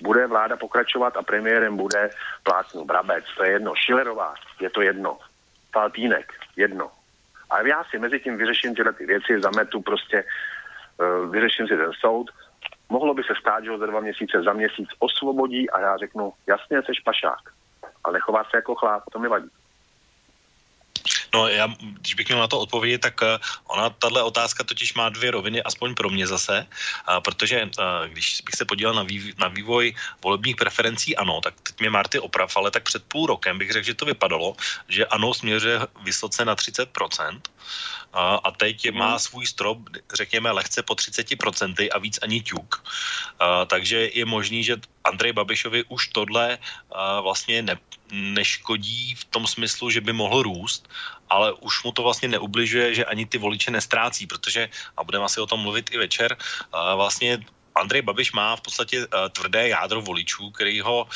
[0.00, 2.10] bude vláda pokračovat a premiérem bude
[2.42, 5.18] plácnu Brabec, to je jedno, Šilerová, je to jedno,
[5.72, 6.90] Faltínek, jedno.
[7.50, 10.24] A já si mezi tím vyřeším tyhle ty věci, zametu prostě,
[10.98, 12.30] uh, vyřeším si ten soud,
[12.88, 16.32] mohlo by se stát, že ho za dva měsíce, za měsíc osvobodí a já řeknu,
[16.46, 17.40] jasně, jsi pašák,
[18.04, 19.50] ale nechová se jako chlap, to mi vadí.
[21.34, 23.28] No já, když bych měl na to odpovědět, tak uh,
[23.66, 26.66] ona, tahle otázka totiž má dvě roviny, aspoň pro mě zase,
[27.08, 31.54] uh, protože uh, když bych se podíval na, vývoj, na vývoj volebních preferencí ANO, tak
[31.62, 34.56] teď mě Marty oprav, ale tak před půl rokem bych řekl, že to vypadalo,
[34.88, 37.40] že ANO směřuje vysoce na 30%,
[38.12, 39.78] a teď má svůj strop,
[40.14, 42.84] řekněme, lehce po 30% a víc ani ťuk.
[43.66, 46.58] Takže je možný, že Andrej Babišovi už tohle
[47.22, 47.78] vlastně ne,
[48.12, 50.88] neškodí v tom smyslu, že by mohl růst,
[51.28, 55.40] ale už mu to vlastně neubližuje, že ani ty voliče nestrácí, protože, a budeme asi
[55.40, 56.36] o tom mluvit i večer,
[56.96, 57.38] vlastně
[57.74, 61.06] Andrej Babiš má v podstatě tvrdé jádro voličů, který ho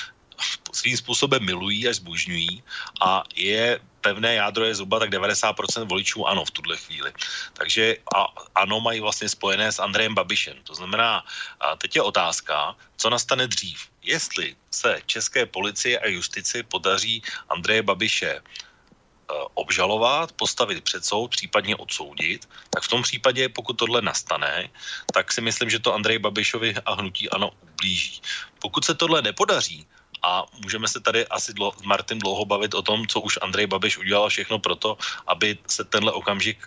[0.72, 2.62] svým způsobem milují až zbožňují
[3.00, 7.12] a je pevné jádro je zhruba tak 90% voličů ano v tuhle chvíli.
[7.56, 10.60] Takže a, ano mají vlastně spojené s Andrejem Babišem.
[10.68, 11.24] To znamená,
[11.60, 13.80] a teď je otázka, co nastane dřív.
[14.04, 18.42] Jestli se české policie a justici podaří Andreje Babiše e,
[19.56, 24.68] obžalovat, postavit před soud, případně odsoudit, tak v tom případě, pokud tohle nastane,
[25.16, 28.20] tak si myslím, že to Andrej Babišovi a hnutí ano ublíží.
[28.60, 29.88] Pokud se tohle nepodaří,
[30.24, 33.66] a můžeme se tady asi dlo, s Martin dlouho bavit o tom, co už Andrej
[33.66, 34.96] Babiš udělal všechno proto,
[35.26, 36.58] aby se tenhle okamžik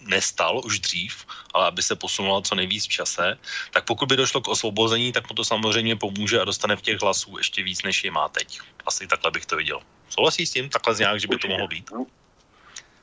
[0.00, 3.38] nestal už dřív, ale aby se posunula co nejvíc v čase,
[3.70, 7.02] tak pokud by došlo k osvobození, tak mu to samozřejmě pomůže a dostane v těch
[7.02, 8.60] hlasů ještě víc, než je má teď.
[8.86, 9.80] Asi takhle bych to viděl.
[10.08, 11.90] Souhlasí s tím takhle nějak, že by to mohlo být?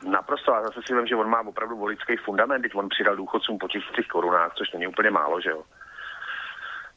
[0.09, 3.57] Naprosto, a zase si vím, že on má opravdu volický fundament, teď on přidal důchodcům
[3.57, 5.63] po tisících korunách, což není úplně málo, že jo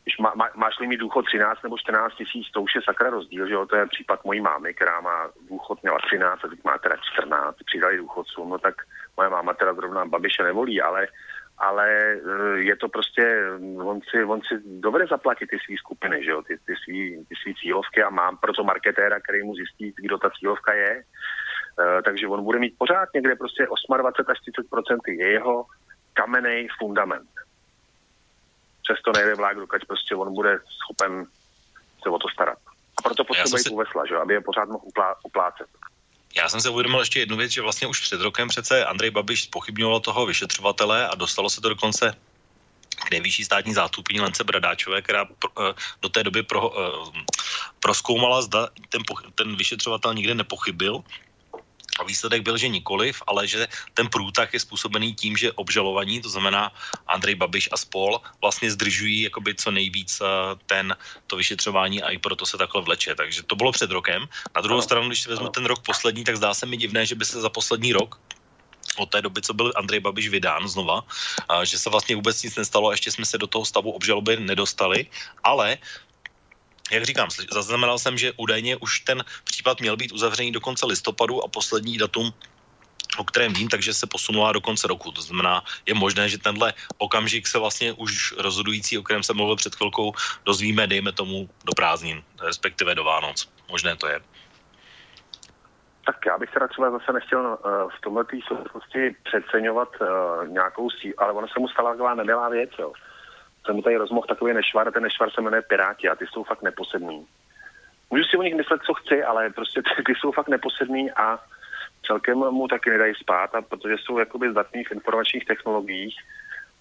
[0.05, 3.47] když má, má, máš-li mi důchod 13 nebo 14 tisíc, to už je sakra rozdíl,
[3.47, 6.79] že jo, to je případ mojí mámy, která má důchod, měla 13 a teď má
[6.79, 8.75] teda 14, přidali důchodcům, no tak
[9.17, 11.07] moje máma teda zrovna Babiše nevolí, ale
[11.61, 13.45] ale eh, je to prostě,
[13.77, 17.35] on si, on si dovede zaplatit ty své skupiny, že jo, ty, ty svý, ty
[17.43, 22.27] svý cílovky a mám proto marketéra, který mu zjistí, kdo ta cílovka je, uh, takže
[22.27, 23.67] on bude mít pořád někde prostě
[23.99, 25.65] 28 až 30 je jeho
[26.15, 27.29] kamenej fundament
[28.91, 31.27] přesto nejde vlák, dokud prostě on bude schopen
[32.03, 32.59] se o to starat.
[32.99, 33.71] A proto potřebuje si...
[33.71, 34.17] uvesla, že?
[34.17, 35.67] aby je pořád mohl uplá, uplácet.
[36.37, 39.47] Já jsem se uvědomil ještě jednu věc, že vlastně už před rokem přece Andrej Babiš
[39.47, 42.15] pochybňoval toho vyšetřovatele a dostalo se to dokonce
[43.07, 47.09] k nejvyšší státní zástupní Lence Bradáčové, která pro, eh, do té doby pro, uh,
[47.81, 49.03] proskoumala, zda ten,
[49.35, 51.05] ten vyšetřovatel nikde nepochybil
[52.01, 56.33] a výsledek byl, že nikoliv, ale že ten průtah je způsobený tím, že obžalovaní, to
[56.33, 56.73] znamená
[57.07, 60.25] Andrej Babiš a spol, vlastně zdržují jakoby co nejvíc eh,
[60.67, 60.97] ten,
[61.27, 63.15] to vyšetřování a i proto se takhle vleče.
[63.15, 64.25] Takže to bylo před rokem.
[64.57, 67.25] Na druhou stranu, když vezmu ten rok poslední, tak zdá se mi divné, že by
[67.25, 68.17] se za poslední rok
[68.97, 71.05] od té doby, co byl Andrej Babiš vydán znova,
[71.49, 74.37] a že se vlastně vůbec nic nestalo a ještě jsme se do toho stavu obžaloby
[74.41, 75.07] nedostali,
[75.45, 75.79] ale
[76.91, 81.45] jak říkám, zaznamenal jsem, že údajně už ten případ měl být uzavřený do konce listopadu
[81.45, 82.33] a poslední datum
[83.19, 85.13] o kterém vím, takže se posunula do konce roku.
[85.13, 89.57] To znamená, je možné, že tenhle okamžik se vlastně už rozhodující, o kterém jsem mluvil
[89.57, 90.13] před chvilkou,
[90.45, 93.53] dozvíme, dejme tomu, do prázdnin, respektive do Vánoc.
[93.71, 94.21] Možné to je.
[96.07, 101.15] Tak já bych teda třeba zase nechtěl uh, v tomhle souvislosti přeceňovat uh, nějakou sílu,
[101.19, 102.93] ale ono se mu stala taková nemělá věc, jo
[103.65, 107.27] jsem tady rozmohl takový nešvar, ten nešvar se jmenuje Piráti a ty jsou fakt neposedný.
[108.11, 111.39] Můžu si o nich myslet, co chci, ale prostě ty, ty jsou fakt neposedný a
[112.07, 116.17] celkem mu taky nedají spát, a protože jsou jakoby zdatní v informačních technologiích,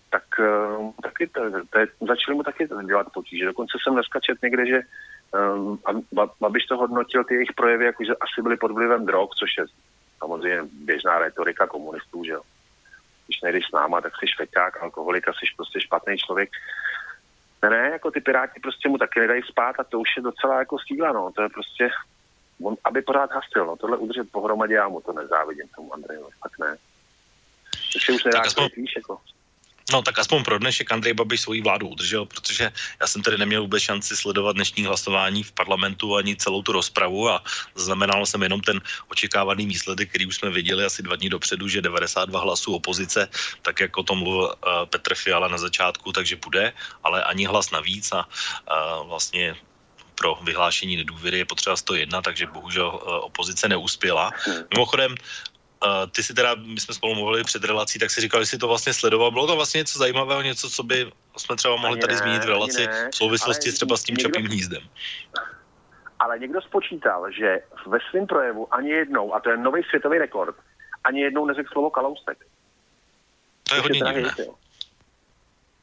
[0.09, 3.45] tak uh, taky to, to, začali mu taky dělat potíže.
[3.45, 4.81] Dokonce jsem dneska čet někde, že
[5.55, 5.79] um,
[6.41, 9.65] Babiš to hodnotil ty jejich projevy, jako že asi byli pod vlivem drog, což je
[10.17, 12.41] samozřejmě běžná retorika komunistů, že jo
[13.29, 16.49] když nejdeš s náma, tak jsi šveťák, alkoholik a jsi prostě špatný člověk.
[17.61, 20.59] Ne, ne, jako ty piráti prostě mu taky nedají spát a to už je docela
[20.59, 21.31] jako síla, no.
[21.35, 21.89] To je prostě,
[22.63, 23.75] on, aby pořád hastil, no.
[23.75, 26.77] Tohle udržet pohromadě, já mu to nezávidím tomu Andrejovi, tak ne.
[27.93, 29.19] To si už nedá, tak víš, jako.
[29.89, 32.71] No tak aspoň pro dnešek Andrej Babiš svoji vládu udržel, protože
[33.01, 37.29] já jsem tedy neměl vůbec šanci sledovat dnešní hlasování v parlamentu ani celou tu rozpravu
[37.29, 37.43] a
[37.75, 41.81] znamenalo jsem jenom ten očekávaný výsledek, který už jsme viděli asi dva dní dopředu, že
[41.81, 43.29] 92 hlasů opozice,
[43.61, 46.73] tak jako o tom mluvil uh, Petr Fiala na začátku, takže bude,
[47.03, 49.55] ale ani hlas navíc a uh, vlastně
[50.15, 54.31] pro vyhlášení nedůvěry je potřeba 101, takže bohužel uh, opozice neuspěla.
[54.73, 55.15] Mimochodem,
[55.85, 58.57] Uh, ty si teda, my jsme spolu mluvili před relací, tak si říkal, že si
[58.57, 59.31] to vlastně sledoval.
[59.31, 62.43] Bylo to vlastně něco zajímavého, něco, co by jsme třeba mohli Ani tady ne, zmínit
[62.43, 64.81] v relaci ne, v souvislosti ale třeba s tím někdo- čapým hnízdem.
[66.19, 70.55] Ale někdo spočítal, že ve svém projevu ani jednou, a to je nový světový rekord,
[71.03, 72.45] ani jednou neřekl slovo kalousek.
[73.69, 74.31] To je hodně divné.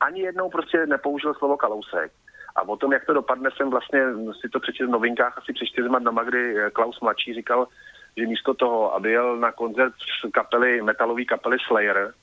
[0.01, 2.12] Ani jednou prostě nepoužil slovo kalousek.
[2.57, 4.01] A o tom, jak to dopadne, jsem vlastně
[4.40, 7.68] si to přečetl v novinkách asi před čtyřma dnama, kdy Klaus mladší říkal,
[8.17, 12.14] že místo toho, aby jel na koncert z kapely, metalový kapely Slayer,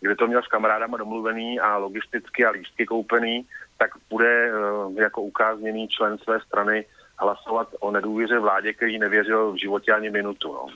[0.00, 3.46] kde to měl s kamarádama domluvený a logisticky a lístky koupený,
[3.78, 6.84] tak bude eh, jako ukázněný člen své strany
[7.18, 10.52] hlasovat o nedůvěře vládě, který nevěřil v životě ani minutu.
[10.52, 10.66] No.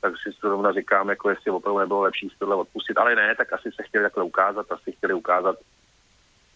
[0.00, 3.34] Tak si to rovna říkám, jako jestli opravdu nebylo lepší si tohle odpustit, ale ne,
[3.34, 5.56] tak asi se chtěli takhle ukázat, asi chtěli ukázat,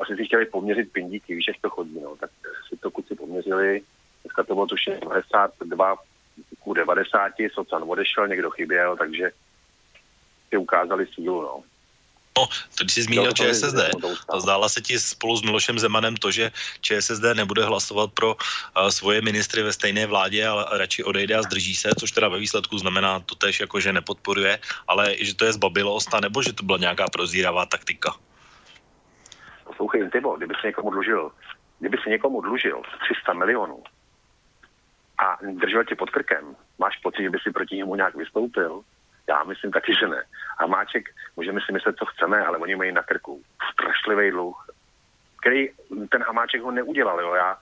[0.00, 2.16] asi si chtěli poměřit pindíky, víš, jak to chodí, no.
[2.16, 2.30] tak
[2.68, 3.82] si to kluci poměřili,
[4.22, 5.96] dneska to bylo tuším 92
[6.58, 9.30] ku 90, Socan odešel, někdo chyběl, takže
[10.48, 11.62] si ukázali sílu, no.
[12.38, 13.78] No, to když jsi zmínil to ČSSD,
[14.30, 18.88] to zdála se ti spolu s Milošem Zemanem to, že ČSSD nebude hlasovat pro uh,
[18.88, 22.78] svoje ministry ve stejné vládě, ale radši odejde a zdrží se, což teda ve výsledku
[22.78, 24.58] znamená to tež jako, že nepodporuje,
[24.88, 28.14] ale i že to je zbabilost, nebo že to byla nějaká prozíravá taktika.
[29.64, 31.30] Poslouchej, Tybo, kdyby si někomu dlužil,
[31.80, 33.82] kdyby si někomu dlužil 300 milionů
[35.18, 38.80] a držel tě pod krkem, máš pocit, že by si proti němu nějak vystoupil?
[39.28, 40.22] Já myslím taky, že ne.
[40.58, 43.42] A Máček, můžeme si myslet, co chceme, ale oni mají na krku
[43.72, 44.66] strašlivý dluh,
[45.40, 45.68] který
[46.10, 47.20] ten Hamáček ho neudělal.
[47.20, 47.34] Jo?
[47.34, 47.58] Já,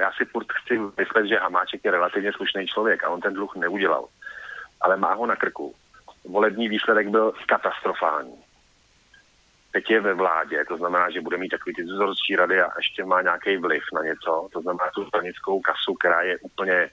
[0.00, 3.56] já si furt chci myslet, že Hamáček je relativně slušný člověk a on ten dluh
[3.56, 4.06] neudělal.
[4.80, 5.74] Ale má ho na krku.
[6.24, 8.44] Volební výsledek byl katastrofální
[9.72, 13.04] teď je ve vládě, to znamená, že bude mít takový ty dozorčí rady a ještě
[13.04, 16.90] má nějaký vliv na něco, to znamená tu stranickou kasu, která je úplně,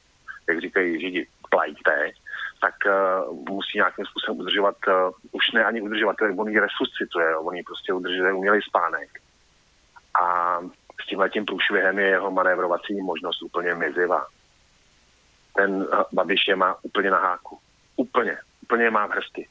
[0.49, 2.11] jak říkají Židi, plajté,
[2.61, 7.31] tak uh, musí nějakým způsobem udržovat, uh, už ne ani udržovat, je, on ji resuscituje,
[7.31, 9.09] jo, on ji prostě udržuje umělej spánek.
[10.23, 10.59] A
[11.03, 14.25] s tímhle tím průšvihem je jeho manévrovací možnost úplně mizivá.
[15.55, 17.59] Ten uh, Babiš je má úplně na háku.
[17.95, 18.37] Úplně.
[18.61, 19.47] Úplně má v hrsti.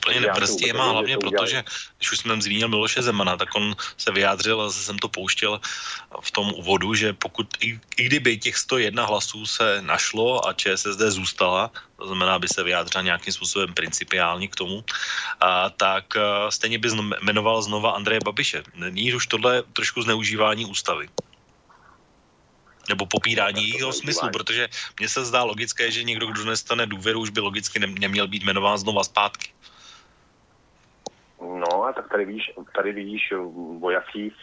[0.00, 1.64] Úplně nebrstí je má hlavně proto, že
[1.98, 5.60] když už jsem zmínil Miloše Zemana, tak on se vyjádřil, a zase jsem to pouštěl
[6.20, 11.00] v tom úvodu, že pokud i, i kdyby těch 101 hlasů se našlo a ČSSD
[11.00, 14.84] zůstala, to znamená, aby se vyjádřila nějakým způsobem principiálně k tomu,
[15.40, 16.88] a, tak a, stejně by
[17.20, 18.62] jmenoval znova Andreje Babiše.
[18.74, 21.08] Není už tohle trošku zneužívání ústavy?
[22.88, 27.30] Nebo popírání jejího smyslu, protože mně se zdá logické, že někdo, kdo nestane důvěru, už
[27.30, 29.52] by logicky nem- neměl být jmenován znova zpátky.
[31.40, 33.32] No a tak tady víš, tady vidíš,
[33.80, 34.34] o jaký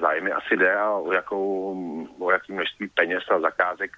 [0.00, 3.90] zájmy asi jde a o, jakou, o jaký množství peněz a zakázek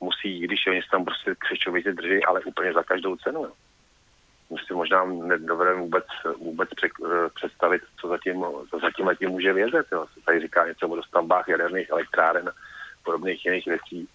[0.00, 3.46] musí, když oni se tam prostě křičovitě drží, ale úplně za každou cenu.
[4.66, 6.04] Si možná nedovedeme vůbec,
[6.38, 6.88] vůbec eh,
[7.34, 9.86] představit, co zatím, co zatím letím může vězet.
[9.92, 10.06] Jo.
[10.26, 12.52] Tady říká něco o dostavbách jaderných elektráren a
[13.04, 14.08] podobných jiných věcí.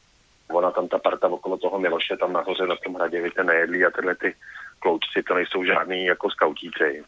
[0.50, 3.86] Ona tam ta parta okolo toho Miloše tam nahoře na tom hradě, vy ten nejedlí
[3.86, 4.36] a tyhle ty
[4.80, 7.04] kloučci, to nejsou žádný jako skautíci.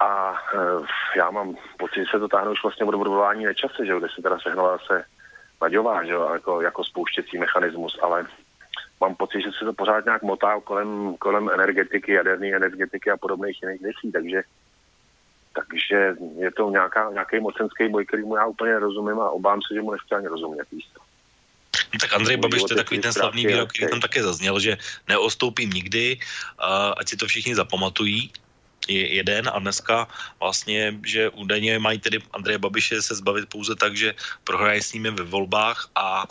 [0.00, 0.58] A e,
[1.18, 4.22] já mám pocit, že se to táhne už vlastně od odvolání nečase, že kde se
[4.22, 5.04] teda sehnala se
[5.60, 8.26] Maďová, že jako, jako spouštěcí mechanismus, ale
[9.00, 13.62] mám pocit, že se to pořád nějak motá kolem, kolem energetiky, jaderné energetiky a podobných
[13.62, 14.42] jiných věcí, takže
[15.54, 19.74] takže je to nějaká, nějaký mocenský boj, který mu já úplně nerozumím a obávám se,
[19.74, 20.66] že mu nechci ani rozumět.
[20.70, 21.00] co.
[21.94, 24.76] No tak Andrej Babiš, to je takový ten slavný výrok, který tam také zazněl, že
[25.08, 26.18] neostoupím nikdy,
[26.96, 28.30] ať si to všichni zapamatují,
[28.88, 30.08] jeden a dneska
[30.40, 34.14] vlastně, že údajně mají tedy Andreje Babiše se zbavit pouze tak, že
[34.44, 36.24] prohrají s nimi ve volbách a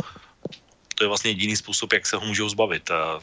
[0.95, 2.91] to je vlastně jediný způsob, jak se ho můžou zbavit.
[2.91, 3.20] A,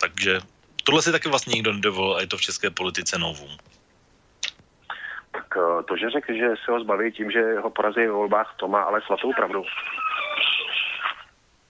[0.00, 0.40] takže
[0.84, 3.50] tohle si taky vlastně nikdo nedovolil a je to v české politice novum.
[5.32, 8.54] Tak eh, to, že řekl, že se ho zbaví tím, že ho porazí ve volbách,
[8.56, 9.64] to má ale svatou pravdu.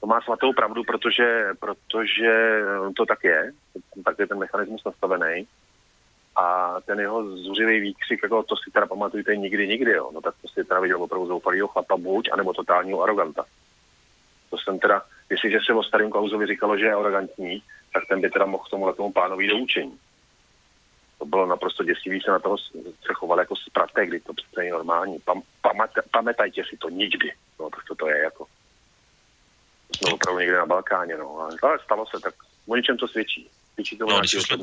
[0.00, 2.60] To má svatou pravdu, protože, protože
[2.96, 3.52] to tak je,
[4.04, 5.46] tak je ten mechanismus nastavený.
[6.36, 10.10] A ten jeho zuřivý výkřik, jako to si teda pamatujte nikdy, nikdy, jo.
[10.14, 13.44] No tak to si teda viděl opravdu zoufalýho chlapa buď, anebo totálního aroganta.
[14.50, 17.62] To jsem teda, jestliže se o starém Klausovi říkalo, že je arrogantní,
[17.92, 19.98] tak ten by teda mohl tomu tomu pánovi do učení.
[21.18, 22.58] To bylo naprosto děsivý, se na toho
[23.06, 25.18] se choval jako zpratek, kdy to není normální.
[25.18, 27.32] Pam, pamat, pamětajte si to nikdy.
[27.60, 28.46] No, tak to, to je jako.
[29.86, 31.38] To jsme opravdu někde na Balkáně, no.
[31.62, 32.34] Ale, stalo se, tak
[32.66, 33.50] o ničem to svědčí.
[34.02, 34.56] O No, když už jsme-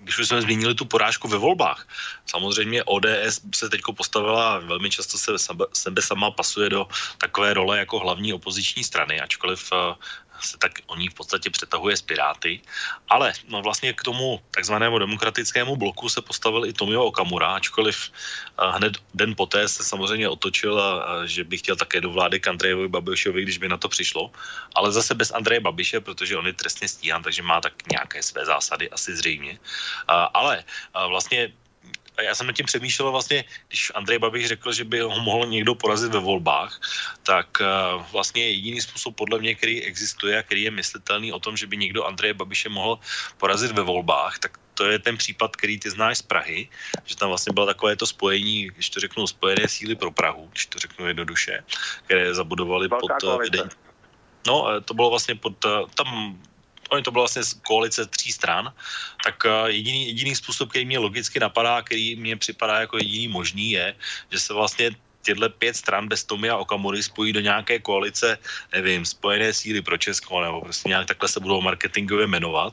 [0.00, 1.88] když už jsme zmínili tu porážku ve volbách,
[2.26, 6.86] samozřejmě ODS se teď postavila a velmi často se sebe, sebe sama pasuje do
[7.18, 9.94] takové role jako hlavní opoziční strany, ačkoliv uh,
[10.40, 12.60] se tak o ní v podstatě přetahuje z Piráty.
[13.08, 18.12] Ale no vlastně k tomu takzvanému demokratickému bloku se postavil i Tomio Okamura, ačkoliv
[18.58, 20.82] hned den poté se samozřejmě otočil,
[21.24, 24.30] že by chtěl také do vlády k Andrejovi Babišovi, když by na to přišlo.
[24.74, 28.46] Ale zase bez Andreje Babiše, protože on je trestně stíhán, takže má tak nějaké své
[28.46, 29.58] zásady, asi zřejmě.
[30.34, 30.64] Ale
[31.08, 31.52] vlastně
[32.22, 35.74] já jsem nad tím přemýšlel vlastně, když Andrej Babiš řekl, že by ho mohl někdo
[35.74, 36.80] porazit ve volbách,
[37.22, 41.56] tak uh, vlastně jediný způsob podle mě, který existuje a který je myslitelný o tom,
[41.56, 42.98] že by někdo Andreje Babiše mohl
[43.36, 46.68] porazit ve volbách, tak to je ten případ, který ty znáš z Prahy,
[47.04, 50.66] že tam vlastně bylo takové to spojení, když to řeknu, spojené síly pro Prahu, když
[50.66, 51.64] to řeknu jednoduše,
[52.04, 53.70] které zabudovali pod vedení.
[54.46, 56.38] No, to bylo vlastně pod, tam
[56.88, 58.72] oni to byla vlastně koalice tří stran,
[59.24, 63.94] tak jediný, jediný způsob, který mě logicky napadá, který mě připadá jako jediný možný je,
[64.32, 64.90] že se vlastně
[65.28, 68.38] těchto pět stran bez Tomia Okamury spojí do nějaké koalice,
[68.72, 72.72] nevím, spojené síly pro Česko, nebo prostě nějak takhle se budou marketingově jmenovat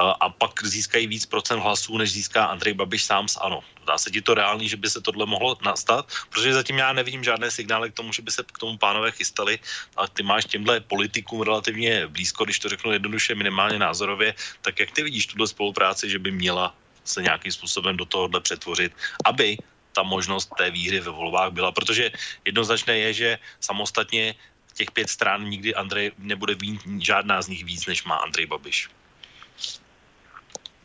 [0.00, 3.60] a, a pak získají víc procent hlasů, než získá Andrej Babiš sám z ANO.
[3.84, 6.08] Dá se ti to reálný, že by se tohle mohlo nastat?
[6.32, 9.58] Protože zatím já nevidím žádné signály k tomu, že by se k tomu pánové chystali
[9.96, 14.90] a ty máš těmhle politikům relativně blízko, když to řeknu jednoduše minimálně názorově, tak jak
[14.96, 16.72] ty vidíš tuhle spolupráci, že by měla
[17.04, 18.92] se nějakým způsobem do tohohle přetvořit,
[19.24, 19.58] aby
[20.00, 22.10] ta možnost té výhry ve volbách byla, protože
[22.44, 24.34] jednoznačné je, že samostatně
[24.74, 28.88] těch pět stran nikdy Andrej nebude mít žádná z nich víc, než má Andrej Babiš.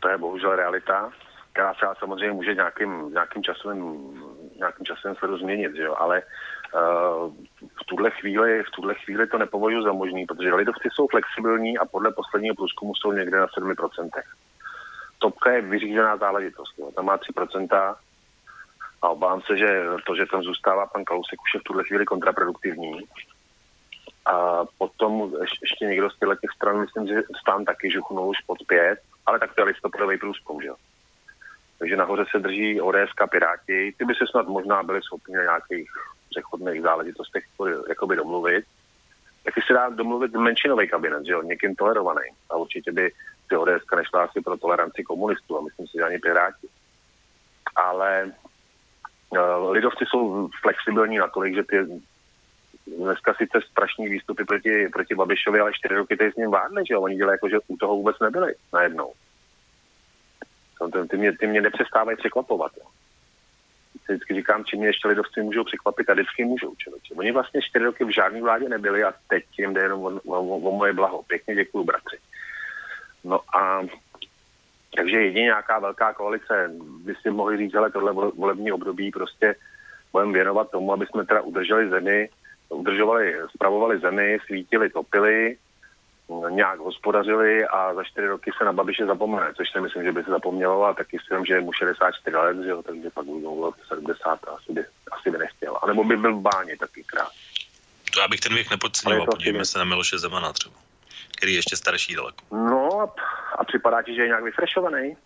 [0.00, 1.12] To je bohužel realita,
[1.52, 3.80] která se samozřejmě může nějakým, nějakým časovým,
[4.60, 5.96] nějakým časem se změnit, že jo?
[5.96, 6.22] ale
[6.76, 7.32] uh,
[7.80, 11.84] v tuhle chvíli, v tuhle chvíli to nepovažuji za možný, protože lidovci jsou flexibilní a
[11.84, 14.10] podle posledního průzkumu jsou někde na 7%.
[15.18, 16.78] Topka je vyřízená záležitost.
[16.78, 16.92] Jo?
[16.92, 17.96] Tam má 3%,
[19.02, 22.04] a obávám se, že to, že tam zůstává pan Kalousek, už je v tuhle chvíli
[22.04, 23.00] kontraproduktivní.
[24.26, 25.32] A potom
[25.62, 29.54] ještě někdo z těch stran, myslím, že stán taky žuchnul už pod pět, ale tak
[29.54, 30.68] to je listopadový průzkum, že
[31.78, 33.94] Takže nahoře se drží ODS a Piráti.
[33.98, 35.90] Ty by se snad možná byli schopni na nějakých
[36.30, 37.44] přechodných záležitostech
[37.88, 38.64] jakoby domluvit.
[39.44, 42.22] Taky se dá domluvit menšinový kabinet, že jo, někým tolerovaný.
[42.50, 43.12] A určitě by
[43.48, 46.68] ty ODS nešla asi pro toleranci komunistů a myslím si, že ani Piráti.
[47.76, 48.32] Ale
[49.70, 51.76] lidovci jsou flexibilní natolik, že ty
[52.86, 56.96] dneska sice strašní výstupy proti, proti Babišovi, ale čtyři roky tady s ním vládne, že?
[56.96, 59.12] Oni dělají jako, že u toho vůbec nebyli najednou.
[61.10, 62.72] Ty mě, ty mě nepřestávají překvapovat.
[62.76, 62.86] Jo.
[64.08, 66.74] Vždycky říkám, čím mě ještě lidovci můžou překvapit a vždycky můžou.
[66.74, 67.14] Člověče.
[67.14, 70.58] Oni vlastně čtyři roky v žádné vládě nebyli a teď jim jde jenom o, o,
[70.58, 71.22] o moje blaho.
[71.22, 72.18] Pěkně děkuju, bratři.
[73.24, 73.82] No a
[74.96, 76.70] takže jedině nějaká velká koalice
[77.04, 79.54] by si mohli říct, ale tohle volební období prostě
[80.12, 82.28] budeme věnovat tomu, aby jsme teda udrželi zemi,
[82.68, 85.56] udržovali, spravovali zemi, svítili, topili,
[86.50, 90.22] nějak hospodařili a za čtyři roky se na Babiše zapomene, což si myslím, že by
[90.22, 93.72] se zapomnělo a taky si že je mu 64 let, že jo, takže pak budou
[93.88, 95.78] 70 a asi by, asi by nechtěl.
[95.82, 97.30] A nebo by byl v báně taky krát.
[98.14, 100.85] To já bych ten věk nepodceňoval, podívejme se na Miloše Zemana třeba
[101.36, 102.44] který je ještě starší daleko.
[102.52, 103.00] No
[103.58, 105.16] a, připadá ti, že je nějak vyfrešovaný?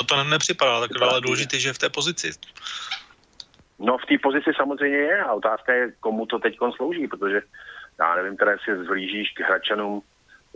[0.00, 2.30] No to nepřipadá, tak ale důležité, že je v té pozici.
[3.78, 7.42] No v té pozici samozřejmě je a otázka je, komu to teď slouží, protože
[7.98, 10.02] já nevím, teda jestli zhlížíš k Hračanům,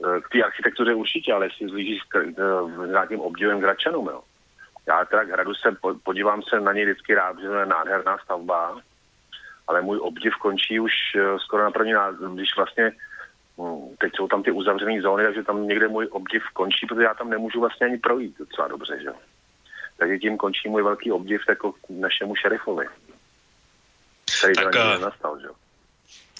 [0.04, 4.06] eh, k té architektuře určitě, ale jestli zhlížíš k, k, k nějakým obdivem k Hračanům,
[4.06, 4.22] jo.
[4.86, 8.18] Já teda k hradu se podívám se na něj vždycky rád, že to je nádherná
[8.18, 8.80] stavba,
[9.66, 11.92] ale můj obdiv končí už eh, skoro na první
[12.34, 12.92] když vlastně
[13.98, 17.30] teď jsou tam ty uzavřené zóny, takže tam někde můj obdiv končí, protože já tam
[17.30, 19.10] nemůžu vlastně ani projít docela dobře, že?
[19.96, 22.86] Takže tím končí můj velký obdiv jako našemu šerifovi,
[24.38, 25.48] který tak, to uh, nastal, že?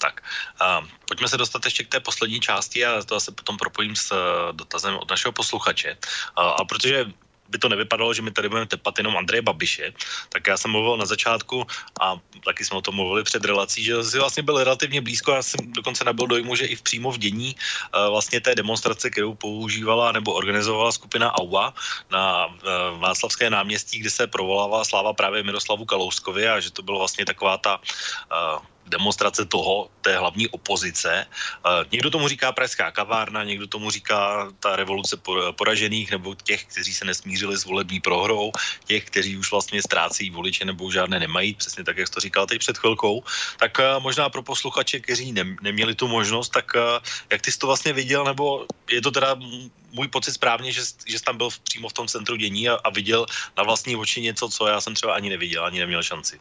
[0.01, 0.21] Tak,
[0.61, 4.11] uh, pojďme se dostat ještě k té poslední části a to se potom propojím s
[4.11, 4.17] uh,
[4.51, 5.97] dotazem od našeho posluchače.
[6.37, 7.05] Uh, a protože
[7.49, 9.93] by to nevypadalo, že my tady budeme tepat jenom Andreje Babiše,
[10.29, 11.67] tak já jsem mluvil na začátku
[12.01, 12.15] a
[12.45, 15.59] taky jsme o tom mluvili před relací, že si vlastně byl relativně blízko, já jsem
[15.73, 20.11] dokonce nabyl dojmu, že i v přímo v dění uh, vlastně té demonstrace, kterou používala
[20.11, 21.73] nebo organizovala skupina AUA
[22.11, 22.53] na uh,
[22.99, 27.57] Václavské náměstí, kde se provolávala sláva právě Miroslavu Kalouskovi a že to bylo vlastně taková
[27.57, 31.25] ta uh, demonstrace toho, té hlavní opozice.
[31.91, 35.17] Někdo tomu říká pražská kavárna, někdo tomu říká ta revoluce
[35.51, 38.51] poražených nebo těch, kteří se nesmířili s volební prohrou,
[38.85, 42.59] těch, kteří už vlastně ztrácí voliče nebo žádné nemají, přesně tak, jak to říkal teď
[42.59, 43.23] před chvilkou.
[43.59, 46.71] Tak možná pro posluchače, kteří ne, neměli tu možnost, tak
[47.31, 49.35] jak ty jsi to vlastně viděl, nebo je to teda
[49.91, 52.89] můj pocit správně, že, že jsi tam byl přímo v tom centru dění a, a
[52.89, 53.25] viděl
[53.57, 56.39] na vlastní oči něco, co já jsem třeba ani neviděl, ani neměl šanci.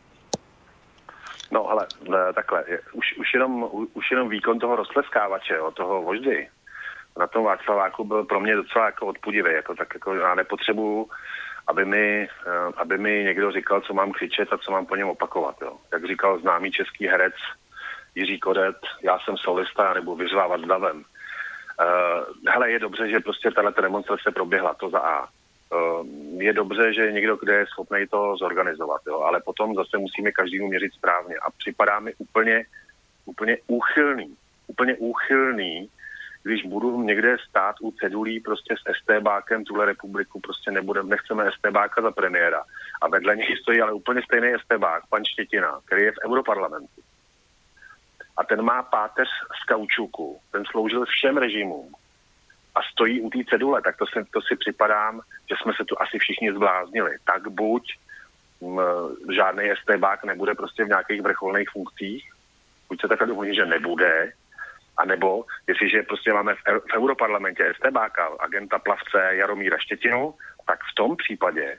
[1.50, 1.86] No ale
[2.34, 6.48] takhle, už, už, jenom, už jenom výkon toho roztleskávače, jo, toho voždy,
[7.18, 11.08] na tom Václaváku byl pro mě docela jako odpudivý, jako tak jako já nepotřebuju,
[11.66, 15.08] aby mi, eh, aby mi někdo říkal, co mám křičet a co mám po něm
[15.08, 15.76] opakovat, jo.
[15.92, 17.34] Jak říkal známý český herec
[18.14, 20.96] Jiří Kodet, já jsem solista, nebo vyřvávat davem.
[21.80, 25.28] Uh, hele, je dobře, že prostě tato demonstrace proběhla, to za A.
[25.72, 26.06] Uh,
[26.42, 30.68] je dobře, že někdo, kde je schopný to zorganizovat, jo, ale potom zase musíme každému
[30.68, 32.64] měřit správně a připadá mi úplně,
[33.24, 34.36] úplně úchylný,
[34.66, 35.88] úplně úchylný,
[36.42, 42.02] když budu někde stát u cedulí prostě s STBákem tuhle republiku, prostě nebudeme, nechceme STBáka
[42.02, 42.62] za premiéra.
[43.02, 47.00] A vedle něj stojí ale úplně stejný STBák, pan Štětina, který je v Europarlamentu.
[48.36, 49.28] A ten má páteř
[49.62, 51.94] z kaučuku, ten sloužil všem režimům
[52.76, 55.20] a stojí u té cedule, tak to si, to si připadám,
[55.50, 57.16] že jsme se tu asi všichni zbláznili.
[57.24, 57.82] Tak buď
[58.62, 58.80] m,
[59.34, 62.30] žádný STBák nebude prostě v nějakých vrcholných funkcích,
[62.88, 64.32] buď se takhle domluví, že nebude,
[64.96, 70.34] a nebo jestliže prostě máme v, v Europarlamentě STBáka, agenta plavce Jaromíra Štětinu,
[70.66, 71.78] tak v tom případě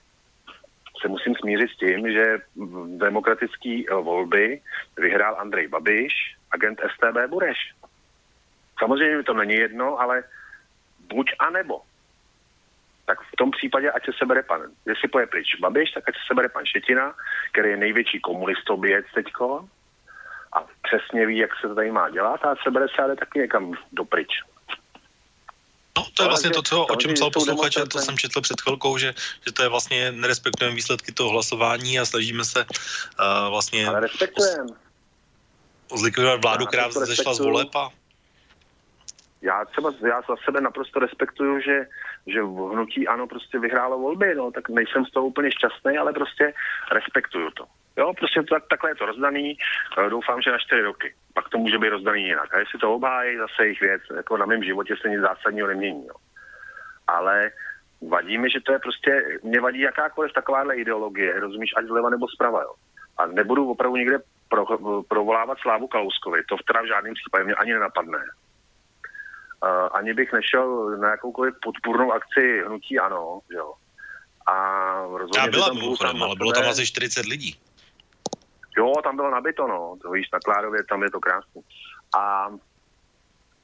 [1.01, 4.61] se musím smířit s tím, že v demokratické volby
[4.97, 6.13] vyhrál Andrej Babiš,
[6.51, 7.57] agent STB Bureš.
[8.79, 10.23] Samozřejmě to není jedno, ale
[11.13, 11.81] buď a nebo.
[13.05, 16.21] Tak v tom případě, ať se sebere pan, jestli poje pryč Babiš, tak ať se
[16.27, 17.13] sebere pan Šetina,
[17.51, 19.69] který je největší komunistoběc teďko,
[20.53, 23.73] a přesně ví, jak se to tady má dělat a sebere se ale taky někam
[23.91, 24.43] dopryč.
[25.97, 28.97] No, to je vlastně to, co, o čem psal posluchač, to jsem četl před chvilkou,
[28.97, 29.13] že,
[29.45, 33.87] že to je vlastně, nerespektujeme výsledky toho hlasování a snažíme se uh, vlastně...
[33.87, 34.69] Ale respektujeme.
[35.95, 37.89] Zlikvidovat vládu, která zešla z voleb a...
[39.47, 41.85] Já třeba, já za sebe naprosto respektuju, že,
[42.27, 46.13] že v hnutí ano prostě vyhrálo volby, no, tak nejsem z toho úplně šťastný, ale
[46.13, 46.53] prostě
[46.91, 47.65] respektuju to.
[47.97, 49.57] Jo, prostě to, takhle je to rozdaný,
[50.09, 51.15] doufám, že na čtyři roky.
[51.33, 52.53] Pak to může být rozdaný jinak.
[52.53, 56.07] A jestli to obhájí, zase jejich věc, jako na mém životě se nic zásadního nemění.
[56.07, 56.15] Jo.
[57.07, 57.51] Ale
[58.01, 62.27] vadí mi, že to je prostě, mě vadí jakákoliv takováhle ideologie, rozumíš, ať zleva nebo
[62.27, 62.73] zprava, jo.
[63.17, 64.17] A nebudu opravdu někde
[64.49, 64.65] pro,
[65.07, 68.19] provolávat slávu Kalouskovi, to v teda v žádném případě mě ani nenapadne.
[69.91, 73.73] Ani bych nešel na jakoukoliv podpůrnou akci hnutí ano, jo.
[74.47, 77.59] A rozhodně Já byla mimochodem, ale bylo tam asi 40 lidí.
[78.77, 79.97] Jo, tam bylo nabito, no.
[80.01, 81.61] To víš, na Klárově, tam je to krásné.
[82.17, 82.49] A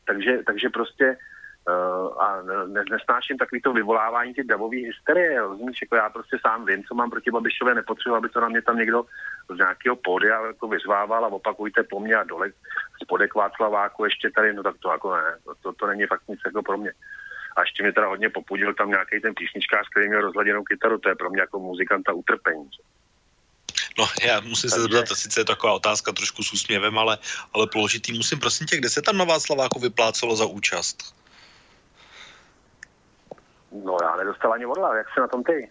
[0.05, 1.17] takže, takže prostě
[2.19, 6.83] a ne, nesnáším takový to vyvolávání ty davový hysterie, rozumíš, jako já prostě sám vím,
[6.83, 9.05] co mám proti Babišové, nepotřebuji, aby to na mě tam někdo
[9.55, 12.51] z nějakého pódia jako vyzvával a opakujte po mně a dole
[13.03, 15.23] spodek Václaváku ještě tady, no tak to jako ne,
[15.61, 16.91] to, to, není fakt nic jako pro mě.
[17.55, 21.09] A ještě mě teda hodně popudil tam nějaký ten písničkář, který měl rozladěnou kytaru, to
[21.09, 22.69] je pro mě jako muzikanta utrpení.
[23.97, 27.17] No, já musím se zeptat, to sice je taková otázka trošku s úsměvem, ale,
[27.53, 31.22] ale položitý musím, prosím tě, kde se tam na Václaváku vyplácelo za účast?
[33.73, 35.69] No, já nedostal ani odla, jak se na tom ty?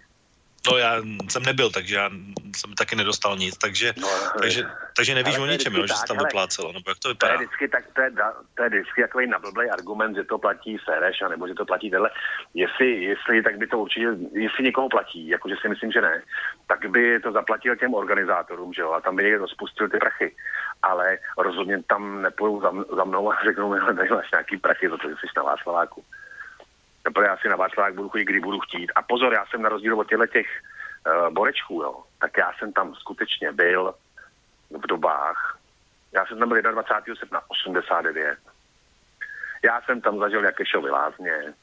[0.71, 0.97] No já
[1.31, 2.11] jsem nebyl, takže já
[2.57, 4.09] jsem taky nedostal nic, takže, no,
[4.41, 4.63] takže,
[4.97, 7.35] takže nevíš o ničem, jo, že se tam hele, vyplácelo, nebo jak to vypadá?
[7.35, 8.11] To je vždycky, tak, to je,
[8.55, 12.11] to je vždycky takový nablblý argument, že to platí Sereš, nebo že to platí tenhle.
[12.55, 16.23] Jestli, jestli, tak by to určitě, jestli někoho platí, jakože si myslím, že ne,
[16.67, 20.35] tak by to zaplatil těm organizátorům, že jo, a tam by někdo spustil ty prachy.
[20.83, 24.97] Ale rozhodně tam nepůjdou za, za mnou a řeknou mi, tady máš nějaký prachy za
[24.97, 26.05] to, že jsi na Václaváku.
[27.03, 28.93] Teprve já si na Václavák budu chodit, kdy budu chtít.
[28.95, 30.47] A pozor, já jsem na rozdíl od těchto těch
[31.07, 33.95] uh, borečků, jo, tak já jsem tam skutečně byl
[34.71, 35.59] v dobách,
[36.13, 37.15] já jsem tam byl 21.
[37.15, 38.39] srpna 89.
[39.65, 41.55] Já jsem tam zažil jaké šovy lázně.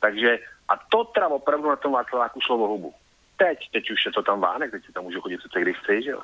[0.00, 0.38] Takže,
[0.68, 2.94] a to teda opravdu na tom Václaváku šlo o hubu.
[3.36, 6.02] Teď, teď už je to tam vánek, teď si tam můžu chodit co kdy chci,
[6.02, 6.22] že jo.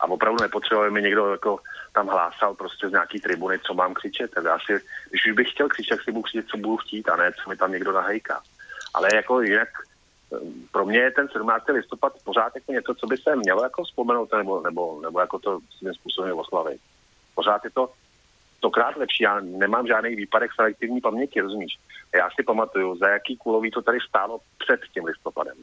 [0.00, 1.58] A opravdu nepotřebuje mi někdo jako
[1.92, 4.30] tam hlásal prostě z nějaký tribuny, co mám křičet.
[4.30, 4.72] Tak já si,
[5.10, 7.56] když bych chtěl křičet, tak si budu křičet, co budu chtít, a ne, co mi
[7.56, 8.40] tam někdo nahejká.
[8.94, 9.68] Ale jako jinak
[10.72, 11.68] pro mě je ten 17.
[11.68, 15.58] listopad pořád jako něco, co by se mělo jako vzpomenout nebo, nebo, nebo jako to
[15.78, 16.80] svým způsobem oslavit.
[17.34, 17.92] Pořád je to
[18.56, 19.22] stokrát lepší.
[19.22, 21.78] Já nemám žádný výpadek selektivní paměti, rozumíš?
[22.14, 25.56] Já si pamatuju, za jaký kulový to tady stálo před tím listopadem.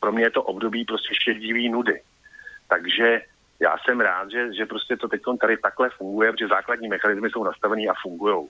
[0.00, 2.00] Pro mě je to období prostě šedivý nudy.
[2.72, 3.20] Takže
[3.60, 7.44] já jsem rád, že, že prostě to teď tady takhle funguje, protože základní mechanismy jsou
[7.44, 8.48] nastavený a fungují.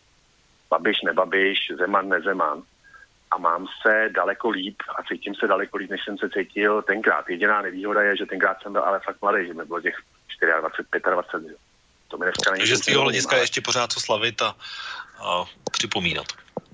[0.70, 2.62] Babiš, nebabiš, zeman, nezeman.
[3.30, 7.28] A mám se daleko líp a cítím se daleko líp, než jsem se cítil tenkrát.
[7.28, 9.96] Jediná nevýhoda je, že tenkrát jsem byl ale fakt mladý, že mi bylo těch
[10.60, 11.56] 24, 25.
[12.08, 12.60] To mi dneska není.
[12.60, 14.54] Takže z tvého hlediska ještě pořád co slavit a,
[15.22, 16.26] a připomínat.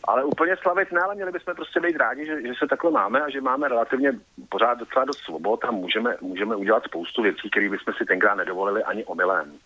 [0.04, 3.20] Ale úplně slavit ne, ale měli bychom prostě být rádi, že, že se takhle máme
[3.20, 4.12] a že máme relativně
[4.48, 8.82] pořád docela dost svobod a můžeme, můžeme udělat spoustu věcí, které bychom si tenkrát nedovolili
[8.82, 9.58] ani omylem.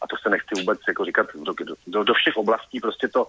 [0.00, 1.54] a to se nechci vůbec jako říkat do,
[1.86, 3.28] do, do všech oblastí, prostě to,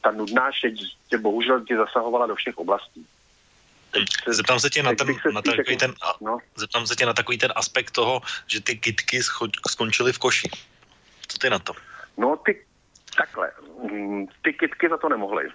[0.00, 0.74] ta nudná šeť
[1.08, 3.06] tě bohužel tě zasahovala do všech oblastí.
[4.26, 6.38] Zeptám se tě na ten, na ten, takový ten, no.
[6.56, 9.22] zeptám se tě na takový ten aspekt toho, že ty kitky
[9.68, 10.50] skončily v koši.
[11.28, 11.72] Co ty na to?
[12.16, 12.64] No ty,
[13.16, 13.50] takhle,
[13.90, 15.48] mm, ty kitky za to nemohly.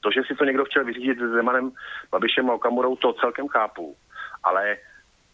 [0.00, 1.72] To, že si to někdo chtěl vyřídit s Zemanem,
[2.10, 3.96] Babišem a Okamurou, to celkem chápu.
[4.44, 4.76] Ale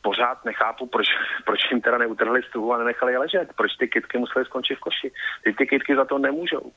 [0.03, 1.07] pořád nechápu, proč,
[1.45, 3.49] proč jim teda neutrhli stuhu a nenechali je ležet.
[3.57, 5.13] Proč ty kitky musely skončit v koši.
[5.45, 6.73] Ty ty kitky za to nemůžou.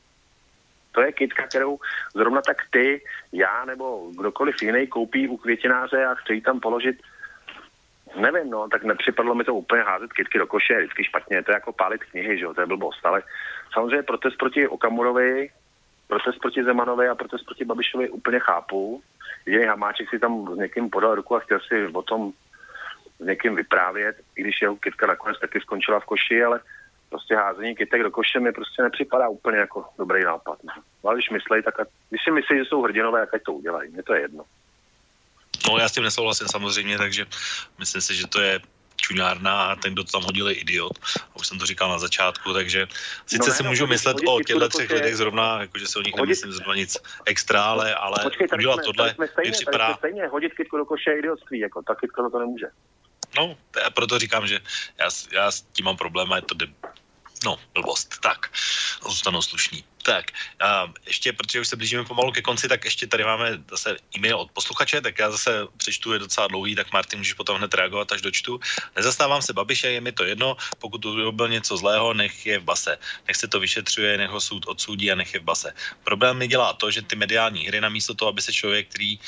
[0.91, 1.77] To je kitka, kterou
[2.15, 3.01] zrovna tak ty,
[3.31, 6.97] já nebo kdokoliv jiný koupí u květináře a chce tam položit
[8.15, 11.51] Nevím, no, tak nepřipadlo mi to úplně házet kytky do koše, je vždycky špatně, to
[11.51, 13.23] je jako pálit knihy, že jo, to je blbost, ale
[13.73, 15.49] samozřejmě protest proti Okamurovi,
[16.07, 19.03] protest proti Zemanovi a protest proti Babišovi úplně chápu.
[19.45, 22.31] Jediný Hamáček si tam s někým podal ruku a chtěl si o tom
[23.19, 26.59] s někým vyprávět, i když jeho kytka nakonec taky skončila v koši, ale
[27.09, 30.59] prostě házení kytek do koše mi prostě nepřipadá úplně jako dobrý nápad.
[30.63, 30.73] No.
[31.03, 33.91] Ale když myslej, tak a, když si myslí, že jsou hrdinové, jak ať to udělají,
[33.91, 34.43] mně to je jedno.
[35.67, 37.25] No já s tím nesouhlasím samozřejmě, takže
[37.79, 38.59] myslím si, že to je
[38.97, 40.93] čuňárna a ten, kdo to tam hodil, je idiot.
[41.33, 42.87] A už jsem to říkal na začátku, takže
[43.25, 46.01] sice no ne, si no, můžu myslet o těchto třech lidech zrovna, jakože se o
[46.01, 46.21] nich hodit...
[46.21, 49.95] nemyslím zrovna nic extra, ale, ale Počkej, udělat jsme, tohle jsme stejně, mi připadá...
[49.97, 52.67] stejně, hodit kytku do koše je idiotství, jako, ta kytka to, to nemůže.
[53.37, 54.59] No, já proto říkám, že
[54.99, 56.67] já, já s tím mám problém a je to de,
[57.45, 58.19] No, blbost.
[58.21, 58.51] Tak,
[59.07, 59.83] zůstanou slušní.
[60.03, 63.97] Tak, a ještě, protože už se blížíme pomalu ke konci, tak ještě tady máme zase
[64.15, 67.73] e-mail od posluchače, tak já zase přečtu, je docela dlouhý, tak Martin, můžeš potom hned
[67.73, 68.59] reagovat, až dočtu.
[68.95, 72.63] Nezastávám se Babiše, je mi to jedno, pokud to byl něco zlého, nech je v
[72.63, 72.97] base.
[73.27, 75.73] Nech se to vyšetřuje, nech ho soud odsoudí a nech je v base.
[76.03, 79.19] Problém mi dělá to, že ty mediální hry, namísto toho, aby se člověk, který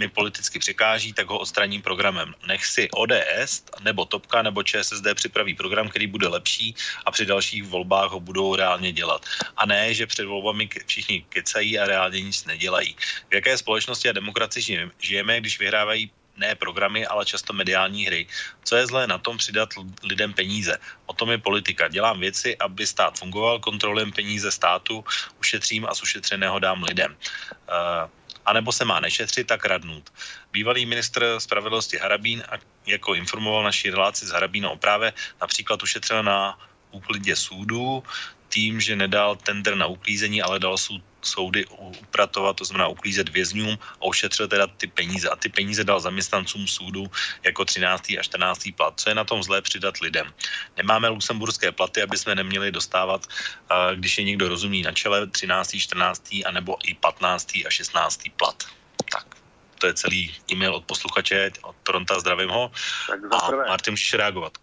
[0.00, 2.34] mi politicky překáží, tak ho odstraním programem.
[2.48, 6.74] Nech si ODS nebo Topka nebo ČSSD připraví program, který bude lepší
[7.06, 9.20] a při dalších volbách ho budou reálně dělat.
[9.56, 12.96] A ne, že před volbami všichni kecají a reálně nic nedělají.
[13.30, 16.10] V jaké společnosti a demokracii žijeme, když vyhrávají
[16.40, 18.26] ne programy, ale často mediální hry.
[18.64, 19.68] Co je zlé na tom přidat
[20.02, 20.78] lidem peníze?
[21.06, 21.88] O tom je politika.
[21.88, 25.04] Dělám věci, aby stát fungoval, kontrolujem peníze státu,
[25.40, 27.12] ušetřím a z ušetřeného dám lidem.
[27.68, 28.08] Uh,
[28.46, 30.12] anebo se má nešetřit, tak radnout.
[30.52, 32.42] Bývalý ministr spravedlnosti Harabín,
[32.86, 36.58] jako informoval naší relaci z Harabína o práve, například ušetřil na
[36.90, 38.02] úklidě súdu
[38.50, 43.78] tím, že nedal tender na uklízení, ale dal soud, soudy upratovat, to znamená uklízet vězňům
[44.00, 45.28] a ušetřil teda ty peníze.
[45.28, 47.06] A ty peníze dal zaměstnancům soudu
[47.44, 48.10] jako 13.
[48.18, 48.68] a 14.
[48.76, 48.94] plat.
[48.96, 50.32] Co je na tom zlé přidat lidem?
[50.76, 53.26] Nemáme luxemburské platy, aby jsme neměli dostávat,
[53.94, 56.32] když je někdo rozumí na čele, 13., 14.
[56.46, 57.56] a nebo i 15.
[57.66, 58.20] a 16.
[58.36, 58.64] plat.
[59.12, 59.26] Tak,
[59.78, 62.72] to je celý e-mail od posluchače, od Toronta, zdravím ho.
[63.08, 64.58] Tak a Martin, můžeš reagovat.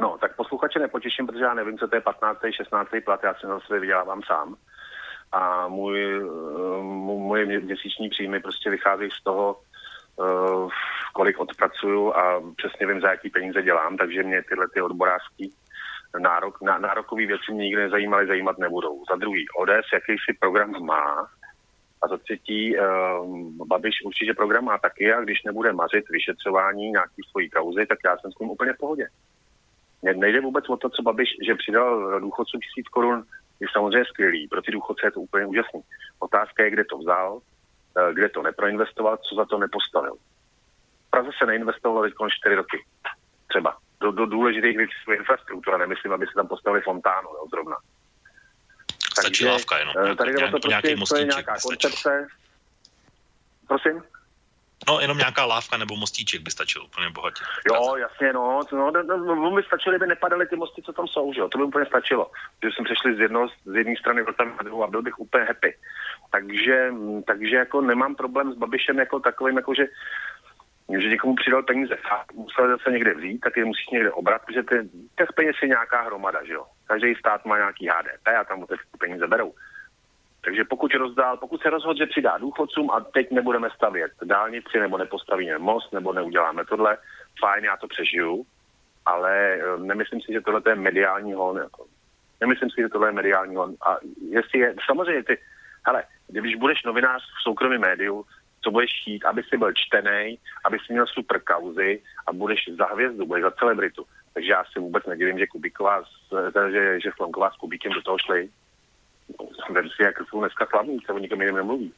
[0.00, 2.38] No, tak posluchače nepotěším, protože já nevím, co to je 15.
[2.56, 2.88] 16.
[3.04, 4.56] plat, já si na sebe vydělávám sám
[5.32, 9.60] a můj, eh, moje měsíční příjmy prostě vychází z toho,
[10.20, 10.68] eh,
[11.14, 15.54] kolik odpracuju a přesně vím, za jaký peníze dělám, takže mě tyhle ty odborářský
[16.18, 19.04] nárok, na, nárokové věci mě nikdy nezajímaly, zajímat nebudou.
[19.10, 21.28] Za druhý, ODS jakýsi program má
[22.02, 27.22] a za třetí, uh, Babiš určitě program má taky a když nebude mařit vyšetřování nějaký
[27.30, 29.06] svojí kauzy, tak já jsem s tím úplně v pohodě.
[30.12, 33.24] Nejde vůbec o to, co Babiš, že přidal důchodcům tisíc korun
[33.60, 34.48] je samozřejmě skvělý.
[34.48, 35.80] Pro ty důchodce je to úplně úžasný.
[36.18, 37.40] Otázka je, kde to vzal,
[37.98, 40.14] eh, kde to neproinvestoval, co za to nepostavil.
[41.06, 42.84] V Praze se neinvestovalo teď 4 roky.
[43.48, 43.76] Třeba.
[44.00, 45.78] Do, do důležitých věcí infrastruktura.
[45.78, 47.76] Nemyslím, aby se tam postavili fontánu, jo, zrovna.
[49.12, 49.94] Stačí Takže, lávka jenom.
[49.98, 52.26] Eh, tady jde to prostě, to je nějaká koncepce.
[53.68, 54.02] Prosím?
[54.88, 57.44] No, jenom nějaká lávka nebo mostíček by stačil úplně bohatě.
[57.66, 61.32] Jo, jasně, no, no, no, no by stačily, by nepadaly ty mosty, co tam jsou,
[61.32, 62.30] že jo, to by úplně stačilo.
[62.60, 65.44] Když jsem přešli z, jedno, z jedné strany do tam druhou a byl bych úplně
[65.44, 65.76] happy.
[66.30, 66.90] Takže,
[67.26, 69.84] takže jako nemám problém s Babišem jako takovým, jako že
[70.88, 71.96] že někomu přidal peníze
[72.34, 74.76] musel zase někde vzít, tak je musíš někde obrat, protože ty,
[75.18, 76.66] těch peněz je nějaká hromada, že jo.
[76.86, 79.54] Každý stát má nějaký HDP a tam mu ty peníze berou.
[80.44, 84.98] Takže pokud rozdál, pokud se rozhodl, že přidá důchodcům a teď nebudeme stavět dálnici nebo
[84.98, 86.98] nepostavíme most nebo neuděláme tohle,
[87.40, 88.46] fajn, já to přežiju,
[89.06, 91.56] ale eh, nemyslím si, že tohle je mediální hon.
[91.56, 91.86] Jako.
[92.40, 93.74] Nemyslím si, že tohle je mediální hon.
[93.86, 93.96] A
[94.30, 95.38] jestli je, samozřejmě ty,
[95.86, 98.24] hele, když budeš novinář v soukromém médiu,
[98.64, 102.86] co budeš chtít, aby si byl čtený, aby si měl super kauzy a budeš za
[102.86, 104.04] hvězdu, budeš za celebritu.
[104.34, 106.02] Takže já si vůbec nedivím, že Kubíková,
[106.70, 108.48] že, že Flonková s Kubíkem do toho šli
[109.70, 111.92] vem si, jak jsou dneska slavní, se o nikom jiném nemluví.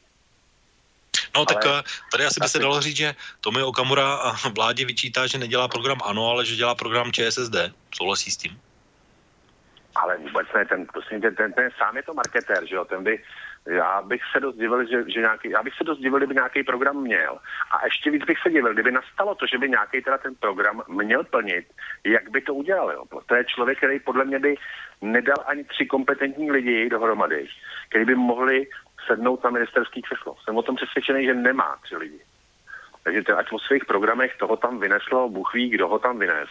[1.35, 4.85] No tak ale, eh, tady asi by se dalo říct, že Tomi Okamura a vládě
[4.85, 7.55] vyčítá, že nedělá program ANO, ale že dělá program ČSSD.
[7.95, 8.61] Souhlasí s tím?
[9.95, 13.03] Ale vůbec ne, ten, prosím, ten, ten, ten sám je to marketér, že jo, ten
[13.03, 13.23] by,
[13.67, 16.63] já bych se dost divil, že, že nějaký, já bych se dost divil, kdyby nějaký
[16.63, 17.39] program měl.
[17.71, 20.83] A ještě víc bych se divil, kdyby nastalo to, že by nějaký teda ten program
[20.87, 21.65] měl plnit,
[22.03, 23.03] jak by to udělal, jo.
[23.25, 24.55] To je člověk, který podle mě by
[25.01, 27.47] nedal ani tři kompetentní lidi dohromady,
[27.89, 28.67] který by mohli
[29.07, 30.35] sednout na ministerský křeslo.
[30.43, 32.19] Jsem o tom přesvědčený, že nemá tři lidi.
[33.03, 36.49] Takže ten, ať po svých programech toho tam vyneslo, Bůh ví, kdo ho tam vynes.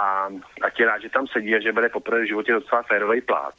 [0.00, 0.28] A
[0.62, 3.54] ať je rád, že tam sedí a že bude poprvé v životě docela férový plát.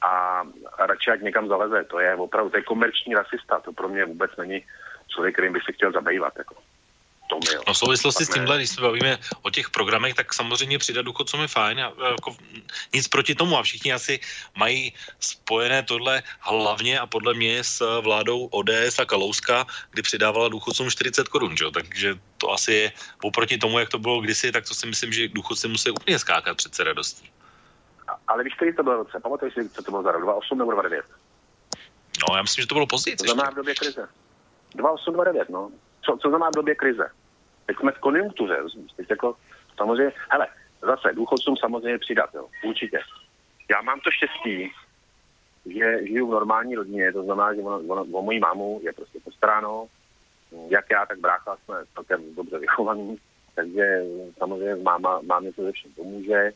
[0.00, 0.42] A,
[0.78, 1.84] a radši ať někam zaleze.
[1.84, 3.60] To je opravdu, to je komerční rasista.
[3.60, 4.64] To pro mě vůbec není
[5.08, 6.32] člověk, kterým by se chtěl zabývat.
[6.38, 6.54] Jako.
[7.28, 7.60] Tomil.
[7.66, 11.40] No v souvislosti s tímhle, když se bavíme o těch programech, tak samozřejmě přidat důchodcům
[11.40, 11.80] je fajn.
[11.80, 12.36] A, jako,
[12.94, 14.20] nic proti tomu a všichni asi
[14.56, 20.90] mají spojené tohle hlavně a podle mě s vládou ODS a Kalouska, kdy přidávala důchodcům
[20.90, 22.92] 40 korun, takže to asi je
[23.22, 26.56] oproti tomu, jak to bylo kdysi, tak to si myslím, že důchodci musí úplně skákat
[26.56, 27.30] přece radostí.
[28.28, 29.20] Ale víš, který to bylo roce?
[29.20, 30.22] Pamatuješ si, co to bylo za rok?
[30.22, 31.02] 2,8 nebo 2,9?
[32.28, 33.16] No, já myslím, že to bylo později.
[33.16, 34.08] To znamená v době krize.
[34.76, 35.70] 2,8, 2,9, no.
[36.02, 37.10] Co, co znamená v době krize?
[37.66, 38.56] Teď jsme v konjunktuře?
[38.96, 39.36] Teď jako,
[39.76, 40.46] samozřejmě, hele,
[40.82, 43.00] zase důchodcům samozřejmě přidat, jo, určitě.
[43.70, 44.72] Já mám to štěstí,
[45.66, 49.18] že žiju v normální rodině, to znamená, že ono, ono, o mojí mámu je prostě
[49.24, 49.86] postaráno,
[50.68, 53.18] jak já, tak brácha jsme celkem dobře vychovaný,
[53.54, 54.04] takže
[54.38, 56.52] samozřejmě máma, mámě to ze všem pomůže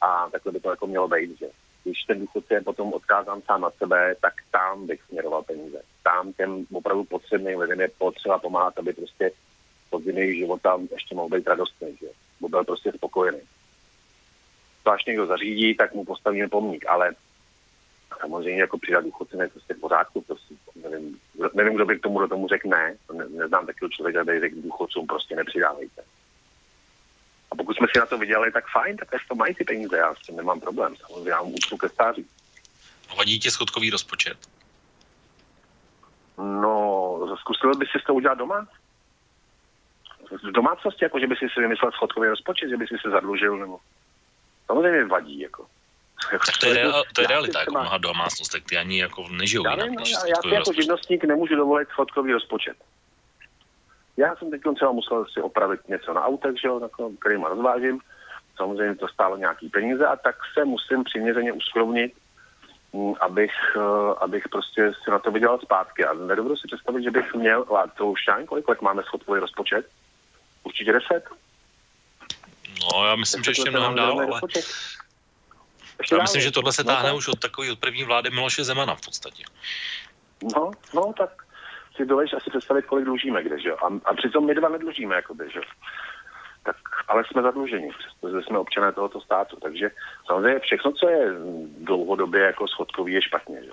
[0.00, 1.46] a takhle by to jako mělo být, že
[1.84, 5.82] když ten důchodce je potom odkázán sám na sebe, tak tam bych směroval peníze.
[6.02, 9.30] Tam těm opravdu potřebným lidem je potřeba pomáhat, aby prostě
[9.90, 12.06] pod jejich života ještě mohl být radostný, že
[12.40, 13.40] bo byl prostě spokojený.
[14.82, 17.14] To až někdo zařídí, tak mu postavíme pomník, ale
[18.20, 21.18] samozřejmě jako přidat důchodce je prostě v pořádku, prostě nevím,
[21.54, 24.62] nevím, kdo by k tomu do tomu řekl ne, ne neznám takového člověka, který řekl
[24.62, 26.02] důchodcům prostě nepřidávejte.
[27.50, 30.14] A pokud jsme si na to vydělali, tak fajn, tak to mají ty peníze, já
[30.14, 32.26] s tím nemám problém, samozřejmě já mám úctu ke stáří.
[33.18, 34.38] Vadí ti schodkový rozpočet?
[36.38, 38.66] No, zkusil bys si to udělat doma?
[40.30, 43.56] v domácnosti, jako že by si si vymyslel schodkový rozpočet, že by si se zadlužil,
[43.56, 43.78] nebo
[44.66, 45.66] samozřejmě vadí, jako.
[46.30, 49.70] Tak to je, real, to je realita, jako mnoha domácnostech, ty ani jako nežijou já,
[49.70, 52.76] jinak, nevím, já, já si jako živnostník nemůžu dovolit schodkový rozpočet.
[54.18, 56.88] Já jsem teď třeba musel si opravit něco na autech, že jo,
[57.18, 58.00] kterým rozvážím.
[58.56, 62.12] Samozřejmě to stálo nějaký peníze a tak se musím přiměřeně uskrovnit,
[62.92, 66.04] mm, abych, eh, abych prostě si na to vydělal zpátky.
[66.04, 69.86] A nedovedu si představit, že bych měl, a to už kolik let máme schodkový rozpočet,
[70.64, 71.24] Určitě 10.
[72.80, 74.40] No, já myslím, že ještě mnohem dál, ale...
[76.12, 78.94] Já myslím, že tohle se no, táhne už od takový od první vlády Miloše Zemana
[78.94, 79.44] v podstatě.
[80.54, 81.30] No, no, tak
[81.98, 85.44] si dovedeš asi představit, kolik dlužíme kde, že A, a přitom my dva nedlužíme, jakoby,
[85.52, 85.60] že
[86.62, 86.76] tak,
[87.08, 89.90] ale jsme zadluženi, protože jsme občané tohoto státu, takže
[90.26, 91.34] samozřejmě všechno, co je
[91.78, 93.70] dlouhodobě jako schodkový, je špatně, že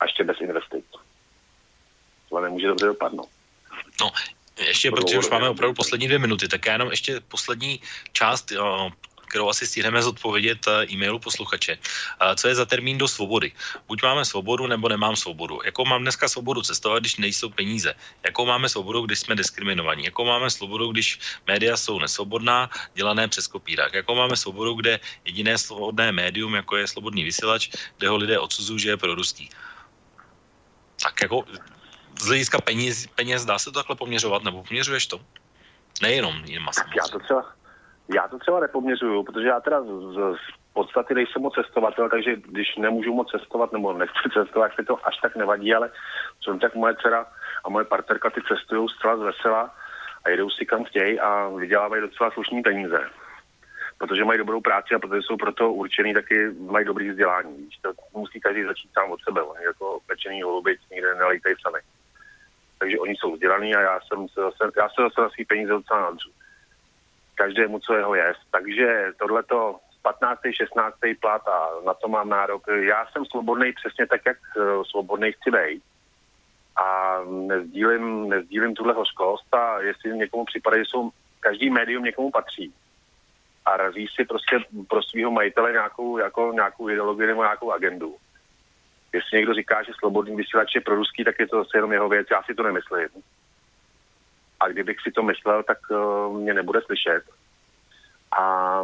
[0.00, 0.84] A ještě bez investic.
[2.30, 3.28] To nemůže dobře dopadnout.
[4.00, 4.10] No,
[4.58, 7.80] ještě, protože už máme opravdu poslední dvě minuty, tak já jenom ještě poslední
[8.12, 8.52] část,
[9.28, 11.78] kterou asi stihneme zodpovědět eh, e-mailu posluchače.
[12.36, 13.52] Co je za termín do svobody?
[13.88, 15.60] Buď máme svobodu, nebo nemám svobodu.
[15.64, 17.94] Jakou mám dneska svobodu cestovat, když nejsou peníze?
[18.24, 20.04] Jakou máme svobodu, když jsme diskriminovaní?
[20.04, 23.94] Jakou máme svobodu, když média jsou nesvobodná, dělané přes kopírák?
[23.94, 27.68] Jakou máme svobodu, kde jediné svobodné médium, jako je slobodný vysílač,
[27.98, 29.50] kde ho lidé odsuzují, že je pro ruský?
[31.02, 31.44] Tak jako
[32.20, 35.20] z hlediska peněz, peněz dá se to takhle poměřovat, nebo poměřuješ to?
[36.02, 36.84] Nejenom jen masa.
[36.96, 37.52] Já to třeba,
[38.14, 42.76] já to třeba nepoměřuju, protože já teda z, z podstaty nejsem moc cestovatel, takže když
[42.76, 45.90] nemůžu moc cestovat nebo nechci cestovat, tak to až tak nevadí, ale
[46.40, 47.26] co tak moje dcera
[47.64, 49.74] a moje partnerka ty cestují zcela z vesela
[50.24, 53.10] a jedou si kam chtějí a vydělávají docela slušní peníze.
[53.98, 57.56] Protože mají dobrou práci a protože jsou proto určený, taky mají dobrý vzdělání.
[57.56, 59.42] Víš, to musí každý začít sám od sebe.
[59.42, 61.78] Oni jako pečený holubic nikde nelejtej sami
[62.78, 65.72] takže oni jsou vzdělaní a já jsem se zase, já se zase na svý peníze
[65.72, 66.30] docela nadřu.
[67.38, 68.34] Každému, co jeho je.
[68.50, 70.40] Takže tohleto 15.
[70.50, 70.96] 16.
[71.20, 72.62] plat a na to mám nárok.
[72.68, 75.82] Já jsem svobodný přesně tak, jak uh, svobodný chci být.
[76.76, 81.10] A nezdílím, nezdílím tuhle hořkost a jestli někomu připadá, že jsou,
[81.40, 82.72] každý médium někomu patří
[83.64, 84.58] a razí si prostě
[84.88, 88.16] pro svého majitele nějakou, jako, nějakou ideologii nebo nějakou agendu
[89.12, 92.08] Jestli někdo říká, že slobodný vysílač je pro ruský, tak je to zase jenom jeho
[92.08, 93.08] věc, já si to nemyslím.
[94.60, 97.22] A kdybych si to myslel, tak uh, mě nebude slyšet.
[98.38, 98.82] A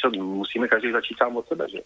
[0.00, 1.78] co, musíme každý začít sám od sebe, že?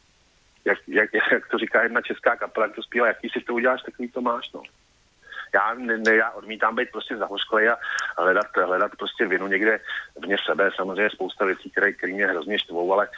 [0.64, 3.82] Jak, jak, jak to říká jedna česká kapela, jak to zpívá, jaký si to uděláš,
[3.82, 4.62] takový to máš, no.
[5.54, 7.76] Já, ne, ne, já odmítám být prostě zahořklej a
[8.18, 9.80] hledat, hledat prostě vinu někde
[10.16, 10.70] vně sebe.
[10.76, 13.08] Samozřejmě spousta věcí, které, které mě hrozně štvou, ale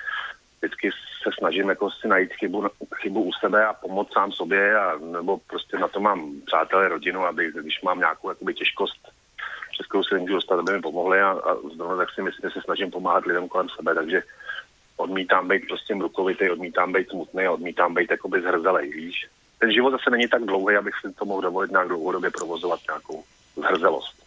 [0.65, 0.91] vždycky
[1.23, 5.39] se snažím jako si najít chybu, chybu u sebe a pomoct sám sobě, a, nebo
[5.39, 9.09] prostě na to mám přátelé, rodinu, aby když mám nějakou jakoby, těžkost,
[9.73, 12.55] přes kterou se nemůžu dostat, aby mi pomohli a, a zrovna tak si myslím, že
[12.55, 14.23] se snažím pomáhat lidem kolem sebe, takže
[14.97, 19.27] odmítám být prostě mrukovitý, odmítám být smutný odmítám být jakoby zhrzelej, víš.
[19.59, 23.25] Ten život zase není tak dlouhý, abych si to mohl dovolit nějak dlouhodobě provozovat nějakou
[23.57, 24.24] zhrzelost.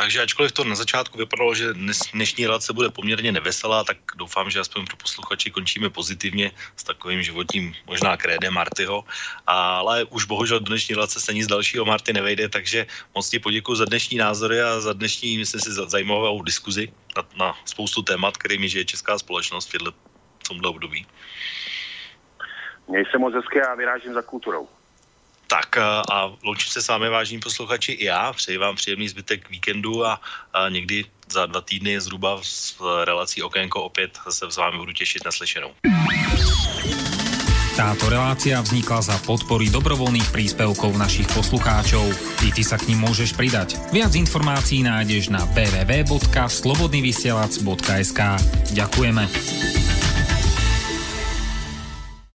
[0.00, 1.76] Takže ačkoliv to na začátku vypadalo, že
[2.12, 7.22] dnešní relace bude poměrně neveselá, tak doufám, že aspoň pro posluchači končíme pozitivně s takovým
[7.22, 9.04] životním možná krédem Martyho.
[9.46, 13.76] Ale už bohužel do dnešní relace se nic dalšího Marty nevejde, takže moc ti poděkuji
[13.76, 18.68] za dnešní názory a za dnešní, myslím si, zajímavou diskuzi na, na spoustu témat, kterými
[18.68, 19.92] žije česká společnost v
[20.48, 21.06] tomhle období.
[22.88, 24.79] Měj se moc hezky a vyrážím za kulturou.
[25.50, 28.32] Tak a loučím se s vámi, vážní posluchači, i já.
[28.32, 30.20] Přeji vám příjemný zbytek víkendu a,
[30.52, 32.40] a někdy za dva týdny zhruba
[32.78, 35.74] v relací Okénko opět se s vámi budu těšit na slyšenou.
[37.80, 42.04] Táto relácia vznikla za podpory dobrovoľných príspevkov našich poslucháčov.
[42.44, 43.80] I ty sa k ním môžeš pridať.
[43.88, 48.20] Viac informácií nájdeš na www.slobodnyvysielac.sk
[48.76, 49.24] Ďakujeme.